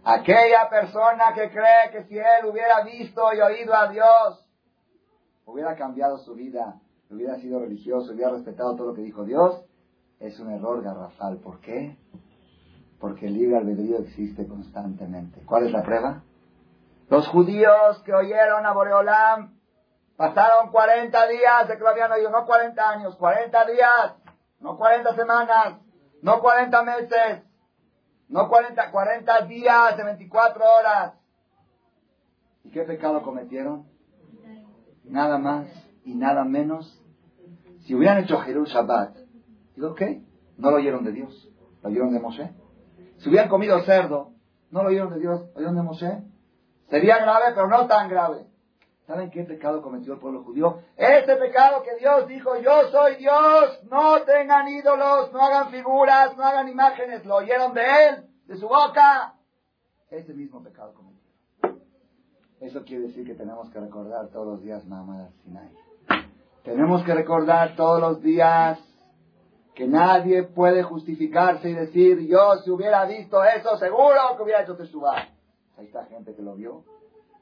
Aquella 0.04 0.68
persona 0.70 1.32
que 1.34 1.50
cree 1.50 1.90
que 1.92 2.04
si 2.04 2.18
él 2.18 2.46
hubiera 2.50 2.82
visto 2.82 3.22
y 3.34 3.40
oído 3.40 3.74
a 3.74 3.88
Dios, 3.88 4.48
hubiera 5.44 5.76
cambiado 5.76 6.18
su 6.18 6.34
vida 6.34 6.80
hubiera 7.11 7.37
sido 7.37 7.61
religioso, 7.61 8.12
hubiera 8.12 8.31
respetado 8.31 8.77
todo 8.77 8.88
lo 8.88 8.94
que 8.94 9.03
dijo 9.03 9.25
Dios, 9.25 9.64
es 10.21 10.38
un 10.40 10.51
error 10.51 10.83
garrafal. 10.83 11.38
¿Por 11.38 11.61
qué? 11.61 11.97
Porque 13.01 13.27
el 13.27 13.35
libre 13.35 13.57
albedrío 13.59 13.99
existe 13.99 14.47
constantemente. 14.47 15.42
¿Cuál 15.47 15.66
es 15.66 15.73
la 15.73 15.83
prueba? 15.83 16.23
Los 17.09 17.29
judíos 17.29 18.03
que 18.05 18.12
oyeron 18.12 18.66
a 18.66 18.73
Boreolam 18.73 19.55
pasaron 20.16 20.71
40 20.71 21.29
días 21.29 21.68
de 21.68 21.77
que 21.77 21.83
lo 21.83 21.88
habían 21.88 22.12
oído, 22.12 22.31
no 22.31 22.44
40 22.44 22.90
años, 22.90 23.16
40 23.16 23.66
días, 23.66 24.14
no 24.61 24.77
40 24.77 25.14
semanas, 25.14 25.79
no 26.21 26.40
40 26.40 26.83
meses, 26.83 27.42
no 28.29 28.49
40, 28.49 28.90
40 28.90 29.40
días 29.42 29.97
de 29.97 30.05
24 30.05 30.64
horas. 30.64 31.14
¿Y 32.64 32.71
qué 32.71 32.83
pecado 32.83 33.23
cometieron? 33.23 33.87
Nada 35.05 35.38
más 35.38 35.88
y 36.09 36.14
nada 36.14 36.44
menos. 36.44 37.03
Si 37.81 37.94
hubieran 37.94 38.18
hecho 38.25 38.38
Jerú 38.38 38.64
Shabbat, 38.64 39.16
digo. 39.77 39.94
No 40.57 40.71
lo 40.71 40.79
oyeron 40.79 41.05
de 41.05 41.12
Dios, 41.12 41.49
lo 41.83 41.88
oyeron 41.88 42.12
de 42.12 42.18
Moshe. 42.18 42.51
Si 43.18 43.29
hubieran 43.29 43.49
comido 43.49 43.81
cerdo, 43.83 44.33
no 44.71 44.83
lo 44.83 44.88
oyeron 44.88 45.12
de 45.12 45.21
Dios, 45.21 45.42
lo 45.53 45.57
oyeron 45.57 45.77
de 45.77 45.83
Moshe. 45.83 46.23
Sería 46.88 47.18
grave, 47.18 47.53
pero 47.55 47.68
no 47.68 47.87
tan 47.87 48.09
grave. 48.09 48.47
¿Saben 49.07 49.31
qué 49.31 49.44
pecado 49.44 49.83
cometió 49.83 50.14
el 50.14 50.18
pueblo 50.18 50.42
judío? 50.42 50.81
Este 50.97 51.37
pecado 51.37 51.83
que 51.83 51.97
Dios 51.97 52.27
dijo, 52.27 52.59
yo 52.59 52.90
soy 52.90 53.16
Dios, 53.16 53.85
no 53.90 54.23
tengan 54.23 54.68
ídolos, 54.68 55.33
no 55.33 55.40
hagan 55.40 55.71
figuras, 55.71 56.37
no 56.37 56.44
hagan 56.44 56.68
imágenes, 56.68 57.25
lo 57.25 57.37
oyeron 57.37 57.73
de 57.75 57.83
Él, 57.83 58.27
de 58.47 58.57
su 58.57 58.66
boca. 58.66 59.35
Ese 60.11 60.35
mismo 60.35 60.62
pecado 60.62 60.94
cometió. 60.94 61.18
Eso 62.61 62.83
quiere 62.85 63.05
decir 63.05 63.27
que 63.27 63.35
tenemos 63.35 63.71
que 63.71 63.79
recordar 63.79 64.29
todos 64.29 64.47
los 64.47 64.62
días 64.62 64.85
Mamá 64.87 65.31
Sinai. 65.44 65.88
Tenemos 66.64 67.03
que 67.05 67.14
recordar 67.14 67.77
todos 67.77 68.01
los 68.01 68.23
días 68.23 68.79
que 69.75 69.87
nadie 69.87 70.42
puede 70.42 70.83
justificarse 70.83 71.71
y 71.71 71.75
decir, 71.75 72.27
yo 72.27 72.57
si 72.64 72.71
hubiera 72.71 73.05
visto 73.05 73.42
eso, 73.44 73.77
seguro 73.77 74.37
que 74.37 74.42
hubiera 74.42 74.62
hecho 74.62 74.77
Teshuvah. 74.77 75.29
Ahí 75.77 75.87
está 75.87 76.05
gente 76.07 76.35
que 76.35 76.42
lo 76.42 76.57
vio 76.57 76.83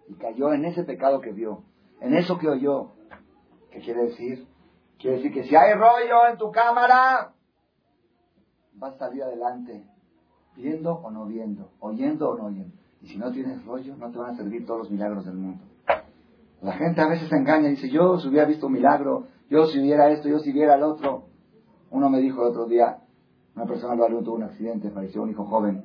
y 0.07 0.15
cayó 0.15 0.53
en 0.53 0.67
ese 0.67 0.85
pecado 0.85 1.21
que 1.21 1.33
vio, 1.33 1.65
en 2.01 2.15
eso 2.15 2.39
que 2.39 2.49
oyó. 2.49 2.93
¿Qué 3.71 3.81
quiere 3.81 4.03
decir? 4.03 4.47
Quiere 4.99 5.17
decir 5.17 5.33
que 5.33 5.45
si 5.45 5.57
hay 5.57 5.73
rollo 5.73 6.29
en 6.31 6.37
tu 6.37 6.51
cámara, 6.53 7.33
vas 8.75 8.95
a 8.95 8.99
salir 8.99 9.23
adelante, 9.23 9.85
viendo 10.55 10.93
o 10.93 11.11
no 11.11 11.25
viendo, 11.27 11.71
oyendo 11.81 12.31
o 12.31 12.37
no 12.37 12.47
oyendo. 12.47 12.77
Y 13.01 13.09
si 13.09 13.19
no 13.19 13.33
tienes 13.33 13.64
rollo, 13.64 13.97
no 13.97 14.11
te 14.11 14.19
van 14.19 14.35
a 14.35 14.37
servir 14.37 14.67
todos 14.67 14.81
los 14.81 14.91
milagros 14.91 15.25
del 15.25 15.37
mundo. 15.37 15.64
La 16.63 16.73
gente 16.73 17.01
a 17.01 17.09
veces 17.09 17.29
se 17.29 17.37
engaña 17.37 17.69
y 17.69 17.73
dice, 17.73 17.91
yo 17.91 18.19
si 18.19 18.29
hubiera 18.29 18.47
visto 18.47 18.67
un 18.67 18.73
milagro, 18.73 19.29
yo 19.49 19.67
si 19.67 19.79
hubiera 19.79 20.11
esto, 20.11 20.29
yo 20.29 20.39
si 20.39 20.51
hubiera 20.51 20.75
el 20.75 20.83
otro. 20.83 21.29
Uno 21.91 22.11
me 22.11 22.19
dijo 22.21 22.43
el 22.43 22.49
otro 22.49 22.67
día, 22.67 22.99
una 23.55 23.67
persona 23.67 23.95
lo 23.95 24.23
tuvo 24.23 24.37
un 24.37 24.43
accidente, 24.43 24.91
falleció 24.91 25.23
un 25.23 25.31
hijo 25.31 25.45
joven. 25.45 25.85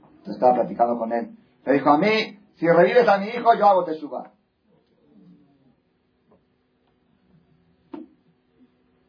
Entonces 0.00 0.34
estaba 0.34 0.54
platicando 0.54 0.98
con 0.98 1.12
él. 1.12 1.36
Le 1.64 1.72
dijo, 1.72 1.90
a 1.90 1.98
mí, 1.98 2.38
si 2.54 2.66
revives 2.66 3.08
a 3.08 3.18
mi 3.18 3.26
hijo, 3.26 3.54
yo 3.58 3.66
hago 3.66 3.84
teshuva. 3.84 4.32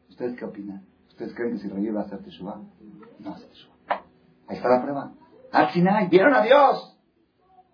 ¿Ustedes 0.08 0.36
qué 0.36 0.44
opinan? 0.44 0.84
¿Ustedes 1.08 1.34
creen 1.34 1.52
que 1.52 1.58
si 1.58 1.68
revive 1.68 1.98
a 1.98 2.02
hacer 2.02 2.22
teshuva? 2.22 2.60
No 3.20 3.34
hace 3.34 3.46
teshuva. 3.46 3.76
Ahí 4.48 4.56
está 4.56 4.68
la 4.68 4.82
prueba. 4.82 5.12
Al 5.52 5.70
final, 5.70 6.08
¿vieron 6.08 6.34
a 6.34 6.42
Dios? 6.42 6.97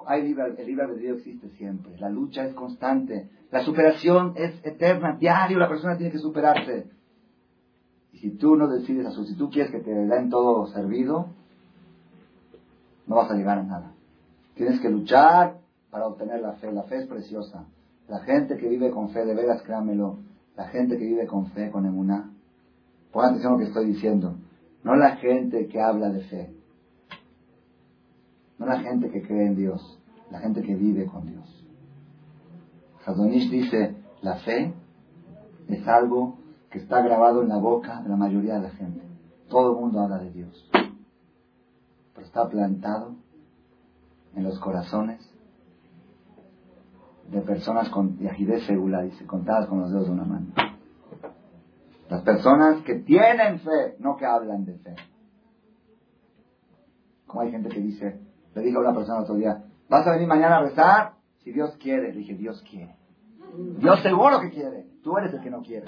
Hay 0.06 0.22
libre, 0.22 0.54
el 0.56 0.66
libre 0.66 0.84
albedrío 0.84 1.14
existe 1.14 1.48
siempre. 1.50 1.96
La 1.98 2.08
lucha 2.08 2.44
es 2.44 2.54
constante. 2.54 3.30
La 3.50 3.64
superación 3.64 4.34
es 4.36 4.54
eterna. 4.64 5.16
Diario 5.18 5.58
la 5.58 5.68
persona 5.68 5.96
tiene 5.96 6.12
que 6.12 6.18
superarse. 6.18 6.90
Y 8.12 8.18
si 8.18 8.30
tú 8.30 8.56
no 8.56 8.68
decides 8.68 9.12
su, 9.12 9.24
si 9.24 9.36
tú 9.36 9.50
quieres 9.50 9.70
que 9.70 9.80
te 9.80 9.90
den 9.90 10.30
todo 10.30 10.66
servido, 10.68 11.28
no 13.06 13.16
vas 13.16 13.30
a 13.30 13.34
llegar 13.34 13.58
a 13.58 13.62
nada. 13.62 13.92
Tienes 14.54 14.80
que 14.80 14.88
luchar 14.88 15.58
para 15.90 16.06
obtener 16.06 16.40
la 16.40 16.52
fe. 16.54 16.72
La 16.72 16.84
fe 16.84 16.96
es 16.98 17.06
preciosa. 17.06 17.66
La 18.08 18.20
gente 18.20 18.56
que 18.56 18.68
vive 18.68 18.90
con 18.90 19.10
fe, 19.10 19.24
de 19.24 19.34
veras, 19.34 19.62
créanmelo, 19.62 20.18
la 20.56 20.68
gente 20.68 20.98
que 20.98 21.04
vive 21.04 21.26
con 21.26 21.46
fe, 21.48 21.70
con 21.70 21.86
emuná, 21.86 22.30
pongan 23.12 23.30
atención 23.30 23.52
lo 23.52 23.58
que 23.58 23.64
estoy 23.64 23.86
diciendo. 23.86 24.36
No 24.82 24.94
la 24.94 25.16
gente 25.16 25.66
que 25.68 25.80
habla 25.80 26.10
de 26.10 26.20
fe. 26.24 26.54
No 28.58 28.66
la 28.66 28.80
gente 28.80 29.10
que 29.10 29.22
cree 29.22 29.46
en 29.46 29.56
Dios. 29.56 30.00
La 30.30 30.40
gente 30.40 30.62
que 30.62 30.74
vive 30.74 31.06
con 31.06 31.26
Dios. 31.26 31.64
Hazonish 33.04 33.50
dice, 33.50 33.96
la 34.22 34.36
fe 34.36 34.72
es 35.68 35.86
algo 35.86 36.38
que 36.70 36.78
está 36.78 37.02
grabado 37.02 37.42
en 37.42 37.48
la 37.48 37.58
boca 37.58 38.00
de 38.02 38.08
la 38.08 38.16
mayoría 38.16 38.54
de 38.54 38.62
la 38.62 38.70
gente. 38.70 39.02
Todo 39.48 39.72
el 39.72 39.80
mundo 39.80 40.00
habla 40.00 40.18
de 40.18 40.30
Dios. 40.30 40.70
Pero 40.72 42.26
está 42.26 42.48
plantado 42.48 43.16
en 44.34 44.44
los 44.44 44.58
corazones 44.58 45.30
de 47.30 47.40
personas 47.40 47.88
con 47.90 48.18
yajidez 48.18 48.64
segula, 48.66 49.02
dice, 49.02 49.26
contadas 49.26 49.66
con 49.68 49.80
los 49.80 49.90
dedos 49.90 50.06
de 50.06 50.12
una 50.12 50.24
mano. 50.24 50.46
Las 52.08 52.22
personas 52.22 52.82
que 52.82 52.96
tienen 52.96 53.60
fe, 53.60 53.96
no 53.98 54.16
que 54.16 54.26
hablan 54.26 54.64
de 54.64 54.74
fe. 54.78 54.94
Como 57.26 57.40
hay 57.40 57.50
gente 57.50 57.68
que 57.70 57.80
dice, 57.80 58.20
le 58.54 58.62
dijo 58.62 58.78
a 58.78 58.82
una 58.82 58.94
persona 58.94 59.20
otro 59.20 59.34
día, 59.34 59.64
¿vas 59.88 60.06
a 60.06 60.12
venir 60.12 60.28
mañana 60.28 60.58
a 60.58 60.62
rezar? 60.62 61.12
Si 61.42 61.52
Dios 61.52 61.76
quiere. 61.80 62.12
Le 62.12 62.18
dije, 62.18 62.34
Dios 62.34 62.62
quiere. 62.68 62.96
Dios 63.78 64.00
seguro 64.00 64.40
que 64.40 64.50
quiere. 64.50 64.86
Tú 65.02 65.16
eres 65.18 65.32
el 65.34 65.40
que 65.40 65.50
no 65.50 65.62
quiere. 65.62 65.86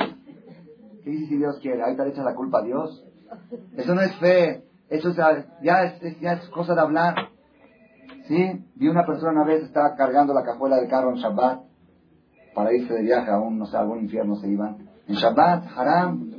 ¿Qué 1.02 1.10
dices 1.10 1.28
si 1.28 1.36
Dios 1.36 1.58
quiere? 1.60 1.82
Ahí 1.82 1.96
te 1.96 2.04
le 2.04 2.10
echas 2.10 2.24
la 2.24 2.34
culpa 2.34 2.58
a 2.58 2.62
Dios. 2.62 3.04
Eso 3.76 3.94
no 3.94 4.02
es 4.02 4.14
fe. 4.16 4.64
Eso 4.88 5.10
es, 5.10 5.16
ya, 5.62 5.82
es, 5.82 6.20
ya 6.20 6.40
cosa 6.50 6.74
de 6.74 6.80
hablar. 6.80 7.14
¿Sí? 8.28 8.64
Vi 8.74 8.88
una 8.88 9.06
persona 9.06 9.32
una 9.32 9.44
vez, 9.44 9.62
estaba 9.62 9.94
cargando 9.94 10.34
la 10.34 10.42
cajuela 10.42 10.76
del 10.76 10.88
carro 10.88 11.10
en 11.10 11.16
Shabbat 11.16 11.60
para 12.54 12.72
irse 12.72 12.92
de 12.92 13.02
viaje 13.02 13.30
a 13.30 13.38
un, 13.38 13.58
no 13.58 13.66
sé, 13.66 13.76
algún 13.76 14.00
infierno 14.00 14.36
se 14.36 14.48
iban. 14.48 14.88
En 15.06 15.14
Shabbat, 15.14 15.64
haram, 15.76 16.30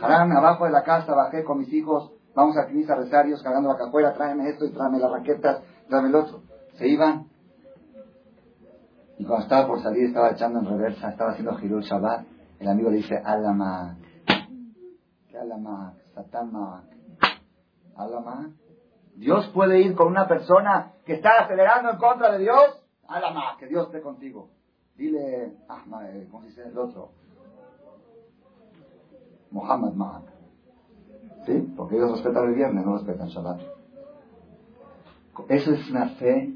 haram, 0.00 0.32
abajo 0.32 0.64
de 0.64 0.70
la 0.70 0.82
casa, 0.82 1.14
bajé 1.14 1.44
con 1.44 1.58
mis 1.58 1.72
hijos, 1.72 2.12
vamos 2.34 2.56
a 2.56 2.66
Knis 2.66 2.88
a 2.90 2.96
rezar, 2.96 3.26
cargando 3.42 3.68
la 3.68 3.78
cajuela, 3.78 4.12
tráeme 4.14 4.48
esto 4.48 4.64
y 4.64 4.70
tráeme 4.70 4.98
las 4.98 5.10
raquetas, 5.10 5.62
tráeme 5.88 6.08
el 6.08 6.14
otro. 6.14 6.42
Se 6.74 6.88
iban. 6.88 7.26
Y 9.18 9.24
cuando 9.24 9.44
estaba 9.44 9.66
por 9.66 9.82
salir, 9.82 10.04
estaba 10.04 10.30
echando 10.30 10.58
en 10.58 10.66
reversa, 10.66 11.10
estaba 11.10 11.32
haciendo 11.32 11.56
Girul 11.56 11.82
Shabbat. 11.82 12.26
El 12.58 12.68
amigo 12.68 12.90
le 12.90 12.98
dice, 12.98 13.16
Alamak. 13.16 13.98
¿Qué 15.28 15.38
Alamak? 15.38 15.94
Satamak. 16.14 16.84
Alamak. 17.96 18.50
Dios 19.14 19.48
puede 19.54 19.80
ir 19.80 19.94
con 19.94 20.08
una 20.08 20.28
persona 20.28 20.92
que 21.06 21.14
está 21.14 21.40
acelerando 21.40 21.90
en 21.90 21.98
contra 21.98 22.32
de 22.32 22.38
Dios. 22.38 22.82
Alamak, 23.08 23.58
que 23.58 23.66
Dios 23.66 23.86
esté 23.86 24.02
contigo. 24.02 24.50
Dile, 24.96 25.56
Ahmad, 25.68 26.14
eh, 26.14 26.26
¿cómo 26.30 26.42
se 26.42 26.48
dice 26.48 26.68
el 26.68 26.78
otro? 26.78 27.12
Muhammad 29.50 29.92
Mahak. 29.92 30.24
¿Sí? 31.46 31.72
Porque 31.76 31.96
ellos 31.96 32.12
respetan 32.12 32.48
el 32.48 32.54
viernes, 32.54 32.84
no 32.84 32.94
respetan 32.94 33.28
Shabbat. 33.28 33.75
Eso 35.48 35.72
es 35.72 35.90
una 35.90 36.10
fe 36.10 36.52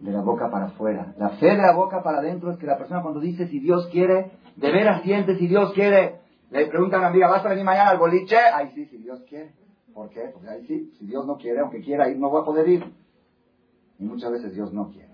de 0.00 0.10
la 0.10 0.20
boca 0.20 0.50
para 0.50 0.66
afuera. 0.66 1.14
La 1.18 1.30
fe 1.30 1.46
de 1.46 1.58
la 1.58 1.74
boca 1.74 2.02
para 2.02 2.18
adentro 2.18 2.50
es 2.50 2.58
que 2.58 2.66
la 2.66 2.76
persona 2.76 3.02
cuando 3.02 3.20
dice 3.20 3.46
si 3.48 3.60
Dios 3.60 3.88
quiere, 3.92 4.32
de 4.56 4.72
veras 4.72 5.02
siente 5.02 5.36
si 5.36 5.46
Dios 5.46 5.72
quiere. 5.72 6.20
Le 6.50 6.66
preguntan 6.66 7.00
a 7.00 7.04
la 7.04 7.08
amiga, 7.08 7.28
¿vas 7.28 7.44
a 7.44 7.48
venir 7.48 7.64
mañana 7.64 7.90
al 7.90 7.98
boliche? 7.98 8.36
Ay, 8.36 8.72
sí, 8.74 8.86
si 8.86 8.98
Dios 8.98 9.22
quiere. 9.28 9.52
¿Por 9.94 10.10
qué? 10.10 10.30
Porque 10.32 10.48
ahí 10.48 10.66
sí, 10.66 10.92
si 10.98 11.06
Dios 11.06 11.26
no 11.26 11.36
quiere, 11.36 11.60
aunque 11.60 11.80
quiera 11.80 12.08
ir, 12.08 12.18
no 12.18 12.30
va 12.30 12.40
a 12.40 12.44
poder 12.44 12.68
ir. 12.68 12.84
Y 13.98 14.04
muchas 14.04 14.32
veces 14.32 14.54
Dios 14.54 14.72
no 14.72 14.90
quiere. 14.90 15.12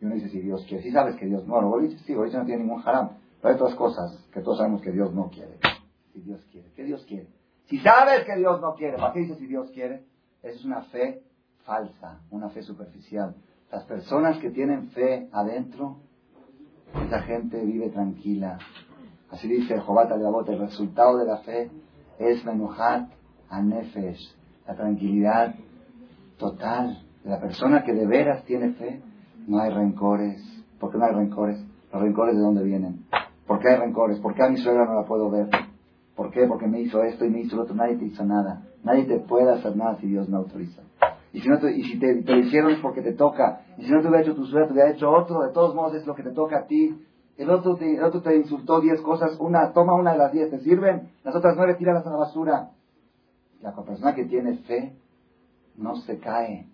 Y 0.00 0.04
uno 0.04 0.14
dice, 0.14 0.28
si 0.28 0.40
Dios 0.40 0.64
quiere. 0.66 0.82
Si 0.82 0.92
sabes 0.92 1.16
que 1.16 1.26
Dios 1.26 1.46
no, 1.46 1.58
el 1.58 1.66
boliche 1.66 1.98
sí, 2.06 2.14
boliche 2.14 2.36
no 2.36 2.44
tiene 2.44 2.62
ningún 2.62 2.82
haram. 2.84 3.10
Pero 3.40 3.54
hay 3.54 3.60
otras 3.60 3.74
cosas 3.74 4.28
que 4.32 4.40
todos 4.40 4.58
sabemos 4.58 4.82
que 4.82 4.92
Dios 4.92 5.12
no 5.12 5.30
quiere. 5.30 5.58
Si 6.12 6.20
Dios 6.20 6.46
quiere. 6.50 6.70
¿Qué 6.74 6.84
Dios 6.84 7.04
quiere? 7.06 7.28
Si 7.66 7.78
sabes 7.78 8.24
que 8.24 8.36
Dios 8.36 8.60
no 8.60 8.74
quiere, 8.74 8.96
¿para 8.96 9.12
qué 9.12 9.20
dices 9.20 9.38
si 9.38 9.46
Dios 9.46 9.70
quiere? 9.72 10.04
Esa 10.42 10.54
es 10.54 10.64
una 10.64 10.82
fe 10.82 11.22
falsa, 11.66 12.20
una 12.30 12.48
fe 12.48 12.62
superficial. 12.62 13.34
Las 13.70 13.84
personas 13.84 14.38
que 14.38 14.50
tienen 14.50 14.88
fe 14.90 15.28
adentro, 15.32 15.98
esa 17.04 17.20
gente 17.22 17.62
vive 17.64 17.90
tranquila. 17.90 18.58
Así 19.30 19.48
dice 19.48 19.76
la 19.76 19.82
Bota, 19.82 20.52
el 20.52 20.58
resultado 20.60 21.18
de 21.18 21.26
la 21.26 21.38
fe 21.38 21.70
es 22.18 22.44
menuhat 22.44 23.10
anefesh, 23.50 24.34
la 24.66 24.74
tranquilidad 24.74 25.54
total 26.38 27.02
de 27.24 27.30
la 27.30 27.40
persona 27.40 27.82
que 27.82 27.92
de 27.92 28.06
veras 28.06 28.44
tiene 28.44 28.72
fe. 28.74 29.02
No 29.46 29.60
hay 29.60 29.70
rencores. 29.70 30.42
¿Por 30.78 30.92
qué 30.92 30.98
no 30.98 31.04
hay 31.04 31.12
rencores? 31.12 31.58
Los 31.92 32.02
rencores 32.02 32.36
de 32.36 32.40
dónde 32.40 32.62
vienen. 32.62 33.06
¿Por 33.46 33.60
qué 33.60 33.70
hay 33.70 33.76
rencores? 33.76 34.18
¿Por 34.20 34.34
qué 34.34 34.42
a 34.42 34.48
mi 34.48 34.56
suegra 34.56 34.84
no 34.84 34.94
la 34.94 35.06
puedo 35.06 35.30
ver? 35.30 35.48
¿Por 36.14 36.30
qué? 36.30 36.46
Porque 36.46 36.66
me 36.66 36.80
hizo 36.80 37.02
esto 37.02 37.24
y 37.24 37.30
me 37.30 37.40
hizo 37.40 37.56
lo 37.56 37.62
otro. 37.62 37.74
Nadie 37.74 37.96
te 37.96 38.06
hizo 38.06 38.24
nada. 38.24 38.62
Nadie 38.82 39.04
te 39.04 39.18
puede 39.18 39.50
hacer 39.52 39.76
nada 39.76 39.96
si 39.96 40.06
Dios 40.06 40.28
no 40.28 40.38
autoriza. 40.38 40.82
Y 41.36 41.40
si, 41.42 41.50
no 41.50 41.58
te, 41.58 41.70
y 41.70 41.82
si 41.82 41.98
te, 41.98 42.14
lo 42.14 42.38
hicieron 42.38 42.70
es 42.70 42.80
porque 42.80 43.02
te 43.02 43.12
toca. 43.12 43.60
Y 43.76 43.84
si 43.84 43.90
no 43.92 44.00
te 44.00 44.08
hubiera 44.08 44.22
hecho 44.22 44.34
tu 44.34 44.46
suerte, 44.46 44.68
te 44.68 44.72
hubiera 44.72 44.90
hecho 44.92 45.10
otro. 45.10 45.42
De 45.42 45.52
todos 45.52 45.74
modos 45.74 45.94
es 45.94 46.06
lo 46.06 46.14
que 46.14 46.22
te 46.22 46.30
toca 46.30 46.60
a 46.60 46.66
ti. 46.66 46.98
El 47.36 47.50
otro 47.50 47.76
te, 47.76 47.94
el 47.94 48.02
otro 48.02 48.22
te 48.22 48.34
insultó 48.34 48.80
diez 48.80 49.02
cosas. 49.02 49.36
Una, 49.38 49.70
toma 49.74 49.96
una 49.96 50.12
de 50.12 50.18
las 50.18 50.32
diez, 50.32 50.50
te 50.50 50.60
sirven. 50.60 51.10
Las 51.24 51.36
otras 51.36 51.54
nueve, 51.54 51.74
tíralas 51.74 52.06
a 52.06 52.10
la 52.10 52.16
basura. 52.16 52.70
La 53.60 53.74
persona 53.74 54.14
que 54.14 54.24
tiene 54.24 54.56
fe 54.60 54.96
no 55.76 55.96
se 55.96 56.18
cae, 56.20 56.70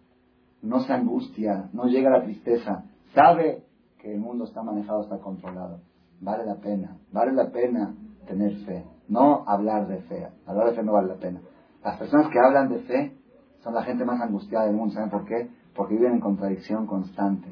no 0.62 0.78
se 0.78 0.92
angustia, 0.92 1.68
no 1.72 1.86
llega 1.86 2.10
a 2.14 2.18
la 2.18 2.22
tristeza. 2.22 2.84
Sabe 3.16 3.64
que 3.98 4.14
el 4.14 4.20
mundo 4.20 4.44
está 4.44 4.62
manejado, 4.62 5.02
está 5.02 5.18
controlado. 5.18 5.80
Vale 6.20 6.46
la 6.46 6.60
pena, 6.60 6.98
vale 7.10 7.32
la 7.32 7.50
pena 7.50 7.96
tener 8.28 8.58
fe. 8.58 8.84
No 9.08 9.42
hablar 9.44 9.88
de 9.88 10.02
fe. 10.02 10.28
Hablar 10.46 10.68
de 10.68 10.76
fe 10.76 10.84
no 10.84 10.92
vale 10.92 11.08
la 11.08 11.16
pena. 11.16 11.40
Las 11.82 11.98
personas 11.98 12.28
que 12.28 12.38
hablan 12.38 12.68
de 12.68 12.78
fe 12.82 13.21
son 13.62 13.74
la 13.74 13.82
gente 13.82 14.04
más 14.04 14.20
angustiada 14.20 14.66
del 14.66 14.74
mundo. 14.74 14.94
¿Saben 14.94 15.10
por 15.10 15.24
qué? 15.24 15.48
Porque 15.74 15.94
viven 15.94 16.14
en 16.14 16.20
contradicción 16.20 16.86
constante. 16.86 17.48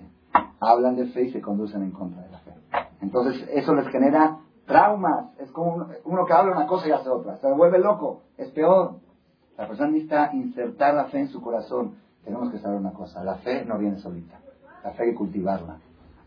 Hablan 0.60 0.96
de 0.96 1.06
fe 1.06 1.22
y 1.22 1.32
se 1.32 1.40
conducen 1.40 1.82
en 1.82 1.92
contra 1.92 2.22
de 2.22 2.30
la 2.30 2.38
fe. 2.38 2.54
Entonces, 3.00 3.48
eso 3.52 3.74
les 3.74 3.88
genera 3.88 4.38
traumas. 4.66 5.38
Es 5.38 5.50
como 5.50 5.86
uno 6.04 6.26
que 6.26 6.32
habla 6.32 6.56
una 6.56 6.66
cosa 6.66 6.88
y 6.88 6.92
hace 6.92 7.08
otra. 7.08 7.36
Se 7.36 7.50
vuelve 7.52 7.78
loco. 7.78 8.22
Es 8.36 8.50
peor. 8.50 8.96
La 9.56 9.66
persona 9.66 9.90
necesita 9.90 10.30
insertar 10.32 10.94
la 10.94 11.06
fe 11.06 11.20
en 11.20 11.28
su 11.28 11.40
corazón. 11.40 11.96
Tenemos 12.24 12.50
que 12.50 12.58
saber 12.58 12.78
una 12.78 12.92
cosa. 12.92 13.24
La 13.24 13.36
fe 13.36 13.64
no 13.64 13.78
viene 13.78 13.98
solita. 13.98 14.38
La 14.84 14.92
fe 14.92 15.04
hay 15.04 15.10
que 15.10 15.16
cultivarla. 15.16 15.78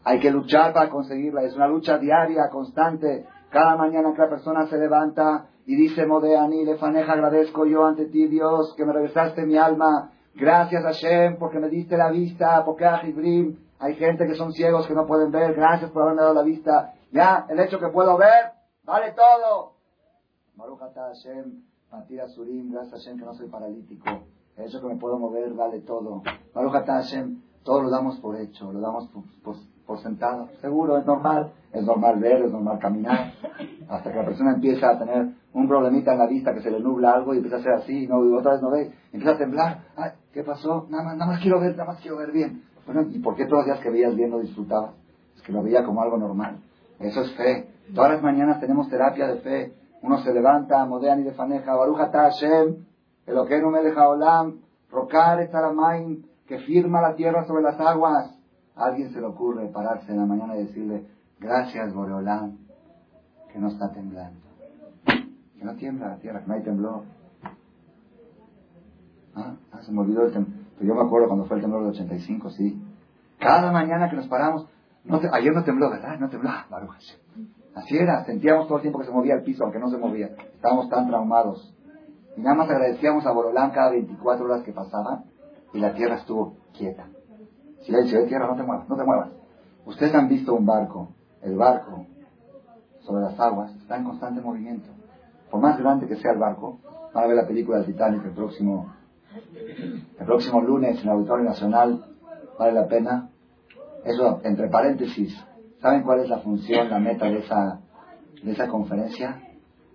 Hay 0.04 0.20
que 0.20 0.32
luchar 0.32 0.74
para 0.74 0.90
conseguirla. 0.90 1.44
Es 1.44 1.56
una 1.56 1.68
lucha 1.68 1.98
diaria, 1.98 2.50
constante. 2.50 3.26
Cada 3.50 3.76
mañana 3.76 4.14
que 4.14 4.22
la 4.22 4.30
persona 4.30 4.68
se 4.68 4.78
levanta 4.78 5.46
y 5.66 5.76
dice, 5.76 6.06
Modeani, 6.06 6.66
Lefaneja, 6.66 7.14
agradezco 7.14 7.66
yo 7.66 7.86
ante 7.86 8.06
ti, 8.06 8.28
Dios, 8.28 8.74
que 8.76 8.86
me 8.86 8.94
regresaste 8.94 9.46
mi 9.46 9.58
alma. 9.58 10.12
Gracias, 10.36 10.84
Hashem, 10.84 11.38
porque 11.38 11.60
me 11.60 11.70
diste 11.70 11.96
la 11.96 12.10
vista, 12.10 12.64
porque 12.66 12.86
Ajibrim, 12.86 13.58
hay 13.80 13.96
gente 13.96 14.26
que 14.26 14.36
son 14.36 14.52
ciegos 14.52 14.88
que 14.88 14.94
no 14.94 15.06
pueden 15.06 15.32
ver. 15.32 15.54
Gracias 15.54 15.92
por 15.92 16.04
haberme 16.04 16.22
dado 16.22 16.34
la 16.34 16.44
vista. 16.44 16.94
Ya, 17.12 17.46
el 17.50 17.60
hecho 17.60 17.80
que 17.80 17.88
puedo 17.90 18.18
ver, 18.18 18.52
vale 18.84 19.14
todo. 19.14 19.74
Marujata 20.56 21.08
Hashem, 21.08 21.64
Matira 21.92 22.28
Surim, 22.28 22.72
gracias 22.72 23.04
Hashem 23.04 23.18
que 23.18 23.26
no 23.26 23.34
soy 23.34 23.48
paralítico. 23.48 24.10
El 24.58 24.66
hecho 24.66 24.82
que 24.82 24.88
me 24.88 24.98
puedo 24.98 25.18
mover, 25.18 25.54
vale 25.54 25.80
todo. 25.82 26.24
Marujata 26.54 27.02
todo 27.64 27.82
lo 27.84 27.90
damos 27.90 28.20
por 28.20 28.36
hecho, 28.36 28.74
lo 28.74 28.82
damos 28.82 29.08
por 29.44 29.56
por 29.86 30.00
sentado. 30.00 30.50
Seguro, 30.62 30.98
es 30.98 31.06
normal. 31.06 31.52
Es 31.72 31.84
normal 31.84 32.20
ver, 32.20 32.44
es 32.44 32.52
normal 32.52 32.80
caminar. 32.80 33.34
Hasta 33.90 34.12
que 34.12 34.18
la 34.18 34.26
persona 34.26 34.54
empieza 34.54 34.90
a 34.90 35.00
tener 35.00 35.34
un 35.54 35.68
problemita 35.68 36.14
en 36.14 36.20
la 36.20 36.28
vista, 36.28 36.54
que 36.54 36.62
se 36.62 36.72
le 36.72 36.80
nubla 36.80 37.14
algo 37.14 37.34
y 37.34 37.38
empieza 37.38 37.58
a 37.58 37.62
ser 37.62 37.74
así, 37.74 38.04
y, 38.04 38.08
no, 38.08 38.18
otra 38.38 38.54
vez 38.54 38.62
no 38.62 38.72
ve. 38.72 38.92
Empieza 39.12 39.36
a 39.36 39.38
temblar. 39.38 39.84
Ay, 39.96 40.12
¿qué 40.34 40.44
pasó? 40.44 40.88
Nada 40.90 41.04
más, 41.04 41.18
nada 41.18 41.32
más 41.32 41.42
quiero 41.42 41.60
ver, 41.60 41.72
nada 41.72 41.86
más 41.86 42.02
quiero 42.02 42.18
ver 42.18 42.32
bien. 42.32 42.64
Bueno, 42.86 43.04
¿y 43.10 43.20
por 43.20 43.36
qué 43.36 43.46
todos 43.46 43.60
los 43.60 43.66
días 43.66 43.80
que 43.80 43.90
veías 43.90 44.16
bien 44.16 44.32
no 44.32 44.40
disfrutabas? 44.40 44.96
Es 45.36 45.42
que 45.44 45.52
lo 45.52 45.64
veía 45.64 45.84
como 45.84 46.02
algo 46.02 46.18
normal. 46.18 46.60
Eso 47.00 47.22
es 47.22 47.34
fe. 47.36 47.70
Todas 47.94 48.14
las 48.14 48.24
mañanas 48.24 48.60
tenemos 48.60 48.90
terapia 48.90 49.28
de 49.28 49.38
fe. 49.42 49.74
Uno 50.02 50.18
se 50.20 50.34
levanta, 50.34 50.86
modean 50.86 51.22
y 51.22 51.24
de 51.24 51.32
faneja, 51.32 51.76
baruja 51.76 52.12
ta 52.12 52.24
Hashem, 52.24 52.86
el 53.26 53.48
que 53.48 53.62
no 53.62 53.70
me 53.70 53.82
deja 53.82 54.10
olam, 54.10 54.60
rocar 54.92 55.40
estaramain, 55.40 56.26
que 56.46 56.60
firma 56.60 57.02
la 57.02 57.16
tierra 57.16 57.46
sobre 57.46 57.64
las 57.64 57.80
aguas. 57.80 58.38
Alguien 58.76 59.14
se 59.14 59.22
le 59.22 59.28
ocurre 59.28 59.68
pararse 59.68 60.12
en 60.12 60.18
la 60.18 60.26
mañana 60.26 60.58
y 60.58 60.66
decirle, 60.66 61.06
gracias 61.40 61.94
Boreolán, 61.94 62.58
que 63.52 63.60
no 63.60 63.70
está 63.70 63.92
temblando. 63.94 64.53
No 65.64 65.76
tiembla 65.76 66.10
la 66.10 66.18
tierra, 66.18 66.42
que 66.42 66.48
no 66.48 66.54
hay 66.54 66.64
temblor. 66.64 67.04
Ah, 69.36 69.56
ah 69.72 69.82
se 69.82 69.92
me 69.92 70.02
olvidó 70.02 70.26
el 70.26 70.34
temblor. 70.34 70.64
Yo 70.82 70.96
me 70.96 71.02
acuerdo 71.02 71.28
cuando 71.28 71.46
fue 71.46 71.58
el 71.58 71.62
temblor 71.62 71.84
del 71.84 71.92
85, 71.92 72.50
sí. 72.52 72.82
Cada 73.40 73.72
mañana 73.72 74.10
que 74.10 74.18
nos 74.18 74.28
paramos, 74.28 74.68
ayer 75.32 75.54
no 75.54 75.64
tembló, 75.64 75.90
¿verdad? 75.90 76.20
No 76.20 76.30
tembló. 76.30 76.50
Ah, 76.50 76.68
Así 77.76 77.98
era, 77.98 78.24
sentíamos 78.26 78.68
todo 78.68 78.78
el 78.78 78.82
tiempo 78.84 79.00
que 79.00 79.06
se 79.06 79.12
movía 79.12 79.36
el 79.36 79.44
piso, 79.44 79.64
aunque 79.64 79.80
no 79.80 79.90
se 79.90 79.98
movía. 79.98 80.28
Estábamos 80.56 80.90
tan 80.90 81.08
traumados. 81.08 81.74
Y 82.36 82.42
nada 82.42 82.56
más 82.56 82.70
agradecíamos 82.70 83.26
a 83.26 83.32
Borolán 83.32 83.72
cada 83.72 83.92
24 83.92 84.46
horas 84.46 84.64
que 84.64 84.74
pasaban 84.74 85.26
y 85.74 85.80
la 85.80 85.94
tierra 85.94 86.16
estuvo 86.16 86.58
quieta. 86.74 87.08
Silencio 87.82 88.22
de 88.22 88.28
tierra, 88.28 88.48
no 88.48 88.56
te 88.56 88.64
muevas, 88.64 88.88
no 88.90 88.96
te 88.96 89.04
muevas. 89.04 89.30
Ustedes 89.86 90.14
han 90.14 90.28
visto 90.28 90.54
un 90.54 90.66
barco, 90.66 91.10
el 91.42 91.56
barco 91.56 92.06
sobre 93.02 93.24
las 93.24 93.40
aguas, 93.40 93.76
está 93.76 93.98
en 93.98 94.04
constante 94.06 94.42
movimiento. 94.42 94.90
Por 95.54 95.62
más 95.62 95.78
grande 95.78 96.08
que 96.08 96.16
sea 96.16 96.32
el 96.32 96.40
barco, 96.40 96.80
van 97.14 97.26
a 97.26 97.28
ver 97.28 97.36
la 97.36 97.46
película 97.46 97.78
del 97.78 97.86
Titanic 97.86 98.26
el 98.26 98.32
próximo, 98.32 98.92
el 100.20 100.26
próximo 100.26 100.62
lunes 100.62 100.98
en 100.98 101.04
el 101.04 101.10
Auditorio 101.10 101.46
Nacional, 101.46 102.06
vale 102.58 102.74
la 102.74 102.88
pena. 102.88 103.30
Eso, 104.04 104.42
entre 104.44 104.68
paréntesis, 104.70 105.32
¿saben 105.80 106.02
cuál 106.02 106.22
es 106.22 106.30
la 106.30 106.40
función, 106.40 106.90
la 106.90 106.98
meta 106.98 107.28
de 107.28 107.38
esa, 107.38 107.82
de 108.42 108.52
esa 108.52 108.68
conferencia? 108.68 109.44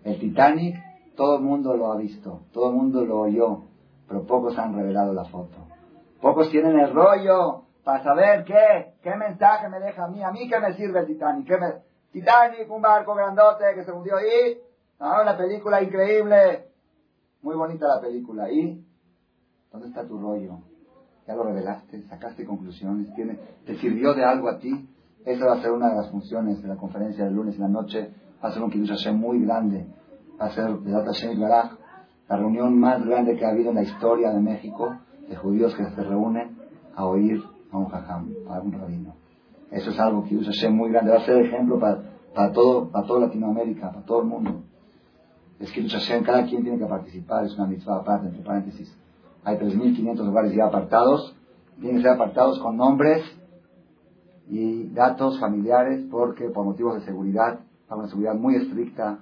El 0.04 0.20
Titanic, 0.20 0.76
todo 1.16 1.38
el 1.38 1.42
mundo 1.42 1.76
lo 1.76 1.90
ha 1.90 1.96
visto, 1.96 2.42
todo 2.52 2.70
el 2.70 2.76
mundo 2.76 3.04
lo 3.04 3.22
oyó, 3.22 3.64
pero 4.06 4.24
pocos 4.26 4.56
han 4.60 4.76
revelado 4.76 5.12
la 5.12 5.24
foto. 5.24 5.56
Pocos 6.22 6.50
tienen 6.50 6.78
el 6.78 6.94
rollo 6.94 7.64
para 7.82 8.04
saber 8.04 8.44
qué, 8.44 8.92
qué 9.02 9.16
mensaje 9.16 9.68
me 9.68 9.80
deja 9.80 10.04
a 10.04 10.08
mí, 10.08 10.22
a 10.22 10.30
mí 10.30 10.48
qué 10.48 10.60
me 10.60 10.74
sirve 10.74 11.00
el 11.00 11.06
Titanic, 11.06 11.48
¿Qué 11.48 11.56
me, 11.56 11.66
Titanic, 12.12 12.70
un 12.70 12.80
barco 12.80 13.12
grandote 13.16 13.64
que 13.74 13.82
se 13.82 13.90
hundió 13.90 14.18
ahí, 14.18 14.56
ah, 14.98 15.22
una 15.22 15.36
película 15.36 15.82
increíble, 15.82 16.66
muy 17.42 17.56
bonita 17.56 17.86
la 17.86 18.00
película, 18.00 18.50
¿y 18.50 18.84
dónde 19.72 19.88
está 19.88 20.06
tu 20.06 20.18
rollo? 20.18 20.58
Ya 21.26 21.34
lo 21.34 21.44
revelaste, 21.44 22.02
sacaste 22.04 22.46
conclusiones, 22.46 23.14
¿Tiene, 23.14 23.38
te 23.66 23.76
sirvió 23.76 24.14
de 24.14 24.24
algo 24.24 24.48
a 24.48 24.58
ti. 24.58 24.88
Esa 25.26 25.44
va 25.44 25.54
a 25.54 25.60
ser 25.60 25.72
una 25.72 25.90
de 25.90 25.96
las 25.96 26.10
funciones 26.10 26.62
de 26.62 26.68
la 26.68 26.76
conferencia 26.76 27.24
del 27.24 27.34
lunes 27.34 27.56
en 27.56 27.60
la 27.60 27.68
noche. 27.68 28.14
Va 28.42 28.48
a 28.48 28.52
ser 28.52 28.62
un 28.62 28.70
Kiddush 28.70 29.12
muy 29.12 29.44
grande. 29.44 29.86
Va 30.40 30.46
a 30.46 30.50
ser 30.52 30.70
de 30.78 30.90
Data 30.90 31.10
Baraj, 31.36 31.72
la 32.28 32.36
reunión 32.36 32.78
más 32.78 33.04
grande 33.04 33.36
que 33.36 33.44
ha 33.44 33.50
habido 33.50 33.70
en 33.70 33.76
la 33.76 33.82
historia 33.82 34.30
de 34.30 34.40
México 34.40 34.96
de 35.28 35.36
judíos 35.36 35.74
que 35.74 35.84
se 35.84 36.02
reúnen 36.02 36.56
a 36.94 37.04
oír 37.04 37.42
a 37.70 37.76
un 37.76 37.88
jajam, 37.88 38.32
a 38.48 38.60
un 38.60 38.72
rabino. 38.72 39.14
Eso 39.70 39.90
es 39.90 40.00
algo 40.00 40.24
que 40.24 40.36
usa 40.36 40.70
muy 40.70 40.90
grande. 40.90 41.10
Va 41.10 41.18
a 41.18 41.26
ser 41.26 41.44
ejemplo 41.44 41.78
para, 41.78 42.52
todo, 42.52 42.90
para 42.90 43.06
toda 43.06 43.26
Latinoamérica, 43.26 43.90
para 43.90 44.06
todo 44.06 44.20
el 44.22 44.28
mundo. 44.28 44.62
Es 45.60 45.72
que 45.72 45.88
Hashem, 45.88 46.22
cada 46.22 46.44
quien 46.46 46.62
tiene 46.62 46.78
que 46.78 46.86
participar, 46.86 47.44
es 47.44 47.54
una 47.56 47.66
mitzvah 47.66 47.96
aparte, 47.96 48.28
entre 48.28 48.42
paréntesis. 48.42 48.96
Hay 49.44 49.56
3.500 49.56 50.24
lugares 50.24 50.54
ya 50.54 50.66
apartados, 50.66 51.34
tienen 51.80 51.96
que 51.96 52.02
ser 52.02 52.12
apartados 52.12 52.58
con 52.60 52.76
nombres 52.76 53.24
y 54.48 54.88
datos 54.90 55.38
familiares 55.40 56.06
porque 56.10 56.48
por 56.50 56.64
motivos 56.64 56.94
de 56.94 57.00
seguridad, 57.02 57.60
para 57.88 58.00
una 58.00 58.08
seguridad 58.08 58.34
muy 58.34 58.56
estricta, 58.56 59.18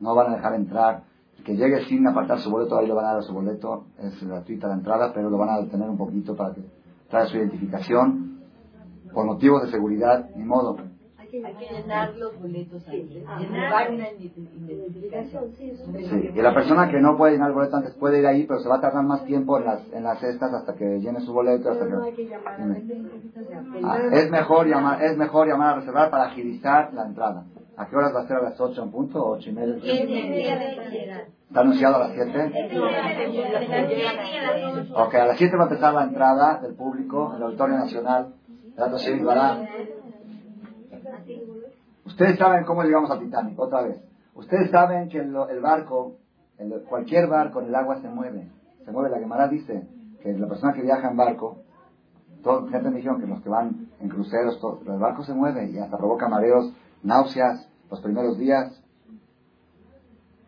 no 0.00 0.14
van 0.14 0.32
a 0.32 0.36
dejar 0.36 0.54
entrar. 0.54 1.04
El 1.38 1.44
que 1.44 1.56
llegue 1.56 1.84
sin 1.86 2.06
apartar 2.06 2.40
su 2.40 2.50
boleto, 2.50 2.78
ahí 2.78 2.86
le 2.86 2.94
van 2.94 3.06
a 3.06 3.12
dar 3.14 3.22
su 3.22 3.32
boleto, 3.32 3.84
es 3.98 4.22
gratuita 4.26 4.68
la 4.68 4.74
entrada, 4.74 5.12
pero 5.12 5.30
lo 5.30 5.38
van 5.38 5.50
a 5.50 5.60
detener 5.60 5.88
un 5.88 5.98
poquito 5.98 6.34
para 6.34 6.54
que 6.54 6.62
traiga 7.08 7.28
su 7.28 7.36
identificación. 7.36 8.40
Por 9.12 9.24
motivos 9.24 9.62
de 9.62 9.70
seguridad, 9.70 10.30
ni 10.34 10.44
modo. 10.44 10.76
Hay 11.44 11.54
que, 11.54 11.74
llenar 11.74 12.14
los 12.16 12.38
boletos 12.40 12.86
ahí. 12.88 13.02
Llenar 13.38 13.90
una 13.90 14.10
identificación. 14.12 15.52
Sí, 15.56 16.30
y 16.34 16.42
la 16.42 16.54
persona 16.54 16.88
que 16.90 17.00
no 17.00 17.16
puede 17.16 17.32
llenar 17.32 17.48
el 17.48 17.54
boleto 17.54 17.76
antes 17.76 17.94
puede 17.94 18.20
ir 18.20 18.26
ahí, 18.26 18.44
pero 18.46 18.60
se 18.60 18.68
va 18.68 18.76
a 18.76 18.80
tardar 18.80 19.04
más 19.04 19.24
tiempo 19.24 19.58
en 19.58 19.64
las, 19.64 19.92
en 19.92 20.04
las 20.04 20.18
cestas 20.20 20.52
hasta 20.52 20.74
que 20.74 21.00
llene 21.00 21.20
su 21.20 21.32
boleto. 21.32 21.70
Hasta 21.70 21.86
que... 21.86 21.94
Ah, 23.82 23.98
es 24.12 24.30
mejor 24.30 24.66
llamar, 24.66 25.02
es 25.02 25.16
mejor 25.16 25.48
llamar 25.48 25.74
a 25.74 25.76
reservar 25.80 26.10
para 26.10 26.24
agilizar 26.24 26.92
la 26.94 27.06
entrada. 27.06 27.44
¿A 27.76 27.86
qué 27.88 27.96
horas 27.96 28.14
va 28.14 28.20
a 28.20 28.26
ser 28.26 28.38
a 28.38 28.42
las 28.42 28.58
8 28.58 28.82
en 28.82 28.90
punto? 28.90 29.36
¿8 29.36 29.48
y 29.48 29.52
media? 29.52 29.76
¿Está 31.48 31.60
anunciado 31.60 31.96
a 31.96 32.08
las 32.08 32.12
7? 32.12 32.70
Ok, 34.94 35.14
a 35.14 35.26
las 35.26 35.36
7 35.36 35.56
va 35.56 35.64
a 35.64 35.66
empezar 35.66 35.94
la 35.94 36.04
entrada 36.04 36.60
del 36.60 36.74
público 36.74 37.30
en 37.30 37.36
el 37.36 37.42
Auditorio 37.42 37.76
Nacional. 37.76 38.34
Ustedes 42.06 42.38
saben 42.38 42.64
cómo 42.64 42.84
llegamos 42.84 43.10
al 43.10 43.18
Titanic, 43.18 43.58
otra 43.58 43.82
vez. 43.82 44.00
Ustedes 44.34 44.70
saben 44.70 45.08
que 45.08 45.18
el, 45.18 45.60
barco, 45.60 46.18
cualquier 46.88 47.26
barco 47.26 47.60
en 47.60 47.66
el 47.66 47.74
agua 47.74 48.00
se 48.00 48.08
mueve. 48.08 48.48
Se 48.84 48.92
mueve. 48.92 49.10
La 49.10 49.18
Gemara 49.18 49.48
dice 49.48 49.88
que 50.22 50.32
la 50.32 50.46
persona 50.46 50.72
que 50.72 50.82
viaja 50.82 51.10
en 51.10 51.16
barco, 51.16 51.58
todo, 52.42 52.68
gente 52.68 52.90
me 52.90 52.96
dijeron 52.98 53.20
que 53.20 53.26
los 53.26 53.42
que 53.42 53.48
van 53.48 53.88
en 53.98 54.08
cruceros, 54.08 54.60
todo, 54.60 54.80
el 54.86 55.00
barco 55.00 55.24
se 55.24 55.34
mueve 55.34 55.68
y 55.70 55.78
hasta 55.78 55.98
provoca 55.98 56.28
mareos, 56.28 56.72
náuseas 57.02 57.68
los 57.90 58.00
primeros 58.00 58.38
días. 58.38 58.80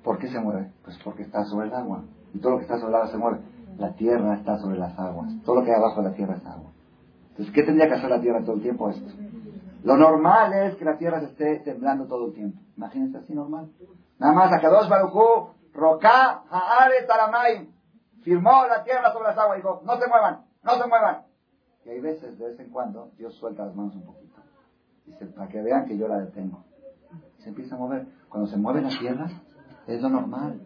¿Por 0.05 0.19
qué 0.19 0.29
se 0.29 0.39
mueve? 0.39 0.71
Pues 0.85 0.97
porque 1.03 1.23
está 1.23 1.45
sobre 1.45 1.67
el 1.67 1.75
agua. 1.75 2.05
Y 2.33 2.39
todo 2.39 2.53
lo 2.53 2.59
que 2.59 2.65
está 2.65 2.79
sobre 2.79 2.91
el 2.91 2.97
agua 2.97 3.11
se 3.11 3.19
mueve. 3.19 3.41
La 3.79 3.95
tierra 3.95 4.35
está 4.35 4.59
sobre 4.59 4.79
las 4.79 4.97
aguas. 4.99 5.33
Todo 5.45 5.57
lo 5.57 5.65
que 5.65 5.73
hay 5.73 5.77
abajo 5.77 6.03
de 6.03 6.11
la 6.11 6.15
tierra 6.15 6.35
es 6.35 6.47
agua. 6.47 6.71
Entonces, 7.31 7.53
¿qué 7.55 7.63
tendría 7.63 7.89
que 7.89 7.95
hacer 7.95 8.11
la 8.11 8.21
tierra 8.21 8.45
todo 8.45 8.57
el 8.57 8.63
tiempo 8.63 8.91
esto? 8.91 9.28
Lo 9.83 9.97
normal 9.97 10.53
es 10.53 10.77
que 10.77 10.85
la 10.85 10.99
tierra 10.99 11.21
se 11.21 11.27
esté 11.27 11.61
temblando 11.61 12.07
todo 12.07 12.27
el 12.27 12.33
tiempo. 12.35 12.61
Imagínense 12.77 13.19
así 13.19 13.35
normal. 13.35 13.71
Nada 14.19 14.33
más, 14.33 14.53
a 14.53 14.69
dos 14.69 14.89
Barujú, 14.89 15.51
Roca, 15.73 16.43
Haare, 16.51 17.05
Taramay, 17.07 17.69
firmó 18.23 18.67
la 18.67 18.83
tierra 18.83 19.13
sobre 19.13 19.29
las 19.29 19.39
aguas 19.39 19.59
y 19.59 19.63
dijo, 19.63 19.81
no 19.85 19.97
se 19.97 20.09
muevan, 20.09 20.45
no 20.63 20.73
se 20.73 20.89
muevan. 20.89 21.23
Y 21.85 21.91
hay 21.91 22.01
veces, 22.01 22.39
de 22.39 22.49
vez 22.49 22.61
en 22.61 22.71
cuando, 22.71 23.11
Dios 23.17 23.35
suelta 23.37 23.65
las 23.65 23.75
manos 23.75 23.95
un 23.95 24.05
poquito. 24.05 24.37
Dice, 25.07 25.27
para 25.27 25.49
que 25.49 25.63
vean 25.63 25.87
que 25.87 25.97
yo 25.97 26.09
la 26.09 26.19
detengo. 26.19 26.65
Y 27.39 27.43
se 27.43 27.49
empieza 27.49 27.77
a 27.77 27.79
mover. 27.79 28.07
Cuando 28.29 28.51
se 28.51 28.57
mueve 28.57 28.83
la 28.83 28.91
tierra, 28.91 29.27
es 29.87 30.03
lo 30.03 30.11
normal. 30.11 30.61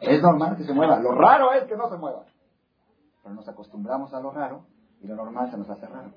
Es 0.00 0.20
normal 0.20 0.56
que 0.56 0.64
se 0.64 0.72
mueva. 0.72 0.98
Lo 0.98 1.12
raro 1.12 1.52
es 1.52 1.64
que 1.64 1.76
no 1.76 1.88
se 1.88 1.96
mueva. 1.96 2.24
Pero 3.22 3.34
nos 3.34 3.48
acostumbramos 3.48 4.12
a 4.12 4.20
lo 4.20 4.32
raro 4.32 4.64
y 5.00 5.06
lo 5.06 5.14
normal 5.14 5.50
se 5.50 5.56
nos 5.56 5.70
hace 5.70 5.86
raro. 5.86 6.10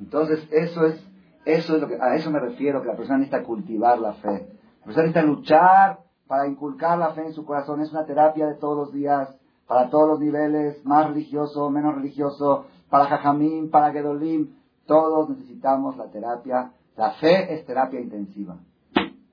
Entonces, 0.00 0.46
eso 0.50 0.84
es, 0.86 1.00
eso 1.44 1.74
es 1.74 1.80
lo 1.80 1.88
que, 1.88 1.96
a 2.00 2.14
eso 2.14 2.30
me 2.30 2.40
refiero, 2.40 2.82
que 2.82 2.88
la 2.88 2.96
persona 2.96 3.18
necesita 3.18 3.44
cultivar 3.44 3.98
la 3.98 4.14
fe. 4.14 4.48
La 4.80 4.84
persona 4.84 5.06
necesita 5.06 5.22
luchar 5.22 6.00
para 6.26 6.46
inculcar 6.46 6.98
la 6.98 7.12
fe 7.12 7.26
en 7.26 7.32
su 7.32 7.44
corazón. 7.44 7.80
Es 7.80 7.92
una 7.92 8.04
terapia 8.04 8.46
de 8.46 8.54
todos 8.54 8.76
los 8.76 8.92
días, 8.92 9.34
para 9.66 9.90
todos 9.90 10.08
los 10.08 10.20
niveles, 10.20 10.84
más 10.84 11.08
religioso, 11.08 11.70
menos 11.70 11.94
religioso, 11.94 12.66
para 12.90 13.06
Jajamín, 13.06 13.70
para 13.70 13.92
Gedolim. 13.92 14.56
Todos 14.86 15.28
necesitamos 15.30 15.96
la 15.96 16.10
terapia. 16.10 16.72
La 16.96 17.12
fe 17.12 17.54
es 17.54 17.64
terapia 17.66 18.00
intensiva. 18.00 18.56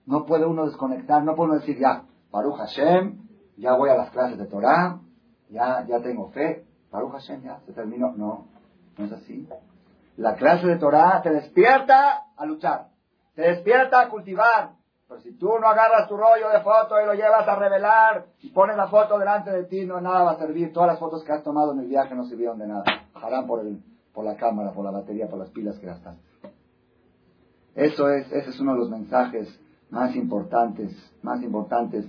No 0.06 0.26
puede 0.26 0.46
uno 0.46 0.66
desconectar, 0.66 1.24
no 1.24 1.36
puede 1.36 1.52
uno 1.52 1.60
decir 1.60 1.80
ya, 1.80 2.04
Baruch 2.32 2.58
Hashem, 2.58 3.18
ya 3.58 3.74
voy 3.74 3.90
a 3.90 3.96
las 3.96 4.12
clases 4.12 4.38
de 4.38 4.46
Torah, 4.46 5.00
ya, 5.50 5.86
ya 5.88 6.02
tengo 6.02 6.30
fe, 6.30 6.66
Baruch 6.92 7.14
Hashem, 7.14 7.42
ya 7.42 7.60
se 7.66 7.74
terminó. 7.74 8.14
No, 8.16 8.46
no 8.98 9.06
es 9.06 9.12
así. 9.12 9.48
La 10.18 10.36
clase 10.36 10.68
de 10.68 10.78
Torah 10.78 11.22
te 11.22 11.30
despierta 11.30 12.24
a 12.38 12.46
luchar, 12.46 12.88
te 13.36 13.42
despierta 13.42 14.02
a 14.02 14.10
cultivar. 14.10 14.72
Pero 15.08 15.22
si 15.22 15.38
tú 15.38 15.48
no 15.60 15.68
agarras 15.68 16.08
tu 16.08 16.18
rollo 16.18 16.50
de 16.50 16.62
foto 16.62 17.00
y 17.00 17.06
lo 17.06 17.14
llevas 17.14 17.48
a 17.48 17.56
revelar 17.56 18.26
y 18.42 18.50
pones 18.50 18.76
la 18.76 18.88
foto 18.88 19.20
delante 19.20 19.52
de 19.52 19.66
ti, 19.66 19.86
no 19.86 20.02
nada 20.02 20.24
va 20.24 20.32
a 20.32 20.38
servir. 20.38 20.74
Todas 20.74 20.88
las 20.88 21.00
fotos 21.00 21.24
que 21.24 21.32
has 21.32 21.44
tomado 21.44 21.74
en 21.74 21.80
el 21.80 21.88
viaje 21.88 22.16
no 22.16 22.24
sirvieron 22.26 22.58
de 22.58 22.68
nada. 22.68 22.84
Harán 23.14 23.46
por, 23.46 23.60
el, 23.60 23.84
por 24.14 24.26
la 24.26 24.36
cámara, 24.36 24.72
por 24.72 24.84
la 24.84 24.92
batería, 24.92 25.28
por 25.28 25.38
las 25.38 25.52
pilas 25.52 25.78
que 25.78 25.86
gastaste. 25.86 26.22
Eso 27.76 28.10
es, 28.10 28.32
ese 28.32 28.50
es 28.50 28.60
uno 28.60 28.74
de 28.74 28.80
los 28.80 28.90
mensajes 28.90 29.48
más 29.90 30.16
importantes, 30.16 30.92
más 31.22 31.44
importantes. 31.44 32.06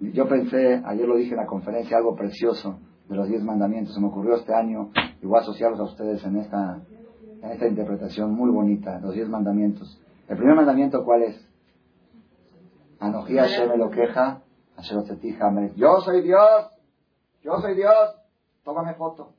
Yo 0.00 0.26
pensé, 0.26 0.82
ayer 0.84 1.06
lo 1.06 1.16
dije 1.16 1.32
en 1.32 1.36
la 1.36 1.46
conferencia, 1.46 1.98
algo 1.98 2.16
precioso 2.16 2.80
de 3.08 3.16
los 3.16 3.28
diez 3.28 3.44
mandamientos. 3.44 3.94
Se 3.94 4.00
me 4.00 4.08
ocurrió 4.08 4.34
este 4.34 4.54
año 4.54 4.90
y 5.20 5.26
voy 5.26 5.38
a 5.38 5.42
asociarlos 5.42 5.78
a 5.78 5.84
ustedes 5.84 6.24
en 6.24 6.36
esta, 6.36 6.80
en 7.42 7.50
esta 7.50 7.66
interpretación 7.66 8.32
muy 8.32 8.50
bonita, 8.50 8.98
los 9.00 9.14
diez 9.14 9.28
mandamientos. 9.28 10.00
El 10.28 10.36
primer 10.36 10.56
mandamiento, 10.56 11.04
¿cuál 11.04 11.22
es? 11.22 11.48
Anojí 12.98 13.36
Hashem 13.36 13.78
lo 13.78 13.90
queja, 13.90 14.42
Yo 15.76 16.00
soy 16.00 16.22
Dios, 16.22 16.70
yo 17.42 17.58
soy 17.60 17.74
Dios, 17.74 18.14
tómame 18.62 18.94
foto. 18.94 19.32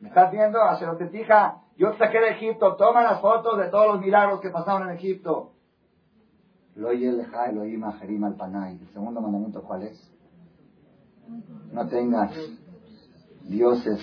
¿Me 0.00 0.08
estás 0.08 0.30
viendo? 0.30 0.60
Asherotetija, 0.62 1.62
yo 1.76 1.92
te 1.92 1.98
saqué 1.98 2.18
de 2.20 2.30
Egipto, 2.30 2.76
toma 2.76 3.02
las 3.02 3.20
fotos 3.20 3.58
de 3.58 3.68
todos 3.68 3.94
los 3.94 4.00
milagros 4.00 4.40
que 4.40 4.50
pasaron 4.50 4.88
en 4.88 4.96
Egipto. 4.96 5.52
Lo 6.74 6.90
Elohim 6.90 7.84
al 7.84 8.34
Panay. 8.34 8.78
El 8.78 8.88
segundo 8.92 9.20
mandamiento, 9.20 9.62
¿cuál 9.62 9.84
es? 9.84 10.12
No 11.72 11.88
tengas 11.88 12.32
dioses. 13.44 14.00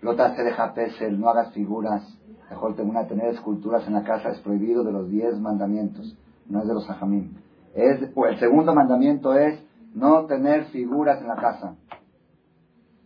Lota 0.00 0.30
deja 0.30 0.74
pesel, 0.74 1.20
no 1.20 1.28
hagas 1.28 1.52
figuras. 1.52 2.17
Mejor 2.50 2.80
una 2.80 3.06
tener 3.06 3.34
esculturas 3.34 3.86
en 3.86 3.94
la 3.94 4.04
casa 4.04 4.30
es 4.30 4.38
prohibido 4.40 4.82
de 4.82 4.92
los 4.92 5.08
diez 5.10 5.38
mandamientos, 5.38 6.16
no 6.48 6.60
es 6.60 6.68
de 6.68 6.74
los 6.74 6.88
hajamim. 6.88 7.34
Es, 7.74 8.00
el 8.00 8.38
segundo 8.38 8.74
mandamiento 8.74 9.34
es 9.34 9.62
no 9.94 10.24
tener 10.26 10.64
figuras 10.66 11.20
en 11.20 11.28
la 11.28 11.36
casa. 11.36 11.76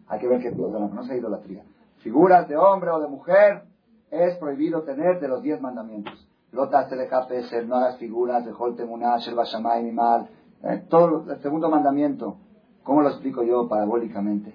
Hay 0.06 0.20
que 0.20 0.28
ver 0.28 0.40
que 0.40 0.50
no 0.52 1.04
sea 1.04 1.16
idolatría. 1.16 1.64
Figuras 1.98 2.48
de 2.48 2.56
hombre 2.56 2.90
o 2.90 3.00
de 3.00 3.08
mujer 3.08 3.62
es 4.10 4.36
prohibido 4.36 4.82
tener 4.82 5.20
de 5.20 5.28
los 5.28 5.42
diez 5.42 5.60
mandamientos. 5.60 6.28
Lota 6.52 6.86
Telejapeser, 6.86 7.66
no 7.66 7.76
hagas 7.76 7.96
figuras, 7.96 8.44
de 8.44 8.52
Holtemuná, 8.52 9.16
Shelbashamay, 9.18 9.82
Mimal. 9.84 10.28
Eh, 10.62 10.84
todo 10.88 11.24
el 11.30 11.40
segundo 11.40 11.70
mandamiento. 11.70 12.36
¿Cómo 12.82 13.00
lo 13.00 13.08
explico 13.08 13.42
yo 13.42 13.68
parabólicamente? 13.68 14.54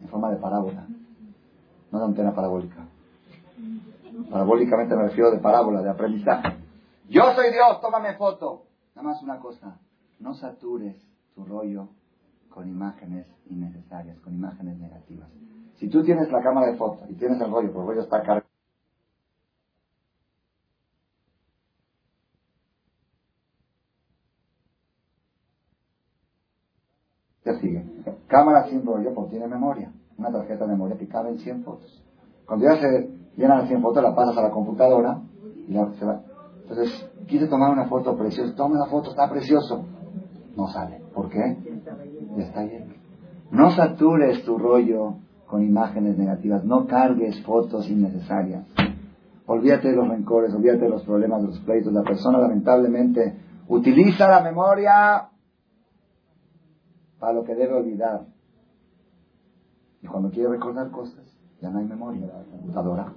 En 0.00 0.08
forma 0.08 0.30
de 0.30 0.36
parábola. 0.36 0.86
No 1.92 1.98
de 1.98 2.04
antena 2.06 2.34
parabólica. 2.34 2.88
Parabólicamente 4.30 4.96
me 4.96 5.02
refiero 5.04 5.30
de 5.30 5.38
parábola, 5.38 5.82
de 5.82 5.90
aprendizaje. 5.90 6.56
Yo 7.08 7.22
soy 7.34 7.52
Dios, 7.52 7.80
tómame 7.82 8.14
foto. 8.16 8.64
Nada 8.96 9.08
más 9.08 9.22
una 9.22 9.38
cosa. 9.38 9.78
No 10.18 10.34
satures 10.34 10.96
tu 11.34 11.44
rollo 11.44 11.88
con 12.48 12.66
imágenes 12.66 13.26
innecesarias, 13.46 14.18
con 14.20 14.34
imágenes 14.34 14.78
negativas. 14.78 15.28
Si 15.76 15.88
tú 15.88 16.02
tienes 16.02 16.30
la 16.32 16.42
cámara 16.42 16.68
de 16.68 16.76
foto 16.76 17.04
y 17.08 17.14
tienes 17.14 17.40
el 17.40 17.50
rollo, 17.50 17.72
porque 17.72 17.80
el 17.80 17.86
rollo 17.88 18.02
está 18.02 18.22
cargado. 18.22 18.46
Ya 27.44 27.54
sigue. 27.54 27.84
Cámara 28.28 28.68
sin 28.68 28.86
rollo, 28.86 29.12
porque 29.14 29.32
tiene 29.32 29.48
memoria. 29.48 29.92
Una 30.18 30.30
tarjeta 30.30 30.64
de 30.64 30.72
memoria 30.72 30.96
que 30.96 31.08
cabe 31.08 31.30
en 31.30 31.38
100 31.38 31.62
fotos. 31.62 32.02
Cuando 32.46 32.66
ya 32.66 32.76
se 32.76 33.10
llenan 33.36 33.58
las 33.58 33.68
100 33.68 33.82
fotos, 33.82 34.02
la 34.02 34.14
pasas 34.14 34.36
a 34.36 34.42
la 34.42 34.50
computadora 34.50 35.20
y 35.66 35.72
ya 35.72 35.88
se 35.98 36.04
va. 36.04 36.22
Entonces, 36.62 37.10
quise 37.26 37.46
tomar 37.48 37.70
una 37.72 37.86
foto 37.86 38.16
preciosa. 38.16 38.54
Toma 38.54 38.78
la 38.78 38.86
foto, 38.86 39.10
está 39.10 39.28
precioso. 39.28 39.84
No 40.56 40.68
sale. 40.68 41.00
¿Por 41.14 41.28
qué? 41.28 41.56
Ya 42.36 42.44
está 42.44 42.64
lleno. 42.64 42.94
No 43.50 43.70
satures 43.70 44.44
tu 44.44 44.58
rollo 44.58 45.14
con 45.46 45.62
imágenes 45.62 46.16
negativas. 46.16 46.64
No 46.64 46.86
cargues 46.86 47.42
fotos 47.42 47.88
innecesarias. 47.90 48.66
Olvídate 49.46 49.88
de 49.88 49.96
los 49.96 50.08
rencores, 50.08 50.54
olvídate 50.54 50.84
de 50.84 50.88
los 50.88 51.02
problemas, 51.02 51.42
de 51.42 51.48
los 51.48 51.58
pleitos. 51.60 51.92
La 51.92 52.02
persona 52.02 52.38
lamentablemente 52.38 53.36
utiliza 53.68 54.28
la 54.28 54.40
memoria 54.40 55.28
para 57.18 57.32
lo 57.34 57.44
que 57.44 57.54
debe 57.54 57.74
olvidar. 57.74 58.22
Y 60.02 60.06
cuando 60.06 60.30
quiere 60.30 60.48
recordar 60.48 60.90
cosas, 60.90 61.24
ya 61.60 61.70
no 61.70 61.78
hay 61.78 61.84
memoria 61.86 62.26
computadora. 62.50 63.12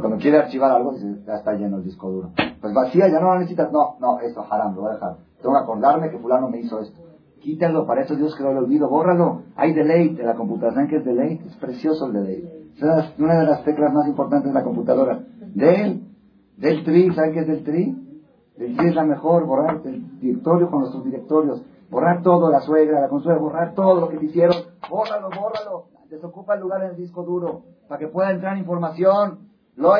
Cuando 0.00 0.16
quiere 0.16 0.38
archivar 0.38 0.72
algo, 0.72 0.92
dice, 0.92 1.22
ya 1.26 1.34
está 1.34 1.52
lleno 1.52 1.76
el 1.76 1.84
disco 1.84 2.10
duro. 2.10 2.30
Pues 2.60 2.74
vacía, 2.74 3.08
ya 3.08 3.20
no 3.20 3.34
lo 3.34 3.38
necesitas. 3.40 3.70
No, 3.70 3.96
no, 4.00 4.20
esto 4.20 4.44
haram, 4.50 4.74
lo 4.74 4.82
voy 4.82 4.90
a 4.90 4.94
dejar. 4.94 5.16
Tengo 5.42 5.54
que 5.54 5.62
acordarme 5.62 6.10
que 6.10 6.18
fulano 6.18 6.48
me 6.48 6.60
hizo 6.60 6.80
esto. 6.80 6.98
Quítalo, 7.40 7.86
para 7.86 8.02
eso 8.02 8.16
Dios 8.16 8.34
que 8.36 8.42
lo 8.42 8.50
olvido, 8.50 8.88
bórralo. 8.88 9.42
Hay 9.56 9.72
deleite, 9.72 10.22
la 10.22 10.34
computadora, 10.34 10.86
que 10.86 10.96
es 10.96 11.04
deleite? 11.04 11.46
Es 11.46 11.56
precioso 11.56 12.06
el 12.06 12.12
deleite. 12.12 12.70
Es 12.76 13.18
una 13.18 13.40
de 13.40 13.46
las 13.46 13.64
teclas 13.64 13.92
más 13.92 14.06
importantes 14.06 14.52
de 14.52 14.58
la 14.58 14.64
computadora. 14.64 15.20
De 15.54 15.82
él, 15.82 16.06
del 16.56 16.84
tri, 16.84 17.12
¿saben 17.14 17.32
qué 17.32 17.40
es 17.40 17.46
del 17.46 17.64
tri? 17.64 17.96
El 18.58 18.76
tri 18.76 18.88
es 18.88 18.94
la 18.94 19.04
mejor, 19.04 19.46
borrar 19.46 19.80
el 19.84 20.20
directorio 20.20 20.70
con 20.70 20.80
nuestros 20.80 21.04
directorios. 21.04 21.62
Borrar 21.90 22.22
todo, 22.22 22.50
la 22.50 22.60
suegra, 22.60 23.00
la 23.00 23.08
consuegra, 23.08 23.40
borrar 23.40 23.74
todo 23.74 24.00
lo 24.00 24.08
que 24.08 24.18
te 24.18 24.26
hicieron. 24.26 24.56
Bórralo, 24.88 25.28
bórralo. 25.30 25.99
Desocupa 26.10 26.54
el 26.54 26.60
lugar 26.60 26.82
en 26.82 26.90
el 26.90 26.96
disco 26.96 27.22
duro 27.22 27.62
para 27.88 28.00
que 28.00 28.08
pueda 28.08 28.32
entrar 28.32 28.58
información. 28.58 29.48
Lo 29.76 29.94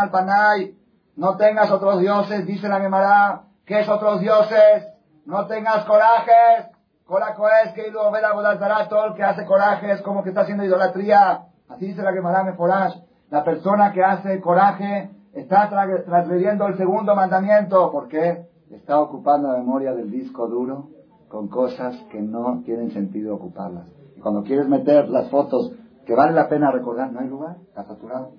al 0.00 0.10
panay. 0.10 0.76
No 1.14 1.36
tengas 1.36 1.70
otros 1.70 2.00
dioses, 2.00 2.44
dice 2.44 2.68
la 2.68 2.80
Gemara. 2.80 3.42
¿Qué 3.64 3.78
es 3.80 3.88
otros 3.88 4.20
dioses? 4.20 4.88
No 5.26 5.46
tengas 5.46 5.84
corajes. 5.84 6.72
Coraco 7.06 7.46
es 7.64 7.72
que 7.74 7.88
luego 7.92 8.10
ve 8.10 8.20
la 8.20 8.88
todo 8.88 9.06
el 9.06 9.14
que 9.14 9.22
hace 9.22 9.44
corajes 9.44 10.02
como 10.02 10.24
que 10.24 10.30
está 10.30 10.40
haciendo 10.40 10.64
idolatría. 10.64 11.44
Así 11.68 11.86
dice 11.86 12.02
la 12.02 12.12
Gemara 12.12 12.42
Meforash. 12.42 12.96
La 13.30 13.44
persona 13.44 13.92
que 13.92 14.02
hace 14.02 14.40
coraje 14.40 15.08
está 15.34 15.68
transgrediendo 16.04 16.66
el 16.66 16.76
segundo 16.76 17.14
mandamiento. 17.14 17.92
¿Por 17.92 18.08
qué? 18.08 18.48
Está 18.70 18.98
ocupando 18.98 19.52
la 19.52 19.58
memoria 19.58 19.94
del 19.94 20.10
disco 20.10 20.48
duro 20.48 20.88
con 21.28 21.46
cosas 21.46 21.94
que 22.10 22.20
no 22.20 22.62
tienen 22.64 22.90
sentido 22.90 23.36
ocuparlas. 23.36 23.86
Cuando 24.24 24.42
quieres 24.42 24.66
meter 24.68 25.10
las 25.10 25.28
fotos 25.28 25.72
que 26.06 26.14
vale 26.14 26.32
la 26.32 26.48
pena 26.48 26.70
recordar, 26.70 27.12
no 27.12 27.20
hay 27.20 27.28
lugar, 27.28 27.58
está 27.68 27.84
saturado. 27.84 28.32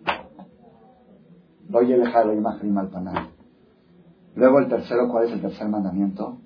Oye, 1.71 1.95
la 1.95 2.33
imagen 2.33 2.73
mal 2.73 2.89
Luego 4.33 4.59
el 4.61 4.67
tercero, 4.67 5.07
¿cuál 5.09 5.25
es 5.25 5.33
el 5.33 5.41
tercer 5.41 5.69
mandamiento? 5.69 6.39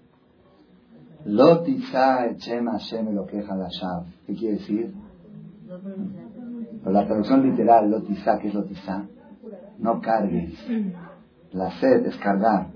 Lotiza 1.24 2.26
echem 2.26 2.66
Hashem 2.66 3.16
lo 3.16 3.26
queja 3.28 3.56
la 3.56 3.70
¿Qué 4.28 4.36
quiere 4.36 4.58
decir? 4.58 4.94
la 6.84 7.06
traducción 7.08 7.42
literal, 7.50 7.90
lotiza, 7.90 8.40
¿qué 8.40 8.50
es 8.50 8.54
lotiza? 8.54 9.06
No 9.78 10.02
cargues. 10.02 10.54
La 11.54 11.72
sed 11.80 12.06
es 12.08 12.18
cargar. 12.18 12.72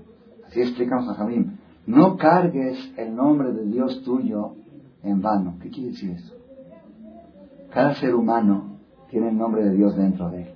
Así 0.46 0.62
explicamos 0.62 1.10
a 1.10 1.14
Jamín. 1.14 1.58
No 1.86 2.16
cargues 2.16 2.78
el 2.96 3.14
nombre 3.14 3.52
de 3.52 3.66
Dios 3.66 4.02
tuyo 4.02 4.54
en 5.02 5.20
vano. 5.20 5.58
¿Qué 5.60 5.68
quiere 5.68 5.90
decir 5.90 6.12
eso? 6.12 6.33
Cada 7.74 7.94
ser 7.96 8.14
humano 8.14 8.78
tiene 9.10 9.30
el 9.30 9.36
nombre 9.36 9.64
de 9.64 9.72
Dios 9.72 9.96
dentro 9.96 10.30
de 10.30 10.42
él. 10.42 10.54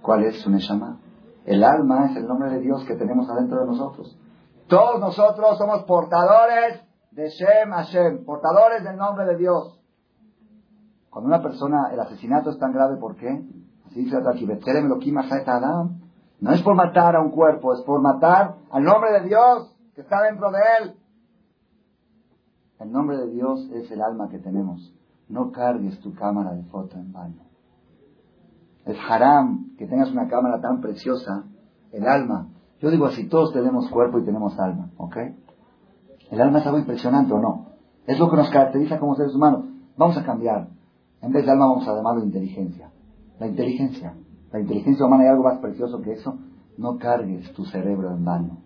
¿Cuál 0.00 0.24
es 0.24 0.40
su 0.40 0.50
Neshama? 0.50 0.98
El 1.44 1.62
alma 1.62 2.06
es 2.06 2.16
el 2.16 2.26
nombre 2.26 2.48
de 2.48 2.60
Dios 2.60 2.82
que 2.86 2.94
tenemos 2.94 3.28
adentro 3.28 3.60
de 3.60 3.66
nosotros. 3.66 4.18
Todos 4.66 5.00
nosotros 5.00 5.58
somos 5.58 5.82
portadores 5.84 6.80
de 7.10 7.28
Shem 7.28 7.70
Hashem, 7.70 8.24
portadores 8.24 8.82
del 8.82 8.96
nombre 8.96 9.26
de 9.26 9.36
Dios. 9.36 9.78
Cuando 11.10 11.28
una 11.28 11.42
persona, 11.42 11.90
el 11.92 12.00
asesinato 12.00 12.48
es 12.50 12.58
tan 12.58 12.72
grave, 12.72 12.96
¿por 12.96 13.16
qué? 13.16 13.44
Así 13.86 14.04
dice 14.04 14.16
aquí. 14.16 14.46
No 16.40 16.52
es 16.52 16.62
por 16.62 16.74
matar 16.74 17.16
a 17.16 17.20
un 17.20 17.32
cuerpo, 17.32 17.74
es 17.74 17.82
por 17.82 18.00
matar 18.00 18.54
al 18.70 18.82
nombre 18.82 19.12
de 19.12 19.28
Dios 19.28 19.76
que 19.94 20.00
está 20.00 20.22
dentro 20.22 20.50
de 20.50 20.58
él. 20.80 20.94
El 22.80 22.90
nombre 22.90 23.18
de 23.18 23.28
Dios 23.28 23.68
es 23.74 23.90
el 23.90 24.00
alma 24.00 24.30
que 24.30 24.38
tenemos. 24.38 24.94
No 25.34 25.50
cargues 25.50 25.98
tu 25.98 26.14
cámara 26.14 26.54
de 26.54 26.62
foto 26.62 26.96
en 26.96 27.12
vano. 27.12 27.42
Es 28.86 28.96
haram 29.08 29.74
que 29.76 29.84
tengas 29.84 30.12
una 30.12 30.28
cámara 30.28 30.60
tan 30.60 30.80
preciosa, 30.80 31.42
el 31.90 32.06
alma. 32.06 32.50
Yo 32.80 32.88
digo 32.88 33.06
así, 33.06 33.28
todos 33.28 33.52
tenemos 33.52 33.88
cuerpo 33.88 34.20
y 34.20 34.24
tenemos 34.24 34.56
alma, 34.60 34.92
¿ok? 34.96 35.16
El 36.30 36.40
alma 36.40 36.60
es 36.60 36.66
algo 36.66 36.78
impresionante 36.78 37.32
o 37.32 37.40
no. 37.40 37.66
Es 38.06 38.16
lo 38.20 38.30
que 38.30 38.36
nos 38.36 38.48
caracteriza 38.48 39.00
como 39.00 39.16
seres 39.16 39.34
humanos. 39.34 39.64
Vamos 39.96 40.16
a 40.16 40.22
cambiar. 40.22 40.68
En 41.20 41.32
vez 41.32 41.44
de 41.44 41.50
alma 41.50 41.66
vamos 41.66 41.88
a 41.88 41.96
llamarlo 41.96 42.22
inteligencia. 42.22 42.92
La 43.40 43.48
inteligencia. 43.48 44.14
La 44.52 44.60
inteligencia 44.60 45.04
humana 45.04 45.24
hay 45.24 45.30
algo 45.30 45.42
más 45.42 45.58
precioso 45.58 46.00
que 46.00 46.12
eso. 46.12 46.38
No 46.78 46.96
cargues 46.98 47.52
tu 47.54 47.64
cerebro 47.64 48.12
en 48.12 48.24
vano. 48.24 48.58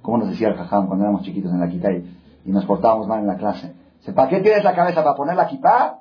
Como 0.00 0.18
nos 0.18 0.30
decía 0.30 0.48
el 0.48 0.54
jajam 0.54 0.88
cuando 0.88 1.04
éramos 1.04 1.22
chiquitos 1.22 1.52
en 1.52 1.60
la 1.60 1.68
quitay 1.68 2.42
y 2.44 2.50
nos 2.50 2.66
portábamos 2.66 3.06
mal 3.06 3.20
en 3.20 3.28
la 3.28 3.36
clase. 3.36 3.81
¿Para 4.10 4.28
qué 4.28 4.40
tienes 4.40 4.64
la 4.64 4.74
cabeza? 4.74 5.04
¿Para 5.04 5.16
poner 5.16 5.36
la 5.36 5.44
equipa? 5.44 6.00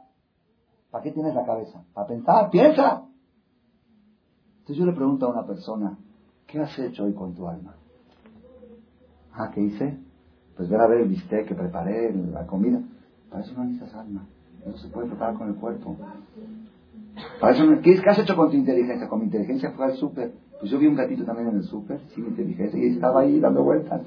¿Para 0.90 1.04
qué 1.04 1.12
tienes 1.12 1.36
la 1.36 1.46
cabeza? 1.46 1.84
¿Para 1.94 2.08
pensar? 2.08 2.50
¡Piensa! 2.50 3.04
Entonces 4.60 4.78
yo 4.78 4.86
le 4.86 4.94
pregunto 4.94 5.28
a 5.28 5.30
una 5.30 5.46
persona, 5.46 5.98
¿qué 6.48 6.60
has 6.60 6.78
hecho 6.80 7.04
hoy 7.04 7.14
con 7.14 7.36
tu 7.36 7.48
alma? 7.48 7.76
Ah, 9.34 9.52
¿qué 9.54 9.62
hice? 9.62 9.98
Pues 10.58 10.70
ver 10.70 10.82
a 10.82 10.88
ver 10.88 11.02
el 11.02 11.10
bistec 11.10 11.48
que 11.48 11.56
preparé, 11.56 12.14
la 12.14 12.46
comida. 12.46 12.82
Para 13.30 13.44
eso 13.44 13.54
no 13.54 13.64
necesitas 13.64 13.94
alma. 13.96 14.28
Eso 14.66 14.78
se 14.78 14.88
puede 14.90 15.08
preparar 15.08 15.36
con 15.36 15.48
el 15.48 15.56
cuerpo. 15.56 15.96
Para 17.40 17.54
eso 17.54 17.66
¿qué, 17.82 18.02
has 18.06 18.20
hecho 18.20 18.36
con 18.36 18.50
tu 18.50 18.58
inteligencia? 18.58 19.08
Con 19.08 19.20
mi 19.20 19.26
inteligencia 19.26 19.72
fue 19.72 19.86
al 19.86 19.96
súper. 19.96 20.34
Pues 20.60 20.72
yo 20.72 20.78
vi 20.78 20.88
un 20.88 20.96
gatito 20.96 21.24
también 21.24 21.50
en 21.50 21.56
el 21.58 21.64
súper, 21.64 22.02
sin 22.14 22.28
inteligencia, 22.28 22.80
y 22.80 22.94
estaba 22.94 23.22
ahí 23.22 23.40
dando 23.40 23.64
vueltas. 23.64 24.02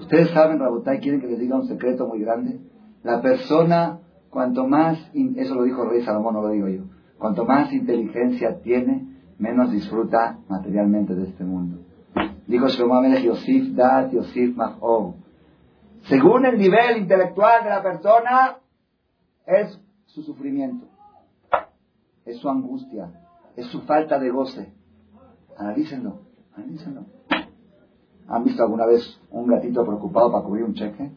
Ustedes 0.00 0.30
saben, 0.30 0.58
Rabotay, 0.58 1.00
quieren 1.00 1.20
que 1.20 1.26
les 1.26 1.38
diga 1.38 1.56
un 1.56 1.66
secreto 1.66 2.06
muy 2.06 2.20
grande. 2.20 2.60
La 3.06 3.22
persona, 3.22 4.00
cuanto 4.30 4.66
más, 4.66 4.98
eso 5.14 5.54
lo 5.54 5.62
dijo 5.62 5.84
rey 5.84 6.02
Salomón, 6.02 6.34
no 6.34 6.42
lo 6.42 6.48
digo 6.48 6.66
yo, 6.66 6.82
cuanto 7.18 7.44
más 7.44 7.72
inteligencia 7.72 8.60
tiene, 8.62 9.06
menos 9.38 9.70
disfruta 9.70 10.40
materialmente 10.48 11.14
de 11.14 11.28
este 11.28 11.44
mundo. 11.44 11.84
Dijo 12.48 12.66
Shlomo 12.66 13.06
Yosif 13.06 13.76
Dat, 13.76 14.10
Yosif 14.10 14.56
Según 16.08 16.46
el 16.46 16.58
nivel 16.58 16.96
intelectual 16.98 17.62
de 17.62 17.70
la 17.70 17.80
persona, 17.80 18.56
es 19.46 19.80
su 20.06 20.24
sufrimiento, 20.24 20.88
es 22.24 22.38
su 22.38 22.48
angustia, 22.48 23.12
es 23.54 23.66
su 23.66 23.82
falta 23.82 24.18
de 24.18 24.30
goce. 24.30 24.72
Analícenlo, 25.56 26.22
analícenlo. 26.56 27.04
¿Han 28.26 28.42
visto 28.42 28.64
alguna 28.64 28.84
vez 28.84 29.20
un 29.30 29.46
gatito 29.46 29.86
preocupado 29.86 30.32
para 30.32 30.42
cubrir 30.42 30.64
un 30.64 30.74
cheque? 30.74 31.12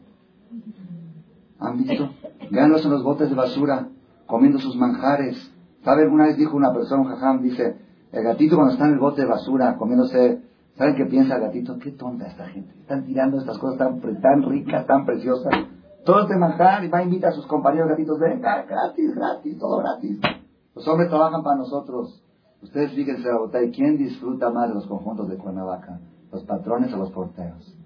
¿Han 1.60 1.76
visto? 1.76 2.10
Véanlos 2.50 2.84
en 2.84 2.90
los 2.90 3.04
botes 3.04 3.28
de 3.28 3.36
basura, 3.36 3.88
comiendo 4.26 4.58
sus 4.58 4.76
manjares. 4.76 5.52
¿Sabe? 5.84 6.06
Una 6.06 6.24
vez 6.24 6.36
dijo 6.36 6.56
una 6.56 6.72
persona, 6.72 7.02
un 7.02 7.08
jajam, 7.08 7.42
dice, 7.42 7.76
el 8.12 8.24
gatito 8.24 8.56
cuando 8.56 8.72
está 8.72 8.86
en 8.86 8.94
el 8.94 8.98
bote 8.98 9.22
de 9.22 9.28
basura, 9.28 9.76
comiéndose, 9.76 10.42
¿saben 10.76 10.96
qué 10.96 11.06
piensa 11.06 11.36
el 11.36 11.42
gatito? 11.42 11.78
Qué 11.78 11.92
tonta 11.92 12.26
esta 12.26 12.46
gente. 12.48 12.74
Están 12.80 13.04
tirando 13.04 13.38
estas 13.38 13.58
cosas 13.58 13.78
tan, 13.78 14.00
tan 14.20 14.42
ricas, 14.42 14.86
tan 14.86 15.06
preciosas. 15.06 15.52
Todo 16.04 16.22
este 16.22 16.36
manjar 16.36 16.82
y 16.84 16.88
va 16.88 16.98
a 16.98 17.02
invitar 17.02 17.30
a 17.30 17.34
sus 17.34 17.46
compañeros 17.46 17.90
gatitos, 17.90 18.18
venga, 18.18 18.62
gratis, 18.62 19.14
gratis, 19.14 19.58
todo 19.58 19.78
gratis. 19.78 20.18
Los 20.74 20.88
hombres 20.88 21.08
trabajan 21.08 21.42
para 21.42 21.56
nosotros. 21.56 22.22
Ustedes 22.62 22.92
fíjense, 22.92 23.28
¿quién 23.74 23.96
disfruta 23.96 24.50
más 24.50 24.68
de 24.68 24.74
los 24.74 24.86
conjuntos 24.86 25.28
de 25.28 25.36
Cuernavaca? 25.36 26.00
¿Los 26.32 26.44
patrones 26.44 26.92
o 26.94 26.98
los 26.98 27.10
porteros? 27.10 27.76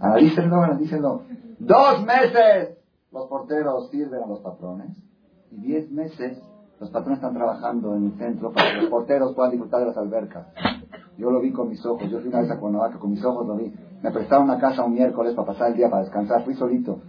Analícenlo, 0.00 0.62
analícenlo. 0.62 1.22
Dos 1.66 2.04
meses 2.04 2.78
los 3.10 3.26
porteros 3.26 3.90
sirven 3.90 4.22
a 4.22 4.26
los 4.26 4.38
patrones 4.38 4.96
y 5.50 5.56
diez 5.56 5.90
meses 5.90 6.40
los 6.78 6.90
patrones 6.90 7.18
están 7.18 7.34
trabajando 7.34 7.96
en 7.96 8.04
el 8.04 8.18
centro 8.18 8.52
para 8.52 8.70
que 8.70 8.82
los 8.82 8.90
porteros 8.90 9.34
puedan 9.34 9.50
disfrutar 9.50 9.80
de 9.80 9.86
las 9.86 9.96
albercas. 9.96 10.46
Yo 11.18 11.28
lo 11.30 11.40
vi 11.40 11.50
con 11.50 11.68
mis 11.68 11.84
ojos. 11.84 12.08
Yo 12.08 12.20
fui 12.20 12.28
una 12.28 12.42
vez 12.42 12.50
a 12.52 12.60
Cuernavaca, 12.60 13.00
con 13.00 13.10
mis 13.10 13.24
ojos 13.24 13.48
lo 13.48 13.56
vi. 13.56 13.74
Me 14.00 14.12
prestaron 14.12 14.44
una 14.44 14.60
casa 14.60 14.84
un 14.84 14.92
miércoles 14.92 15.34
para 15.34 15.46
pasar 15.46 15.70
el 15.70 15.76
día 15.76 15.90
para 15.90 16.02
descansar. 16.02 16.44
Fui 16.44 16.54
solito. 16.54 17.00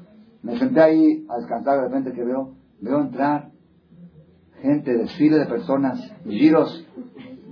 Me 0.41 0.57
senté 0.57 0.81
ahí 0.81 1.27
a 1.29 1.37
descansar. 1.37 1.77
De 1.77 1.83
repente 1.83 2.13
que 2.13 2.23
veo, 2.23 2.55
veo 2.81 2.99
entrar 2.99 3.51
gente, 4.61 4.97
desfile 4.97 5.37
de 5.37 5.45
personas, 5.45 5.99
giros, 6.23 6.83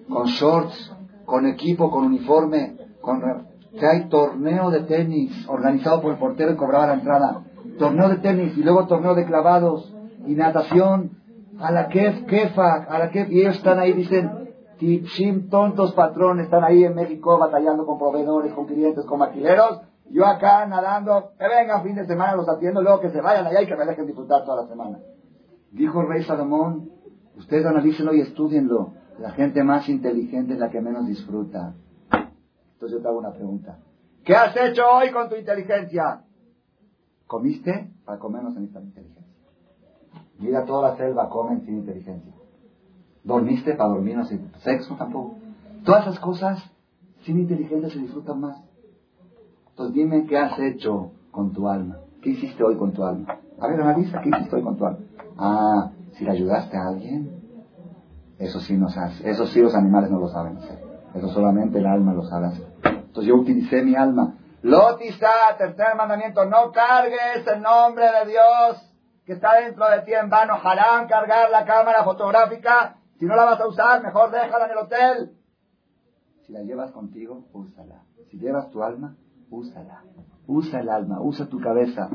con 0.09 0.25
shorts, 0.25 0.91
con 1.25 1.45
equipo, 1.45 1.91
con 1.91 2.05
uniforme, 2.05 2.77
con 3.01 3.21
que 3.79 3.85
hay 3.85 4.09
torneo 4.09 4.71
de 4.71 4.81
tenis 4.81 5.47
organizado 5.47 6.01
por 6.01 6.11
el 6.13 6.17
portero 6.17 6.51
y 6.51 6.55
cobraba 6.55 6.87
la 6.87 6.93
entrada. 6.93 7.41
Torneo 7.77 8.09
de 8.09 8.17
tenis 8.17 8.57
y 8.57 8.63
luego 8.63 8.87
torneo 8.87 9.15
de 9.15 9.25
clavados 9.25 9.93
y 10.25 10.35
natación. 10.35 11.11
A 11.59 11.71
la 11.71 11.87
kef, 11.87 12.25
kefa, 12.25 12.83
a 12.83 12.99
la 12.99 13.09
kef, 13.11 13.31
y 13.31 13.39
ellos 13.39 13.55
están 13.55 13.79
ahí, 13.79 13.93
dicen, 13.93 14.45
Tichim, 14.77 15.49
tontos 15.49 15.93
patrones, 15.93 16.45
están 16.45 16.65
ahí 16.65 16.83
en 16.83 16.95
México 16.95 17.37
batallando 17.37 17.85
con 17.85 17.97
proveedores, 17.97 18.53
con 18.53 18.65
clientes, 18.65 19.05
con 19.05 19.19
maquileros. 19.19 19.81
Yo 20.09 20.25
acá 20.25 20.65
nadando, 20.65 21.31
que 21.39 21.47
vengan 21.47 21.83
fin 21.83 21.95
de 21.95 22.05
semana, 22.05 22.35
los 22.35 22.47
atiendo, 22.49 22.81
luego 22.81 22.99
que 22.99 23.09
se 23.09 23.21
vayan 23.21 23.47
allá 23.47 23.61
y 23.61 23.67
que 23.67 23.75
me 23.75 23.85
dejen 23.85 24.05
disfrutar 24.05 24.43
toda 24.43 24.63
la 24.63 24.67
semana. 24.67 24.99
Dijo 25.71 26.01
el 26.01 26.07
rey 26.07 26.23
Salomón, 26.23 26.89
ustedes 27.37 27.65
analícenlo 27.65 28.13
y 28.13 28.21
estudienlo. 28.21 28.93
La 29.19 29.31
gente 29.31 29.63
más 29.63 29.87
inteligente 29.87 30.53
es 30.53 30.59
la 30.59 30.69
que 30.69 30.81
menos 30.81 31.07
disfruta. 31.07 31.73
Entonces 32.75 32.97
yo 32.97 33.01
te 33.01 33.07
hago 33.07 33.19
una 33.19 33.31
pregunta. 33.31 33.79
¿Qué 34.23 34.35
has 34.35 34.55
hecho 34.55 34.83
hoy 34.91 35.11
con 35.11 35.29
tu 35.29 35.35
inteligencia? 35.35 36.23
¿Comiste? 37.25 37.91
Para 38.05 38.19
comer 38.19 38.43
no 38.43 38.51
se 38.51 38.59
necesita 38.59 38.81
inteligencia. 38.81 39.25
Mira 40.39 40.65
toda 40.65 40.89
la 40.89 40.97
selva, 40.97 41.29
comen 41.29 41.61
sin 41.61 41.77
inteligencia. 41.77 42.33
¿Dormiste 43.23 43.73
para 43.75 43.89
dormir? 43.89 44.17
No 44.17 44.25
sexo 44.25 44.95
tampoco. 44.95 45.37
Todas 45.83 46.07
esas 46.07 46.19
cosas 46.19 46.71
sin 47.23 47.39
inteligencia 47.39 47.89
se 47.89 47.99
disfrutan 47.99 48.41
más. 48.41 48.61
Entonces 49.69 49.95
dime 49.95 50.25
qué 50.25 50.37
has 50.37 50.59
hecho 50.59 51.11
con 51.31 51.53
tu 51.53 51.67
alma. 51.67 51.99
¿Qué 52.21 52.31
hiciste 52.31 52.63
hoy 52.63 52.75
con 52.75 52.91
tu 52.91 53.03
alma? 53.03 53.39
A 53.59 53.67
ver, 53.67 53.81
analiza, 53.81 54.21
¿qué 54.21 54.29
hiciste 54.29 54.55
hoy 54.55 54.63
con 54.63 54.77
tu 54.77 54.85
alma? 54.85 54.99
Ah, 55.37 55.91
si 56.13 56.25
le 56.25 56.31
ayudaste 56.31 56.77
a 56.77 56.87
alguien, 56.87 57.29
eso 58.37 58.59
sí 58.59 58.75
nos 58.75 58.97
hace. 58.97 59.29
Eso 59.29 59.47
sí 59.47 59.61
los 59.61 59.75
animales 59.75 60.11
no 60.11 60.19
lo 60.19 60.27
saben 60.27 60.57
hacer. 60.57 60.94
Eso 61.15 61.29
solamente 61.29 61.79
el 61.79 61.85
alma 61.85 62.13
lo 62.13 62.23
sabe 62.23 62.47
hacer. 62.47 62.67
Entonces 62.83 63.25
yo 63.25 63.35
utilicé 63.35 63.81
mi 63.83 63.95
alma. 63.95 64.35
Lotisa, 64.61 65.55
tercer 65.57 65.95
mandamiento, 65.95 66.45
no 66.45 66.71
cargues 66.71 67.45
el 67.47 67.61
nombre 67.61 68.05
de 68.05 68.31
Dios 68.31 68.91
que 69.25 69.33
está 69.33 69.61
dentro 69.61 69.89
de 69.89 70.01
ti 70.01 70.13
en 70.13 70.29
vano. 70.29 70.55
Harán 70.61 71.07
cargar 71.07 71.49
la 71.49 71.65
cámara 71.65 72.03
fotográfica 72.03 72.97
si 73.19 73.25
no 73.25 73.35
la 73.35 73.45
vas 73.45 73.59
a 73.59 73.67
usar, 73.67 74.03
mejor 74.03 74.31
déjala 74.31 74.65
en 74.65 74.71
el 74.71 74.77
hotel. 74.77 75.31
Si 76.45 76.51
la 76.51 76.61
llevas 76.63 76.91
contigo, 76.91 77.45
úsala. 77.53 78.03
Si 78.29 78.37
llevas 78.37 78.69
tu 78.71 78.83
alma, 78.83 79.15
úsala. 79.49 80.03
Usa 80.47 80.81
el 80.81 80.89
alma, 80.89 81.21
usa 81.21 81.47
tu 81.47 81.59
cabeza. 81.59 82.09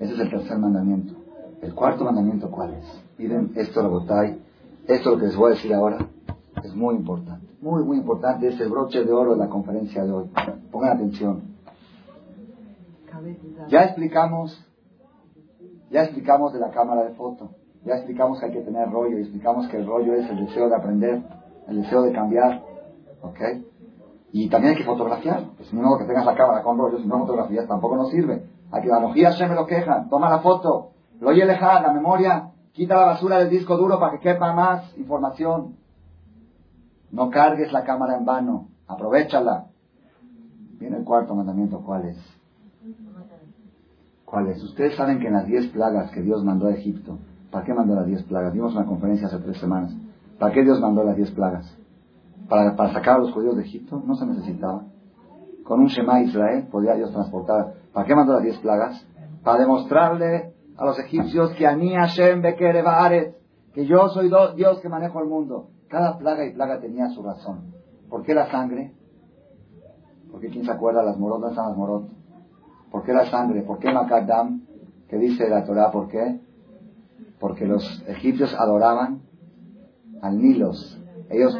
Ese 0.00 0.12
es 0.12 0.20
el 0.20 0.30
tercer 0.30 0.58
mandamiento. 0.58 1.14
El 1.62 1.74
cuarto 1.74 2.04
mandamiento, 2.04 2.50
¿cuál 2.50 2.74
es? 2.74 3.04
Miren, 3.16 3.52
esto 3.54 3.88
botáis. 3.88 4.36
Esto 4.86 5.12
lo 5.12 5.18
que 5.18 5.26
les 5.26 5.36
voy 5.36 5.52
a 5.52 5.54
decir 5.54 5.72
ahora 5.72 5.98
es 6.62 6.74
muy 6.74 6.94
importante. 6.96 7.46
Muy, 7.60 7.82
muy 7.84 7.98
importante. 7.98 8.48
Es 8.48 8.60
el 8.60 8.68
broche 8.68 9.04
de 9.04 9.12
oro 9.12 9.32
de 9.32 9.38
la 9.38 9.48
conferencia 9.48 10.04
de 10.04 10.12
hoy. 10.12 10.30
Pongan 10.70 10.96
atención. 10.96 11.54
Ya 13.68 13.84
explicamos, 13.84 14.62
ya 15.90 16.02
explicamos 16.02 16.52
de 16.52 16.58
la 16.58 16.70
cámara 16.70 17.04
de 17.04 17.14
foto. 17.14 17.50
Ya 17.84 17.94
explicamos 17.94 18.40
que 18.40 18.46
hay 18.46 18.52
que 18.52 18.60
tener 18.60 18.90
rollo 18.90 19.18
explicamos 19.18 19.68
que 19.68 19.76
el 19.76 19.86
rollo 19.86 20.14
es 20.14 20.28
el 20.28 20.46
deseo 20.46 20.68
de 20.68 20.76
aprender, 20.76 21.22
el 21.68 21.82
deseo 21.82 22.02
de 22.02 22.12
cambiar. 22.12 22.62
¿Ok? 23.22 23.40
Y 24.32 24.48
también 24.50 24.72
hay 24.72 24.78
que 24.78 24.84
fotografiar. 24.84 25.44
Pues 25.56 25.72
no 25.72 25.96
que 25.96 26.04
tengas 26.04 26.26
la 26.26 26.34
cámara 26.34 26.62
con 26.62 26.76
rollo, 26.76 26.98
si 26.98 27.06
no 27.06 27.20
fotografías 27.20 27.66
tampoco 27.66 27.96
nos 27.96 28.10
sirve. 28.10 28.44
Hay 28.70 28.82
que 28.82 28.88
la 28.88 29.32
se 29.32 29.46
me 29.46 29.54
lo 29.54 29.66
quejan. 29.66 30.08
Toma 30.08 30.28
la 30.28 30.40
foto. 30.40 30.90
Lo 31.20 31.28
oye 31.30 31.46
la 31.46 31.92
memoria. 31.92 32.50
Quita 32.74 32.96
la 32.96 33.06
basura 33.06 33.38
del 33.38 33.48
disco 33.48 33.76
duro 33.78 33.98
para 33.98 34.12
que 34.12 34.18
quepa 34.18 34.52
más 34.52 34.94
información. 34.98 35.76
No 37.10 37.30
cargues 37.30 37.72
la 37.72 37.84
cámara 37.84 38.18
en 38.18 38.26
vano. 38.26 38.68
Aprovechala. 38.86 39.68
Viene 40.78 40.98
el 40.98 41.04
cuarto 41.04 41.34
mandamiento. 41.34 41.80
¿Cuál 41.80 42.06
es? 42.06 42.18
¿Cuál 44.26 44.48
es? 44.48 44.62
Ustedes 44.62 44.96
saben 44.96 45.20
que 45.20 45.28
en 45.28 45.34
las 45.34 45.46
diez 45.46 45.68
plagas 45.68 46.10
que 46.10 46.20
Dios 46.20 46.44
mandó 46.44 46.66
a 46.66 46.74
Egipto, 46.74 47.18
¿Para 47.54 47.64
qué 47.64 47.72
mandó 47.72 47.94
las 47.94 48.06
diez 48.06 48.20
plagas? 48.24 48.52
Vimos 48.52 48.74
una 48.74 48.84
conferencia 48.84 49.28
hace 49.28 49.38
tres 49.38 49.58
semanas. 49.58 49.94
¿Para 50.40 50.52
qué 50.52 50.64
Dios 50.64 50.80
mandó 50.80 51.04
las 51.04 51.14
diez 51.14 51.30
plagas? 51.30 51.72
¿Para, 52.48 52.74
para 52.74 52.92
sacar 52.92 53.14
a 53.14 53.18
los 53.20 53.32
judíos 53.32 53.54
de 53.56 53.62
Egipto? 53.62 54.02
No 54.04 54.16
se 54.16 54.26
necesitaba. 54.26 54.82
Con 55.62 55.78
un 55.78 55.86
Shema 55.86 56.20
Israel 56.22 56.66
podía 56.68 56.96
Dios 56.96 57.12
transportar. 57.12 57.74
¿Para 57.92 58.08
qué 58.08 58.16
mandó 58.16 58.32
las 58.32 58.42
diez 58.42 58.58
plagas? 58.58 59.06
Para 59.44 59.60
demostrarle 59.60 60.53
a 60.76 60.84
los 60.84 60.98
egipcios 60.98 61.52
que 61.52 61.66
Ani 61.66 61.94
Hashem 61.94 62.42
que 62.42 63.86
yo 63.86 64.08
soy 64.08 64.30
Dios 64.56 64.80
que 64.80 64.88
manejo 64.88 65.20
el 65.20 65.28
mundo. 65.28 65.68
Cada 65.88 66.18
plaga 66.18 66.44
y 66.46 66.52
plaga 66.52 66.80
tenía 66.80 67.08
su 67.08 67.22
razón. 67.22 67.74
¿Por 68.08 68.22
qué 68.22 68.34
la 68.34 68.50
sangre? 68.50 68.92
Porque 70.30 70.48
quién 70.48 70.64
se 70.64 70.70
acuerda, 70.70 71.02
las 71.02 71.18
morot, 71.18 71.48
están 71.48 71.68
las 71.68 71.76
morot? 71.76 72.08
¿Por 72.90 73.04
qué 73.04 73.12
la 73.12 73.26
sangre? 73.30 73.62
¿Por 73.62 73.78
qué 73.78 73.92
Makadam? 73.92 74.62
¿Qué 75.08 75.16
dice 75.16 75.48
la 75.48 75.64
Torah? 75.64 75.90
¿Por 75.90 76.08
qué? 76.08 76.40
porque 77.44 77.66
los 77.66 77.84
egipcios 78.08 78.54
adoraban 78.58 79.20
al 80.22 80.38
Nilos. 80.40 80.98
Ellos, 81.28 81.54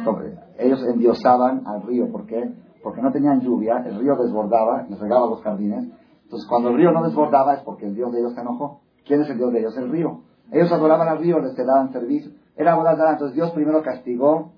ellos 0.57 0.83
endiosaban 0.83 1.67
al 1.67 1.83
río. 1.83 2.11
¿Por 2.11 2.25
qué? 2.25 2.53
Porque 2.81 3.03
no 3.03 3.11
tenían 3.11 3.41
lluvia, 3.41 3.83
el 3.85 3.99
río 3.99 4.15
desbordaba, 4.15 4.87
les 4.89 4.99
regaba 4.99 5.27
los 5.27 5.43
jardines. 5.43 5.87
Entonces, 6.23 6.49
cuando 6.49 6.69
el 6.69 6.77
río 6.77 6.91
no 6.91 7.03
desbordaba 7.03 7.53
es 7.53 7.61
porque 7.61 7.85
el 7.85 7.93
Dios 7.93 8.11
de 8.11 8.19
ellos 8.19 8.33
se 8.33 8.41
enojó. 8.41 8.81
¿Quién 9.05 9.21
es 9.21 9.29
el 9.29 9.37
Dios 9.37 9.53
de 9.53 9.59
ellos? 9.59 9.77
El 9.77 9.89
río. 9.89 10.21
Ellos 10.51 10.71
adoraban 10.71 11.07
al 11.07 11.19
río, 11.19 11.39
les 11.39 11.55
daban 11.55 11.91
servicio. 11.91 12.31
Era 12.55 12.75
boda 12.75 12.91
Entonces, 13.11 13.35
Dios 13.35 13.51
primero 13.51 13.81
castigó 13.81 14.53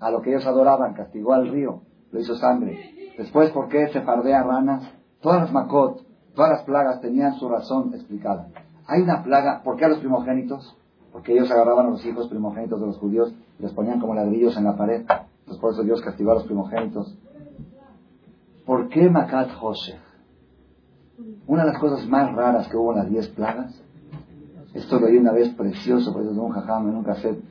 a 0.00 0.10
lo 0.10 0.20
que 0.22 0.30
ellos 0.30 0.46
adoraban, 0.46 0.94
castigó 0.94 1.34
al 1.34 1.48
río, 1.48 1.82
lo 2.10 2.20
hizo 2.20 2.34
sangre. 2.36 3.12
Después, 3.16 3.50
¿por 3.50 3.68
qué 3.68 3.88
se 3.88 4.00
fardea 4.00 4.42
ranas? 4.42 4.90
Todas 5.20 5.42
las 5.42 5.52
macot, 5.52 6.02
todas 6.34 6.50
las 6.50 6.62
plagas 6.62 7.00
tenían 7.00 7.34
su 7.34 7.48
razón 7.48 7.92
explicada. 7.94 8.48
Hay 8.86 9.02
una 9.02 9.22
plaga, 9.22 9.62
¿por 9.62 9.76
qué 9.76 9.84
a 9.84 9.88
los 9.88 9.98
primogénitos? 9.98 10.76
Porque 11.12 11.32
ellos 11.32 11.50
agarraban 11.50 11.86
a 11.86 11.90
los 11.90 12.04
hijos 12.06 12.28
primogénitos 12.28 12.80
de 12.80 12.86
los 12.86 12.98
judíos 12.98 13.32
y 13.58 13.62
los 13.62 13.72
ponían 13.72 14.00
como 14.00 14.14
ladrillos 14.14 14.56
en 14.56 14.64
la 14.64 14.76
pared. 14.76 15.00
Entonces 15.00 15.58
por 15.60 15.72
eso 15.72 15.82
Dios 15.82 16.00
castigó 16.00 16.32
a 16.32 16.34
los 16.34 16.44
primogénitos. 16.44 17.14
¿Por 18.64 18.88
qué 18.88 19.10
Makat 19.10 19.50
Hoshech? 19.60 20.09
Una 21.46 21.64
de 21.64 21.72
las 21.72 21.80
cosas 21.80 22.06
más 22.08 22.34
raras 22.34 22.68
que 22.68 22.76
hubo 22.76 22.92
en 22.92 22.98
las 22.98 23.10
diez 23.10 23.28
plagas, 23.28 23.82
esto 24.74 25.00
lo 25.00 25.06
oí 25.06 25.18
una 25.18 25.32
vez 25.32 25.48
precioso, 25.54 26.12
por 26.12 26.22
eso 26.22 26.32
de 26.32 26.40
un 26.40 26.50
jajam 26.50 26.88
en 26.88 26.96
un 26.96 27.04
cassette, 27.04 27.42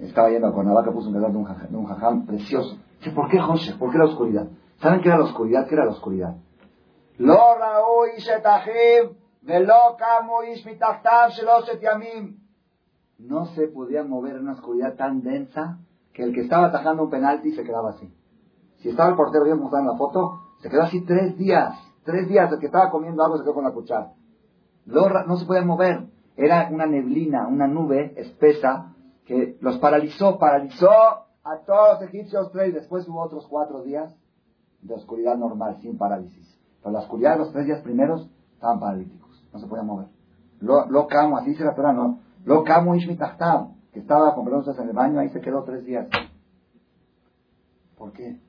estaba 0.00 0.30
yendo 0.30 0.48
a 0.48 0.52
Cuernavaca, 0.52 0.90
puso 0.90 1.08
un 1.08 1.14
cassette 1.44 1.70
de 1.70 1.76
un 1.76 1.86
jajam, 1.86 2.26
precioso. 2.26 2.78
¿Por 3.14 3.28
qué 3.28 3.38
Hoshech? 3.38 3.78
¿Por 3.78 3.90
qué 3.92 3.98
la 3.98 4.04
oscuridad? 4.04 4.48
¿Saben 4.80 5.00
qué 5.00 5.08
era 5.08 5.18
la 5.18 5.24
oscuridad? 5.24 5.66
¿Qué 5.66 5.74
era 5.74 5.84
la 5.84 5.92
oscuridad? 5.92 6.36
Lo 7.18 7.34
no 13.20 13.46
se 13.46 13.68
podía 13.68 14.02
mover 14.02 14.36
en 14.36 14.42
una 14.42 14.52
oscuridad 14.52 14.94
tan 14.96 15.22
densa 15.22 15.78
que 16.12 16.22
el 16.22 16.32
que 16.32 16.40
estaba 16.40 16.66
atajando 16.66 17.04
un 17.04 17.10
penalti 17.10 17.52
se 17.52 17.64
quedaba 17.64 17.90
así. 17.90 18.12
Si 18.78 18.88
estaba 18.88 19.10
el 19.10 19.16
portero 19.16 19.44
bien 19.44 19.58
en 19.58 19.86
la 19.86 19.96
foto, 19.96 20.40
se 20.60 20.70
quedó 20.70 20.82
así 20.82 21.04
tres 21.04 21.36
días. 21.36 21.74
Tres 22.04 22.28
días. 22.28 22.52
El 22.52 22.58
que 22.58 22.66
estaba 22.66 22.90
comiendo 22.90 23.24
algo 23.24 23.38
se 23.38 23.44
quedó 23.44 23.54
con 23.54 23.64
la 23.64 23.72
cuchara. 23.72 24.12
No 24.86 25.36
se 25.36 25.46
podía 25.46 25.62
mover. 25.62 26.08
Era 26.36 26.68
una 26.70 26.86
neblina, 26.86 27.46
una 27.46 27.66
nube 27.66 28.14
espesa 28.16 28.94
que 29.26 29.58
los 29.60 29.78
paralizó, 29.78 30.38
paralizó 30.38 30.90
a 30.90 31.58
todos 31.66 32.00
los 32.00 32.08
egipcios 32.08 32.50
tres. 32.52 32.74
Después 32.74 33.08
hubo 33.08 33.20
otros 33.20 33.46
cuatro 33.46 33.82
días 33.82 34.14
de 34.80 34.94
oscuridad 34.94 35.36
normal, 35.36 35.76
sin 35.80 35.98
parálisis. 35.98 36.58
Pero 36.82 36.92
la 36.92 37.00
oscuridad 37.00 37.32
de 37.32 37.38
los 37.40 37.52
tres 37.52 37.66
días 37.66 37.82
primeros 37.82 38.30
estaban 38.54 38.80
paralíticos 38.80 39.20
no 39.52 39.58
se 39.58 39.66
podía 39.66 39.82
mover. 39.82 40.08
Lo, 40.60 40.86
lo 40.86 41.06
camo, 41.06 41.38
así 41.38 41.50
dice 41.50 41.64
la 41.64 41.74
Torah, 41.74 41.92
no. 41.92 42.20
Lo 42.44 42.64
camo 42.64 42.94
Ishmitachtam, 42.94 43.74
que 43.92 44.00
estaba 44.00 44.34
con 44.34 44.44
bronces 44.44 44.78
en 44.78 44.88
el 44.88 44.94
baño, 44.94 45.20
ahí 45.20 45.28
se 45.30 45.40
quedó 45.40 45.62
tres 45.64 45.84
días. 45.84 46.08
¿Por 47.96 48.12
qué? 48.12 48.40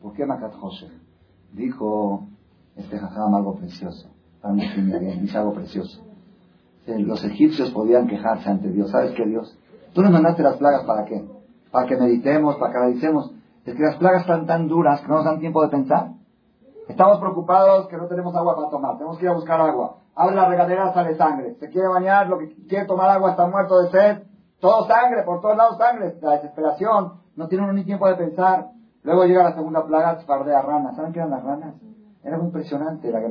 ¿Por 0.00 0.12
qué 0.14 0.24
Makat 0.26 0.54
José? 0.54 0.88
Dijo 1.52 2.28
este 2.76 2.98
jajam 2.98 3.34
algo 3.34 3.56
precioso. 3.56 4.08
Dice 5.20 5.38
algo 5.38 5.52
precioso. 5.52 6.02
los 6.86 7.24
egipcios 7.24 7.70
podían 7.70 8.06
quejarse 8.06 8.48
ante 8.48 8.68
Dios. 8.70 8.90
¿Sabes 8.90 9.12
qué, 9.12 9.24
Dios? 9.26 9.56
Tú 9.92 10.02
nos 10.02 10.10
mandaste 10.10 10.42
las 10.42 10.56
plagas 10.56 10.84
para 10.84 11.04
qué? 11.04 11.24
Para 11.70 11.86
que 11.86 11.96
meditemos, 11.96 12.56
para 12.56 12.72
que 12.72 12.78
analicemos. 12.78 13.32
Es 13.64 13.74
que 13.74 13.82
las 13.82 13.96
plagas 13.96 14.22
están 14.22 14.46
tan 14.46 14.68
duras 14.68 15.00
que 15.00 15.08
no 15.08 15.16
nos 15.16 15.24
dan 15.24 15.40
tiempo 15.40 15.62
de 15.62 15.68
pensar. 15.68 16.12
Estamos 16.88 17.18
preocupados 17.18 17.86
que 17.88 17.96
no 17.96 18.06
tenemos 18.06 18.34
agua 18.34 18.56
para 18.56 18.70
tomar. 18.70 18.96
Tenemos 18.96 19.18
que 19.18 19.24
ir 19.24 19.30
a 19.30 19.34
buscar 19.34 19.60
agua. 19.60 19.98
Abre 20.14 20.34
la 20.34 20.48
regadera, 20.48 20.92
sale 20.92 21.14
sangre. 21.16 21.54
Se 21.60 21.68
quiere 21.68 21.86
bañar, 21.88 22.28
lo 22.28 22.38
que 22.38 22.54
quiere 22.66 22.86
tomar 22.86 23.10
agua 23.10 23.30
está 23.30 23.46
muerto 23.46 23.80
de 23.82 23.90
sed. 23.90 24.22
Todo 24.60 24.86
sangre, 24.86 25.22
por 25.22 25.40
todos 25.40 25.56
lados 25.56 25.78
sangre. 25.78 26.16
La 26.20 26.32
desesperación. 26.32 27.20
No 27.36 27.48
tiene 27.48 27.64
uno 27.64 27.72
ni 27.74 27.84
tiempo 27.84 28.08
de 28.08 28.16
pensar. 28.16 28.70
Luego 29.02 29.24
llega 29.24 29.44
la 29.44 29.54
segunda 29.54 29.84
plaga, 29.84 30.16
de 30.16 30.62
ranas. 30.62 30.96
¿Saben 30.96 31.12
qué 31.12 31.20
eran 31.20 31.30
las 31.30 31.44
ranas? 31.44 31.74
Era 32.22 32.36
muy 32.36 32.46
impresionante. 32.46 33.10
La 33.10 33.20
que 33.20 33.28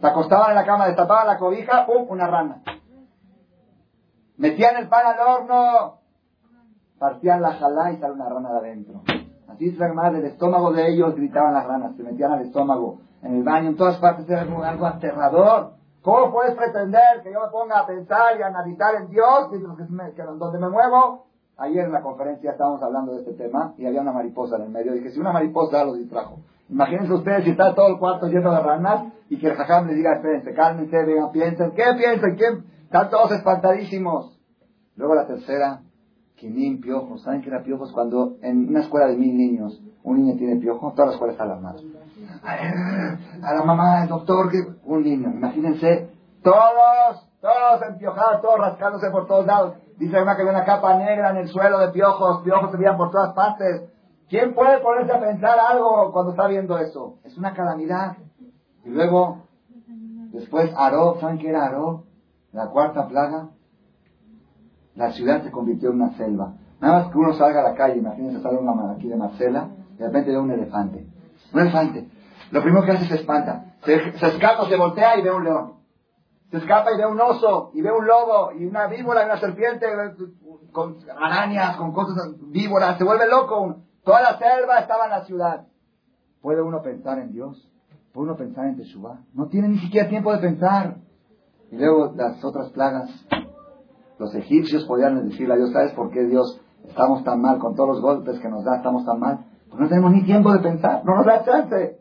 se 0.00 0.06
acostaban 0.06 0.50
en 0.50 0.56
la 0.56 0.66
cama, 0.66 0.86
destapaban 0.86 1.26
la 1.26 1.38
cobija, 1.38 1.86
¡pum! 1.86 2.06
Una 2.08 2.26
rana. 2.26 2.62
Metían 4.36 4.76
el 4.76 4.88
pan 4.88 5.06
al 5.06 5.20
horno, 5.20 6.00
partían 6.98 7.42
la 7.42 7.52
jalá 7.52 7.92
y 7.92 7.98
sale 7.98 8.14
una 8.14 8.28
rana 8.28 8.52
de 8.52 8.58
adentro. 8.58 9.02
Así 9.48 9.68
es 9.68 9.78
la 9.78 10.10
del 10.10 10.24
estómago 10.24 10.72
de 10.72 10.88
ellos 10.88 11.14
gritaban 11.14 11.52
las 11.52 11.66
ranas, 11.66 11.94
se 11.96 12.02
metían 12.02 12.32
al 12.32 12.40
estómago, 12.40 13.00
en 13.22 13.36
el 13.36 13.42
baño, 13.44 13.68
en 13.68 13.76
todas 13.76 13.98
partes, 13.98 14.28
era 14.28 14.42
algo, 14.42 14.62
algo 14.64 14.86
aterrador. 14.86 15.74
¿Cómo 16.00 16.32
puedes 16.32 16.56
pretender 16.56 17.22
que 17.22 17.32
yo 17.32 17.40
me 17.40 17.48
ponga 17.48 17.78
a 17.78 17.86
pensar 17.86 18.36
y 18.36 18.42
a 18.42 18.46
analizar 18.48 18.96
en 18.96 19.08
Dios, 19.08 19.48
que, 19.50 19.58
donde 19.58 20.58
me 20.58 20.68
muevo? 20.68 21.26
Ayer 21.58 21.84
en 21.84 21.92
la 21.92 22.02
conferencia 22.02 22.50
estábamos 22.50 22.82
hablando 22.82 23.12
de 23.12 23.20
este 23.20 23.34
tema 23.34 23.74
y 23.76 23.86
había 23.86 24.00
una 24.00 24.12
mariposa 24.12 24.56
en 24.56 24.62
el 24.62 24.70
medio. 24.70 24.92
Dije, 24.94 25.10
si 25.10 25.20
una 25.20 25.32
mariposa 25.32 25.84
los 25.84 25.98
distrajo. 25.98 26.40
Imagínense 26.72 27.12
ustedes 27.12 27.44
si 27.44 27.50
está 27.50 27.74
todo 27.74 27.88
el 27.88 27.98
cuarto 27.98 28.28
lleno 28.28 28.50
de 28.50 28.60
ranas 28.60 29.12
y 29.28 29.38
que 29.38 29.48
el 29.48 29.54
jajam 29.54 29.88
les 29.88 29.96
diga, 29.96 30.14
espérense, 30.14 30.54
cálmense, 30.54 31.04
vengan, 31.04 31.30
piensen. 31.30 31.72
¿Qué 31.72 31.84
piensen? 31.98 32.36
¿Qué? 32.36 32.46
Están 32.84 33.10
todos 33.10 33.30
espantadísimos. 33.32 34.40
Luego 34.96 35.14
la 35.14 35.26
tercera, 35.26 35.82
quinín, 36.34 36.80
piojos. 36.80 37.22
¿Saben 37.22 37.42
qué 37.42 37.50
era 37.50 37.62
piojos? 37.62 37.92
Cuando 37.92 38.36
en 38.40 38.70
una 38.70 38.80
escuela 38.80 39.06
de 39.06 39.16
mil 39.16 39.36
niños 39.36 39.82
un 40.02 40.16
niño 40.16 40.36
tiene 40.38 40.56
piojos, 40.56 40.94
todas 40.94 41.08
las 41.08 41.14
escuelas 41.16 41.34
están 41.34 41.50
alarmadas. 41.50 41.82
A 43.42 43.54
la 43.54 43.64
mamá, 43.64 44.02
el 44.02 44.08
doctor, 44.08 44.50
que 44.50 44.64
un 44.84 45.02
niño. 45.02 45.28
Imagínense, 45.28 46.08
todos, 46.42 47.28
todos 47.42 47.82
empiojados, 47.86 48.40
todos 48.40 48.58
rascándose 48.58 49.10
por 49.10 49.26
todos 49.26 49.44
lados. 49.44 49.74
Dice 49.98 50.20
una 50.20 50.36
que 50.36 50.42
había 50.42 50.54
una 50.54 50.64
capa 50.64 50.96
negra 50.96 51.30
en 51.30 51.36
el 51.36 51.48
suelo 51.48 51.78
de 51.80 51.88
piojos, 51.88 52.42
piojos 52.42 52.70
se 52.70 52.78
veían 52.78 52.96
por 52.96 53.10
todas 53.10 53.34
partes. 53.34 53.92
¿Quién 54.32 54.54
puede 54.54 54.78
ponerse 54.78 55.12
a 55.12 55.20
pensar 55.20 55.58
algo 55.60 56.10
cuando 56.10 56.30
está 56.30 56.46
viendo 56.46 56.78
eso? 56.78 57.18
Es 57.22 57.36
una 57.36 57.52
calamidad. 57.52 58.16
Y 58.82 58.88
luego, 58.88 59.42
después 60.32 60.72
Aró, 60.74 61.18
¿saben 61.20 61.36
qué 61.36 61.50
era 61.50 61.66
Aró? 61.66 62.04
la 62.52 62.68
cuarta 62.68 63.08
plaga, 63.08 63.50
la 64.94 65.12
ciudad 65.12 65.42
se 65.42 65.50
convirtió 65.50 65.90
en 65.90 65.96
una 65.96 66.16
selva. 66.16 66.54
Nada 66.80 67.00
más 67.00 67.12
que 67.12 67.18
uno 67.18 67.34
salga 67.34 67.60
a 67.60 67.72
la 67.72 67.74
calle, 67.74 67.98
imagínense, 67.98 68.40
sale 68.40 68.56
una 68.56 68.92
aquí 68.92 69.06
de 69.06 69.16
Marcela, 69.16 69.68
y 69.96 69.98
de 69.98 70.06
repente 70.06 70.30
ve 70.30 70.38
un 70.38 70.50
elefante. 70.50 71.06
Un 71.52 71.60
elefante. 71.60 72.08
Lo 72.52 72.62
primero 72.62 72.86
que 72.86 72.92
hace 72.92 73.02
es 73.02 73.10
se 73.10 73.16
espanta. 73.16 73.74
Se, 73.84 74.18
se, 74.18 74.26
escapa, 74.28 74.66
se 74.66 74.76
voltea 74.78 75.18
y 75.18 75.22
ve 75.22 75.30
un 75.30 75.44
león. 75.44 75.74
Se 76.50 76.56
escapa 76.56 76.90
y 76.90 76.96
ve 76.96 77.04
un 77.04 77.20
oso, 77.20 77.70
y 77.74 77.82
ve 77.82 77.92
un 77.92 78.06
lobo, 78.06 78.52
y 78.52 78.64
una 78.64 78.86
víbora, 78.86 79.24
y 79.24 79.26
una 79.26 79.36
serpiente, 79.36 79.86
con 80.72 80.96
arañas, 81.20 81.76
con 81.76 81.92
cosas, 81.92 82.34
víboras. 82.50 82.96
Se 82.96 83.04
vuelve 83.04 83.28
loco. 83.28 83.82
Toda 84.04 84.20
la 84.20 84.38
selva 84.38 84.80
estaba 84.80 85.04
en 85.04 85.10
la 85.10 85.24
ciudad. 85.24 85.66
¿Puede 86.40 86.60
uno 86.60 86.82
pensar 86.82 87.18
en 87.20 87.32
Dios? 87.32 87.70
¿Puede 88.12 88.28
uno 88.28 88.36
pensar 88.36 88.66
en 88.66 88.76
Teshuvah? 88.76 89.20
No 89.32 89.46
tiene 89.46 89.68
ni 89.68 89.78
siquiera 89.78 90.08
tiempo 90.08 90.32
de 90.32 90.38
pensar. 90.38 90.96
Y 91.70 91.76
luego 91.76 92.12
las 92.16 92.44
otras 92.44 92.70
plagas. 92.70 93.10
Los 94.18 94.34
egipcios 94.34 94.84
podían 94.84 95.28
decirle 95.28 95.54
a 95.54 95.56
Dios, 95.56 95.72
¿sabes 95.72 95.92
por 95.92 96.10
qué 96.10 96.24
Dios 96.24 96.60
estamos 96.86 97.24
tan 97.24 97.40
mal 97.40 97.58
con 97.58 97.74
todos 97.74 97.90
los 97.90 98.00
golpes 98.00 98.38
que 98.40 98.48
nos 98.48 98.64
da, 98.64 98.76
estamos 98.76 99.04
tan 99.04 99.18
mal? 99.18 99.46
Porque 99.68 99.84
no 99.84 99.88
tenemos 99.88 100.12
ni 100.12 100.24
tiempo 100.24 100.52
de 100.52 100.58
pensar, 100.58 101.04
no 101.04 101.16
nos 101.16 101.24
da 101.24 101.44
chance. 101.44 101.98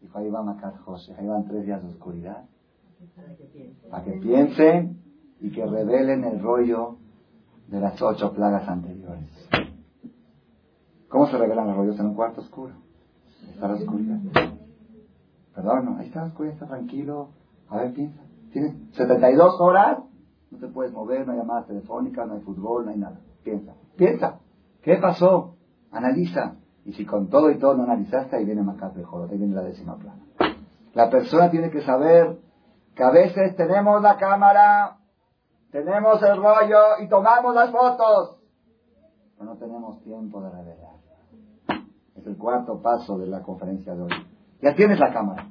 Dijo, 0.00 0.18
ahí 0.18 0.30
va 0.30 0.42
Macar 0.42 0.78
José, 0.78 1.14
ahí 1.18 1.26
van 1.26 1.46
tres 1.46 1.66
días 1.66 1.82
de 1.82 1.88
oscuridad. 1.88 2.44
Para 3.90 4.04
que 4.04 4.12
piensen 4.12 5.02
y 5.40 5.50
que 5.50 5.66
revelen 5.66 6.24
el 6.24 6.40
rollo 6.40 6.96
de 7.68 7.80
las 7.80 8.00
ocho 8.00 8.32
plagas 8.32 8.66
anteriores. 8.68 9.28
¿Cómo 11.08 11.26
se 11.26 11.38
revelan 11.38 11.68
los 11.68 11.76
rollos 11.76 11.98
en 12.00 12.06
un 12.06 12.14
cuarto 12.14 12.40
oscuro? 12.40 12.74
Está 13.52 13.68
la 13.68 13.74
oscuridad. 13.74 14.18
Perdón, 15.54 15.84
no, 15.84 15.98
ahí 15.98 16.08
está 16.08 16.20
la 16.20 16.26
oscuridad, 16.26 16.54
está 16.54 16.66
tranquilo. 16.66 17.28
A 17.68 17.78
ver, 17.78 17.92
piensa. 17.92 18.22
Tienes 18.52 18.74
72 18.94 19.60
horas, 19.60 19.98
no 20.50 20.58
te 20.58 20.68
puedes 20.68 20.92
mover, 20.92 21.26
no 21.26 21.32
hay 21.32 21.38
llamadas 21.38 21.66
telefónicas, 21.66 22.26
no 22.26 22.34
hay 22.34 22.40
fútbol, 22.40 22.86
no 22.86 22.90
hay 22.90 22.98
nada. 22.98 23.20
Piensa, 23.42 23.74
piensa. 23.96 24.40
¿Qué 24.82 24.96
pasó? 24.96 25.56
Analiza. 25.90 26.56
Y 26.84 26.92
si 26.92 27.04
con 27.04 27.28
todo 27.28 27.50
y 27.50 27.58
todo 27.58 27.74
no 27.74 27.84
analizaste, 27.84 28.36
ahí 28.36 28.44
viene 28.44 28.62
Macate 28.62 29.02
Joro, 29.02 29.28
ahí 29.30 29.38
viene 29.38 29.54
la 29.54 29.62
décima 29.62 29.96
plana. 29.96 30.22
La 30.94 31.10
persona 31.10 31.50
tiene 31.50 31.70
que 31.70 31.82
saber 31.82 32.38
que 32.94 33.02
a 33.02 33.10
veces 33.10 33.56
tenemos 33.56 34.00
la 34.02 34.16
cámara, 34.16 34.98
tenemos 35.70 36.22
el 36.22 36.36
rollo 36.36 37.02
y 37.02 37.08
tomamos 37.08 37.54
las 37.54 37.70
fotos, 37.70 38.38
pero 39.36 39.50
no 39.50 39.58
tenemos 39.58 40.00
tiempo 40.02 40.40
de 40.40 40.50
revelar. 40.50 40.85
El 42.26 42.36
cuarto 42.36 42.82
paso 42.82 43.16
de 43.18 43.28
la 43.28 43.40
conferencia 43.40 43.94
de 43.94 44.02
hoy. 44.02 44.10
Ya 44.60 44.74
tienes 44.74 44.98
la 44.98 45.12
cámara. 45.12 45.48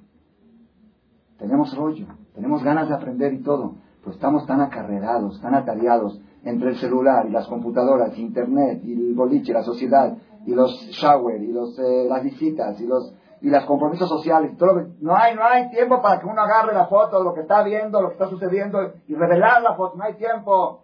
Tenemos 1.37 1.75
rollo, 1.75 2.07
tenemos 2.33 2.63
ganas 2.63 2.89
de 2.89 2.95
aprender 2.95 3.33
y 3.33 3.41
todo, 3.41 3.75
pero 4.01 4.11
estamos 4.11 4.45
tan 4.45 4.59
acarreados, 4.59 5.39
tan 5.39 5.55
atareados 5.55 6.19
entre 6.43 6.71
el 6.71 6.75
celular 6.77 7.25
y 7.27 7.31
las 7.31 7.47
computadoras, 7.47 8.17
internet 8.17 8.81
y 8.83 8.91
el 8.91 9.13
boliche, 9.15 9.53
la 9.53 9.63
sociedad 9.63 10.17
y 10.45 10.53
los 10.53 10.71
shower 10.91 11.41
y 11.41 11.53
los, 11.53 11.79
eh, 11.79 12.07
las 12.09 12.21
visitas 12.23 12.79
y 12.81 12.87
los 12.87 13.13
y 13.41 13.49
los 13.49 13.65
compromisos 13.65 14.07
sociales 14.07 14.57
todo 14.57 14.87
no 15.01 15.15
hay 15.15 15.35
no 15.35 15.43
hay 15.43 15.69
tiempo 15.69 16.01
para 16.01 16.19
que 16.19 16.25
uno 16.25 16.41
agarre 16.41 16.73
la 16.73 16.87
foto 16.87 17.19
de 17.19 17.25
lo 17.25 17.33
que 17.33 17.41
está 17.41 17.63
viendo, 17.63 18.01
lo 18.01 18.07
que 18.09 18.13
está 18.13 18.29
sucediendo 18.29 18.79
y 19.07 19.15
revelar 19.15 19.61
la 19.61 19.75
foto, 19.75 19.97
no 19.97 20.03
hay 20.03 20.15
tiempo. 20.15 20.81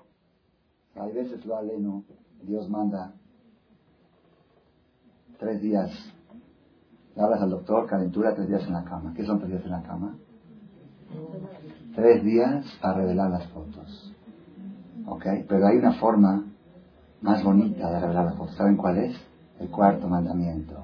Hay 0.95 1.11
veces 1.11 1.45
lo 1.45 1.57
aleno, 1.57 2.03
Dios 2.43 2.69
manda 2.69 3.13
tres 5.41 5.59
días. 5.59 5.89
Le 7.15 7.21
hablas 7.21 7.41
al 7.41 7.49
doctor, 7.49 7.87
calentura, 7.87 8.35
tres 8.35 8.47
días 8.47 8.63
en 8.67 8.73
la 8.73 8.83
cama. 8.83 9.11
¿Qué 9.15 9.25
son 9.25 9.39
tres 9.39 9.49
días 9.49 9.65
en 9.65 9.71
la 9.71 9.81
cama? 9.81 10.15
Tres 11.95 12.23
días 12.23 12.63
a 12.81 12.93
revelar 12.93 13.31
las 13.31 13.47
fotos. 13.47 14.13
¿Ok? 15.07 15.25
Pero 15.49 15.67
hay 15.67 15.77
una 15.77 15.93
forma 15.93 16.45
más 17.21 17.43
bonita 17.43 17.89
de 17.89 17.99
revelar 17.99 18.25
las 18.25 18.37
fotos. 18.37 18.55
¿Saben 18.55 18.77
cuál 18.77 18.99
es? 18.99 19.19
El 19.59 19.69
cuarto 19.69 20.07
mandamiento. 20.07 20.75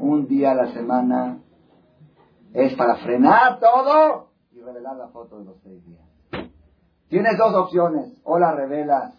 Un 0.00 0.26
día 0.28 0.52
a 0.52 0.54
la 0.54 0.72
semana 0.72 1.38
es 2.54 2.74
para 2.74 2.96
frenar 2.96 3.60
todo 3.60 4.30
y 4.50 4.60
revelar 4.60 4.96
la 4.96 5.08
foto 5.08 5.40
de 5.40 5.44
los 5.44 5.56
seis 5.62 5.84
días. 5.84 6.50
Tienes 7.08 7.36
dos 7.36 7.54
opciones. 7.54 8.18
O 8.24 8.38
la 8.38 8.52
revelas 8.52 9.17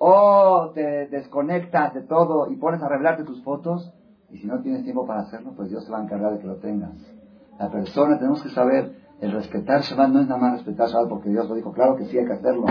o 0.00 0.72
te 0.74 1.06
desconectas 1.06 1.94
de 1.94 2.02
todo 2.02 2.50
y 2.50 2.56
pones 2.56 2.82
a 2.82 2.88
revelarte 2.88 3.22
tus 3.22 3.40
fotos. 3.44 3.92
Y 4.30 4.38
si 4.38 4.48
no 4.48 4.60
tienes 4.60 4.82
tiempo 4.82 5.06
para 5.06 5.20
hacerlo, 5.20 5.52
pues 5.56 5.70
Dios 5.70 5.84
se 5.84 5.92
va 5.92 5.98
a 5.98 6.02
encargar 6.02 6.32
de 6.32 6.38
que 6.40 6.46
lo 6.46 6.56
tengas 6.56 6.94
la 7.60 7.70
persona, 7.70 8.16
tenemos 8.16 8.42
que 8.42 8.48
saber, 8.48 8.94
el 9.20 9.32
respetar 9.32 9.82
Shabbat 9.82 10.08
no 10.08 10.20
es 10.20 10.26
nada 10.26 10.40
más 10.40 10.52
respetar 10.54 10.88
Shabbat 10.88 11.10
porque 11.10 11.28
Dios 11.28 11.46
lo 11.46 11.54
dijo, 11.54 11.72
claro 11.72 11.94
que 11.94 12.06
sí 12.06 12.16
hay 12.16 12.24
que 12.24 12.32
hacerlo. 12.32 12.64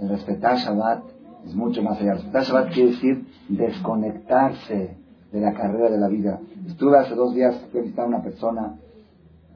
El 0.00 0.08
respetar 0.08 0.56
Shabbat 0.56 1.04
es 1.44 1.54
mucho 1.54 1.80
más 1.80 2.00
allá. 2.00 2.14
Respetar 2.14 2.42
Shabbat 2.42 2.72
quiere 2.72 2.90
decir 2.90 3.24
desconectarse 3.48 4.96
de 5.30 5.40
la 5.40 5.54
carrera 5.54 5.90
de 5.90 5.98
la 5.98 6.08
vida. 6.08 6.40
Estuve 6.66 6.98
hace 6.98 7.14
dos 7.14 7.34
días, 7.34 7.56
fui 7.70 7.78
a 7.78 7.82
visitar 7.84 8.04
a 8.06 8.08
una 8.08 8.22
persona 8.22 8.74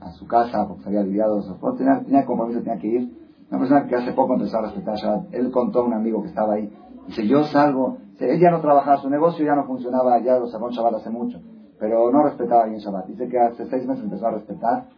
a 0.00 0.12
su 0.12 0.28
casa 0.28 0.68
porque 0.68 0.84
se 0.84 0.88
había 0.90 1.00
aliviado, 1.00 1.42
tenía, 1.76 2.00
tenía 2.04 2.24
compromiso, 2.24 2.60
tenía 2.60 2.78
que 2.78 2.86
ir. 2.86 3.26
Una 3.50 3.58
persona 3.58 3.86
que 3.88 3.96
hace 3.96 4.12
poco 4.12 4.34
empezó 4.34 4.58
a 4.58 4.62
respetar 4.62 4.94
Shabbat. 4.94 5.34
Él 5.34 5.50
contó 5.50 5.80
a 5.80 5.84
un 5.84 5.94
amigo 5.94 6.22
que 6.22 6.28
estaba 6.28 6.54
ahí. 6.54 6.72
Dice, 7.06 7.26
yo 7.26 7.44
salgo, 7.44 7.98
él 8.18 8.40
ya 8.40 8.50
no 8.50 8.60
trabajaba, 8.60 9.00
su 9.00 9.10
negocio 9.10 9.44
ya 9.44 9.54
no 9.54 9.64
funcionaba, 9.64 10.18
ya 10.20 10.38
lo 10.38 10.48
sacó 10.48 10.68
en 10.68 10.74
Shabbat 10.74 10.94
hace 10.94 11.10
mucho 11.10 11.40
pero 11.78 12.10
no 12.10 12.22
respetaba 12.22 12.66
bien 12.66 12.80
Shabbat. 12.80 13.06
Dice 13.06 13.28
que 13.28 13.38
hace 13.38 13.66
seis 13.66 13.86
meses 13.86 14.04
empezó 14.04 14.26
a 14.26 14.32
respetar. 14.32 14.88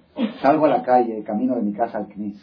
Salgo 0.43 0.67
a 0.67 0.69
la 0.69 0.83
calle, 0.83 1.23
camino 1.25 1.55
de 1.55 1.63
mi 1.63 1.73
casa 1.73 1.99
al 1.99 2.09
Knis, 2.09 2.37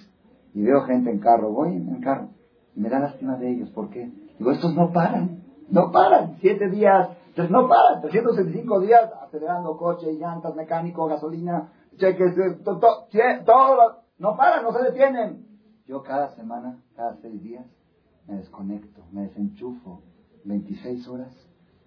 y 0.54 0.64
veo 0.64 0.82
gente 0.84 1.10
en 1.10 1.20
carro, 1.20 1.52
voy 1.52 1.76
en 1.76 2.00
carro, 2.00 2.30
y 2.74 2.80
me 2.80 2.90
da 2.90 3.00
lástima 3.00 3.36
de 3.36 3.52
ellos. 3.52 3.70
¿Por 3.72 3.90
qué? 3.90 4.10
Digo, 4.38 4.52
estos 4.52 4.74
no 4.76 4.94
paran, 4.94 5.44
no 5.70 5.92
paran. 5.92 6.38
Siete 6.40 6.70
días, 6.70 7.10
entonces 7.28 7.52
no 7.52 7.68
paran. 7.68 8.02
365 8.02 8.80
días 8.80 9.12
acelerando 9.22 9.76
coche, 9.76 10.14
llantas, 10.14 10.56
mecánico, 10.56 11.06
gasolina, 11.08 11.74
cheques, 11.98 12.38
eh, 12.38 12.60
todo, 12.64 12.80
todo, 13.46 13.98
no 14.20 14.38
paran, 14.38 14.64
no 14.64 14.72
se 14.72 14.84
detienen. 14.84 15.46
Yo 15.86 16.02
cada 16.02 16.30
semana, 16.36 16.80
cada 16.96 17.18
seis 17.18 17.42
días, 17.44 17.66
me 18.28 18.38
desconecto, 18.38 19.02
me 19.12 19.24
desenchufo. 19.24 20.02
26 20.46 21.08
horas, 21.08 21.34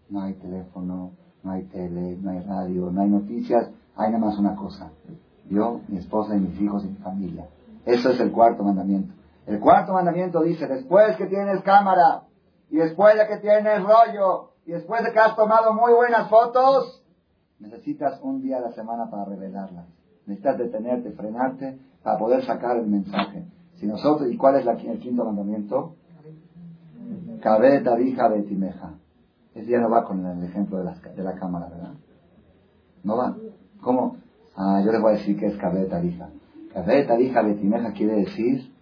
no 0.09 0.22
hay 0.22 0.34
teléfono, 0.34 1.12
no 1.43 1.51
hay 1.53 1.64
tele, 1.64 2.16
no 2.20 2.30
hay 2.30 2.41
radio, 2.41 2.91
no 2.91 3.03
hay 3.03 3.09
noticias, 3.09 3.70
hay 3.95 4.11
nada 4.11 4.26
más 4.26 4.39
una 4.39 4.57
cosa. 4.57 4.91
Yo, 5.49 5.80
mi 5.89 5.99
esposa 5.99 6.36
y 6.36 6.41
mis 6.41 6.61
hijos 6.61 6.84
y 6.84 6.89
mi 6.89 6.97
familia. 6.97 7.49
Eso 7.84 8.11
es 8.11 8.20
el 8.20 8.32
cuarto 8.32 8.64
mandamiento. 8.64 9.14
El 9.47 9.61
cuarto 9.61 9.93
mandamiento 9.93 10.43
dice, 10.43 10.66
después 10.66 11.16
que 11.16 11.26
tienes 11.26 11.62
cámara, 11.62 12.24
y 12.70 12.76
después 12.76 13.16
de 13.16 13.26
que 13.26 13.39
tienes 13.39 13.82
rollo, 13.82 14.51
y 14.66 14.72
después 14.72 15.03
de 15.03 15.12
que 15.12 15.18
has 15.18 15.36
tomado 15.36 15.72
muy 15.72 15.93
buenas 15.95 16.28
fotos, 16.28 17.03
necesitas 17.59 18.20
un 18.22 18.43
día 18.43 18.59
a 18.59 18.61
la 18.61 18.72
semana 18.72 19.09
para 19.11 19.24
revelarlas. 19.24 19.86
Necesitas 20.26 20.59
detenerte, 20.59 21.12
frenarte, 21.12 21.78
para 22.03 22.18
poder 22.18 22.45
sacar 22.45 22.76
el 22.76 22.86
mensaje. 22.86 23.47
Si 23.76 23.86
nosotros, 23.86 24.30
¿y 24.30 24.36
cuál 24.36 24.57
es 24.57 24.66
el 24.66 24.99
quinto 24.99 25.24
mandamiento? 25.24 25.95
Cabeta, 27.41 27.99
hija, 28.01 28.28
betimeja. 28.28 28.95
Ese 29.55 29.70
ya 29.70 29.80
no 29.80 29.91
va 29.91 30.05
con 30.05 30.24
el 30.24 30.45
ejemplo 30.45 30.78
de 30.78 30.84
la, 30.84 30.95
de 30.95 31.22
la 31.22 31.34
cámara, 31.34 31.68
¿verdad? 31.68 31.95
No 33.03 33.16
va. 33.16 33.36
¿Cómo? 33.80 34.16
Ah, 34.57 34.82
yo 34.84 34.93
les 34.93 35.01
voy 35.01 35.12
a 35.12 35.16
decir 35.16 35.39
que 35.39 35.47
es 35.47 35.57
cabeta, 35.57 36.03
hija. 36.03 36.28
Cabeta, 36.72 37.16
betimeja 37.16 37.93
quiere 37.93 38.16
decir 38.16 38.72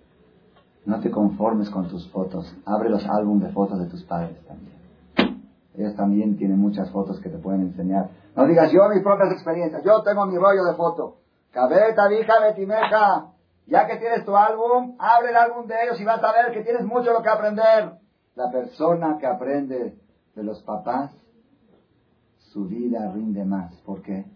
no 0.87 1.01
te 1.01 1.11
conformes 1.11 1.69
con 1.69 1.89
tus 1.89 2.09
fotos. 2.11 2.55
Abre 2.65 2.89
los 2.89 3.05
álbumes 3.07 3.49
de 3.49 3.53
fotos 3.53 3.79
de 3.81 3.87
tus 3.87 4.05
padres 4.05 4.39
también. 4.47 4.77
Ellos 5.75 5.97
también 5.97 6.37
tienen 6.39 6.59
muchas 6.59 6.91
fotos 6.91 7.21
que 7.21 7.29
te 7.29 7.39
pueden 7.39 7.63
enseñar. 7.63 8.09
No 8.35 8.47
digas 8.47 8.71
yo 8.71 8.89
mis 8.89 9.03
propias 9.03 9.33
experiencias. 9.33 9.83
Yo 9.85 10.03
tengo 10.03 10.25
mi 10.27 10.37
rollo 10.37 10.65
de 10.65 10.75
foto. 10.75 11.17
Cabeta, 11.51 12.11
hija, 12.13 12.41
betimeja. 12.41 13.33
Ya 13.67 13.87
que 13.87 13.97
tienes 13.97 14.25
tu 14.25 14.37
álbum, 14.37 14.95
abre 14.99 15.31
el 15.31 15.37
álbum 15.37 15.67
de 15.67 15.75
ellos 15.83 16.01
y 16.01 16.05
vas 16.05 16.23
a 16.23 16.33
ver 16.33 16.53
que 16.53 16.63
tienes 16.63 16.85
mucho 16.87 17.13
lo 17.13 17.21
que 17.21 17.29
aprender. 17.29 17.95
La 18.37 18.51
persona 18.51 19.17
que 19.19 19.27
aprende 19.27 19.97
de 20.35 20.43
los 20.43 20.63
papás, 20.63 21.11
su 22.37 22.67
vida 22.67 23.11
rinde 23.13 23.47
más. 23.47 23.75
¿Por 23.81 24.03
qué? 24.03 24.27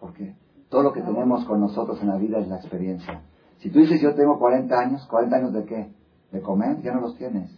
Porque 0.00 0.34
todo 0.68 0.82
lo 0.82 0.92
que 0.92 1.02
tenemos 1.02 1.44
con 1.44 1.60
nosotros 1.60 2.02
en 2.02 2.08
la 2.08 2.16
vida 2.16 2.40
es 2.40 2.48
la 2.48 2.56
experiencia. 2.56 3.22
Si 3.58 3.70
tú 3.70 3.78
dices 3.78 4.00
yo 4.00 4.12
tengo 4.16 4.40
40 4.40 4.76
años, 4.76 5.08
¿40 5.08 5.32
años 5.32 5.52
de 5.52 5.64
qué? 5.66 5.92
¿De 6.32 6.40
comer? 6.42 6.82
Ya 6.82 6.92
no 6.92 7.00
los 7.00 7.16
tienes. 7.16 7.56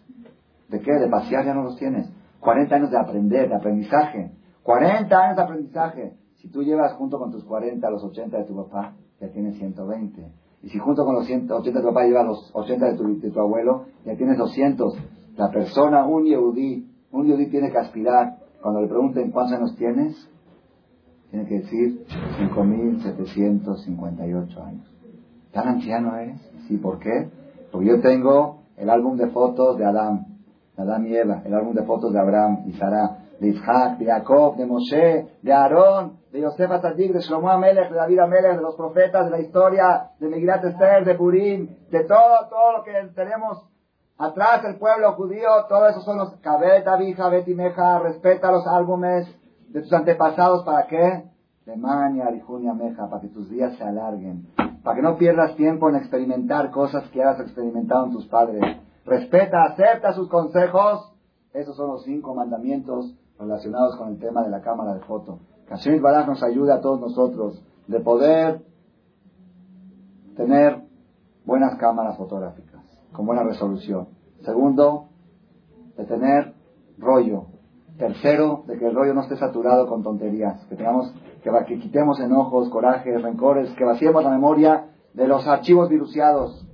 ¿De 0.68 0.80
qué? 0.80 0.92
¿De 0.92 1.08
pasear? 1.08 1.46
Ya 1.46 1.54
no 1.54 1.62
los 1.62 1.78
tienes. 1.78 2.10
40 2.40 2.76
años 2.76 2.90
de 2.90 2.98
aprender, 2.98 3.48
de 3.48 3.54
aprendizaje. 3.54 4.32
40 4.64 5.18
años 5.18 5.36
de 5.36 5.42
aprendizaje. 5.42 6.16
Si 6.36 6.48
tú 6.48 6.62
llevas 6.62 6.92
junto 6.92 7.18
con 7.18 7.32
tus 7.32 7.42
40 7.44 7.88
los 7.88 8.04
80 8.04 8.36
de 8.36 8.44
tu 8.44 8.54
papá, 8.54 8.94
ya 9.18 9.30
tienes 9.30 9.56
120. 9.56 10.30
Y 10.62 10.68
si 10.68 10.78
junto 10.78 11.06
con 11.06 11.14
los 11.14 11.24
180 11.24 11.78
de 11.78 11.82
tu 11.82 11.88
papá 11.88 12.04
llevas 12.04 12.26
los 12.26 12.50
80 12.54 12.84
de 12.84 12.96
tu, 12.98 13.18
de 13.18 13.30
tu 13.30 13.40
abuelo, 13.40 13.86
ya 14.04 14.14
tienes 14.14 14.36
200. 14.36 14.94
La 15.36 15.50
persona, 15.50 16.06
un 16.06 16.24
yehudí, 16.24 16.88
un 17.12 17.26
yehudí 17.26 17.50
tiene 17.50 17.70
que 17.70 17.76
aspirar, 17.78 18.38
cuando 18.62 18.80
le 18.80 18.88
pregunten 18.88 19.30
cuántos 19.30 19.58
años 19.58 19.76
tienes, 19.76 20.16
tiene 21.30 21.46
que 21.46 21.60
decir 21.60 22.06
5.758 22.40 24.64
años. 24.64 24.90
¿Tan 25.52 25.68
anciano 25.68 26.16
eres? 26.16 26.40
Sí, 26.66 26.78
¿por 26.78 26.98
qué? 26.98 27.28
Porque 27.70 27.88
yo 27.88 28.00
tengo 28.00 28.62
el 28.76 28.90
álbum 28.90 29.16
de 29.16 29.28
fotos 29.28 29.78
de 29.78 29.84
Adán, 29.84 30.26
de 30.76 30.82
Adán 30.82 31.06
y 31.06 31.14
Eva, 31.14 31.42
el 31.44 31.54
álbum 31.54 31.74
de 31.74 31.84
fotos 31.84 32.12
de 32.12 32.18
Abraham 32.18 32.64
y 32.66 32.72
Sara, 32.72 33.18
de 33.38 33.48
Isaac, 33.48 33.98
de 33.98 34.06
Jacob, 34.06 34.56
de 34.56 34.66
Moshe, 34.66 35.28
de 35.42 35.52
Aarón, 35.52 36.16
de 36.32 36.40
Yosef 36.40 36.70
Atzadik, 36.70 37.12
de 37.12 37.20
Shlomo 37.20 37.50
Amelech, 37.50 37.90
de 37.90 37.96
David 37.96 38.20
Amelech, 38.20 38.56
de 38.56 38.62
los 38.62 38.74
profetas, 38.76 39.26
de 39.26 39.30
la 39.30 39.40
historia, 39.40 40.12
de 40.18 40.28
Megirat 40.28 40.64
Esther, 40.64 41.04
de 41.04 41.14
Purim, 41.14 41.68
de 41.90 42.04
todo, 42.04 42.48
todo 42.48 42.78
lo 42.78 42.84
que 42.84 42.92
tenemos 43.14 43.68
atrás, 44.18 44.64
el 44.64 44.76
pueblo 44.76 45.12
judío, 45.12 45.48
todo 45.68 45.88
eso 45.88 46.00
son 46.02 46.18
los 46.18 46.34
Kabeta, 46.36 46.96
Vija, 46.96 47.28
Betimeja, 47.28 47.98
respeta 47.98 48.50
los 48.50 48.66
álbumes 48.66 49.26
de 49.68 49.82
tus 49.82 49.92
antepasados, 49.92 50.64
¿para 50.64 50.86
qué? 50.86 51.24
De 51.66 51.76
Mania, 51.76 52.26
Arijunia, 52.26 52.72
Meja, 52.74 53.08
para 53.08 53.20
que 53.20 53.28
tus 53.28 53.50
días 53.50 53.76
se 53.76 53.84
alarguen, 53.84 54.46
para 54.82 54.96
que 54.96 55.02
no 55.02 55.16
pierdas 55.16 55.56
tiempo 55.56 55.88
en 55.88 55.96
experimentar 55.96 56.70
cosas 56.70 57.08
que 57.10 57.22
has 57.22 57.40
experimentado 57.40 58.06
en 58.06 58.12
tus 58.12 58.26
padres. 58.26 58.62
Respeta, 59.04 59.64
acepta 59.64 60.12
sus 60.12 60.28
consejos. 60.28 61.12
Esos 61.52 61.76
son 61.76 61.88
los 61.88 62.04
cinco 62.04 62.34
mandamientos 62.34 63.14
relacionados 63.38 63.96
con 63.96 64.08
el 64.08 64.18
tema 64.18 64.42
de 64.42 64.50
la 64.50 64.60
cámara 64.60 64.94
de 64.94 65.00
foto. 65.00 65.38
Que 65.66 66.00
Baraj 66.00 66.26
nos 66.26 66.42
ayude 66.42 66.72
a 66.72 66.80
todos 66.80 67.00
nosotros 67.00 67.62
de 67.86 68.00
poder 68.00 68.62
tener 70.36 70.82
buenas 71.44 71.76
cámaras 71.76 72.16
fotográficas, 72.16 72.75
con 73.16 73.24
buena 73.24 73.42
resolución. 73.42 74.08
Segundo, 74.44 75.08
de 75.96 76.04
tener 76.04 76.52
rollo. 76.98 77.46
Tercero, 77.96 78.64
de 78.66 78.78
que 78.78 78.86
el 78.86 78.94
rollo 78.94 79.14
no 79.14 79.22
esté 79.22 79.38
saturado 79.38 79.86
con 79.86 80.02
tonterías, 80.02 80.62
que 80.66 80.76
tengamos, 80.76 81.14
que, 81.42 81.50
que 81.66 81.78
quitemos 81.78 82.20
enojos, 82.20 82.68
corajes, 82.68 83.22
rencores, 83.22 83.70
que 83.70 83.84
vaciemos 83.86 84.22
la 84.22 84.30
memoria 84.30 84.88
de 85.14 85.26
los 85.26 85.46
archivos 85.46 85.88
viruciados, 85.88 86.68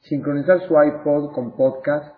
sincronizar 0.00 0.60
su 0.66 0.74
iPod 0.74 1.32
con 1.32 1.56
podcast, 1.56 2.14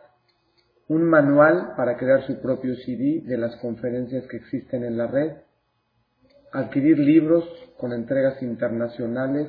un 0.88 1.05
manual 1.05 1.74
para 1.76 1.97
crear 1.97 2.26
su 2.26 2.41
propio 2.41 2.74
CD 2.84 3.22
de 3.24 3.38
las 3.38 3.57
conferencias 3.57 4.26
que 4.26 4.36
existen 4.38 4.84
en 4.84 4.99
la 4.99 5.07
red, 5.07 5.36
adquirir 6.53 6.99
libros 6.99 7.45
con 7.78 7.93
entregas 7.93 8.43
internacionales 8.43 9.49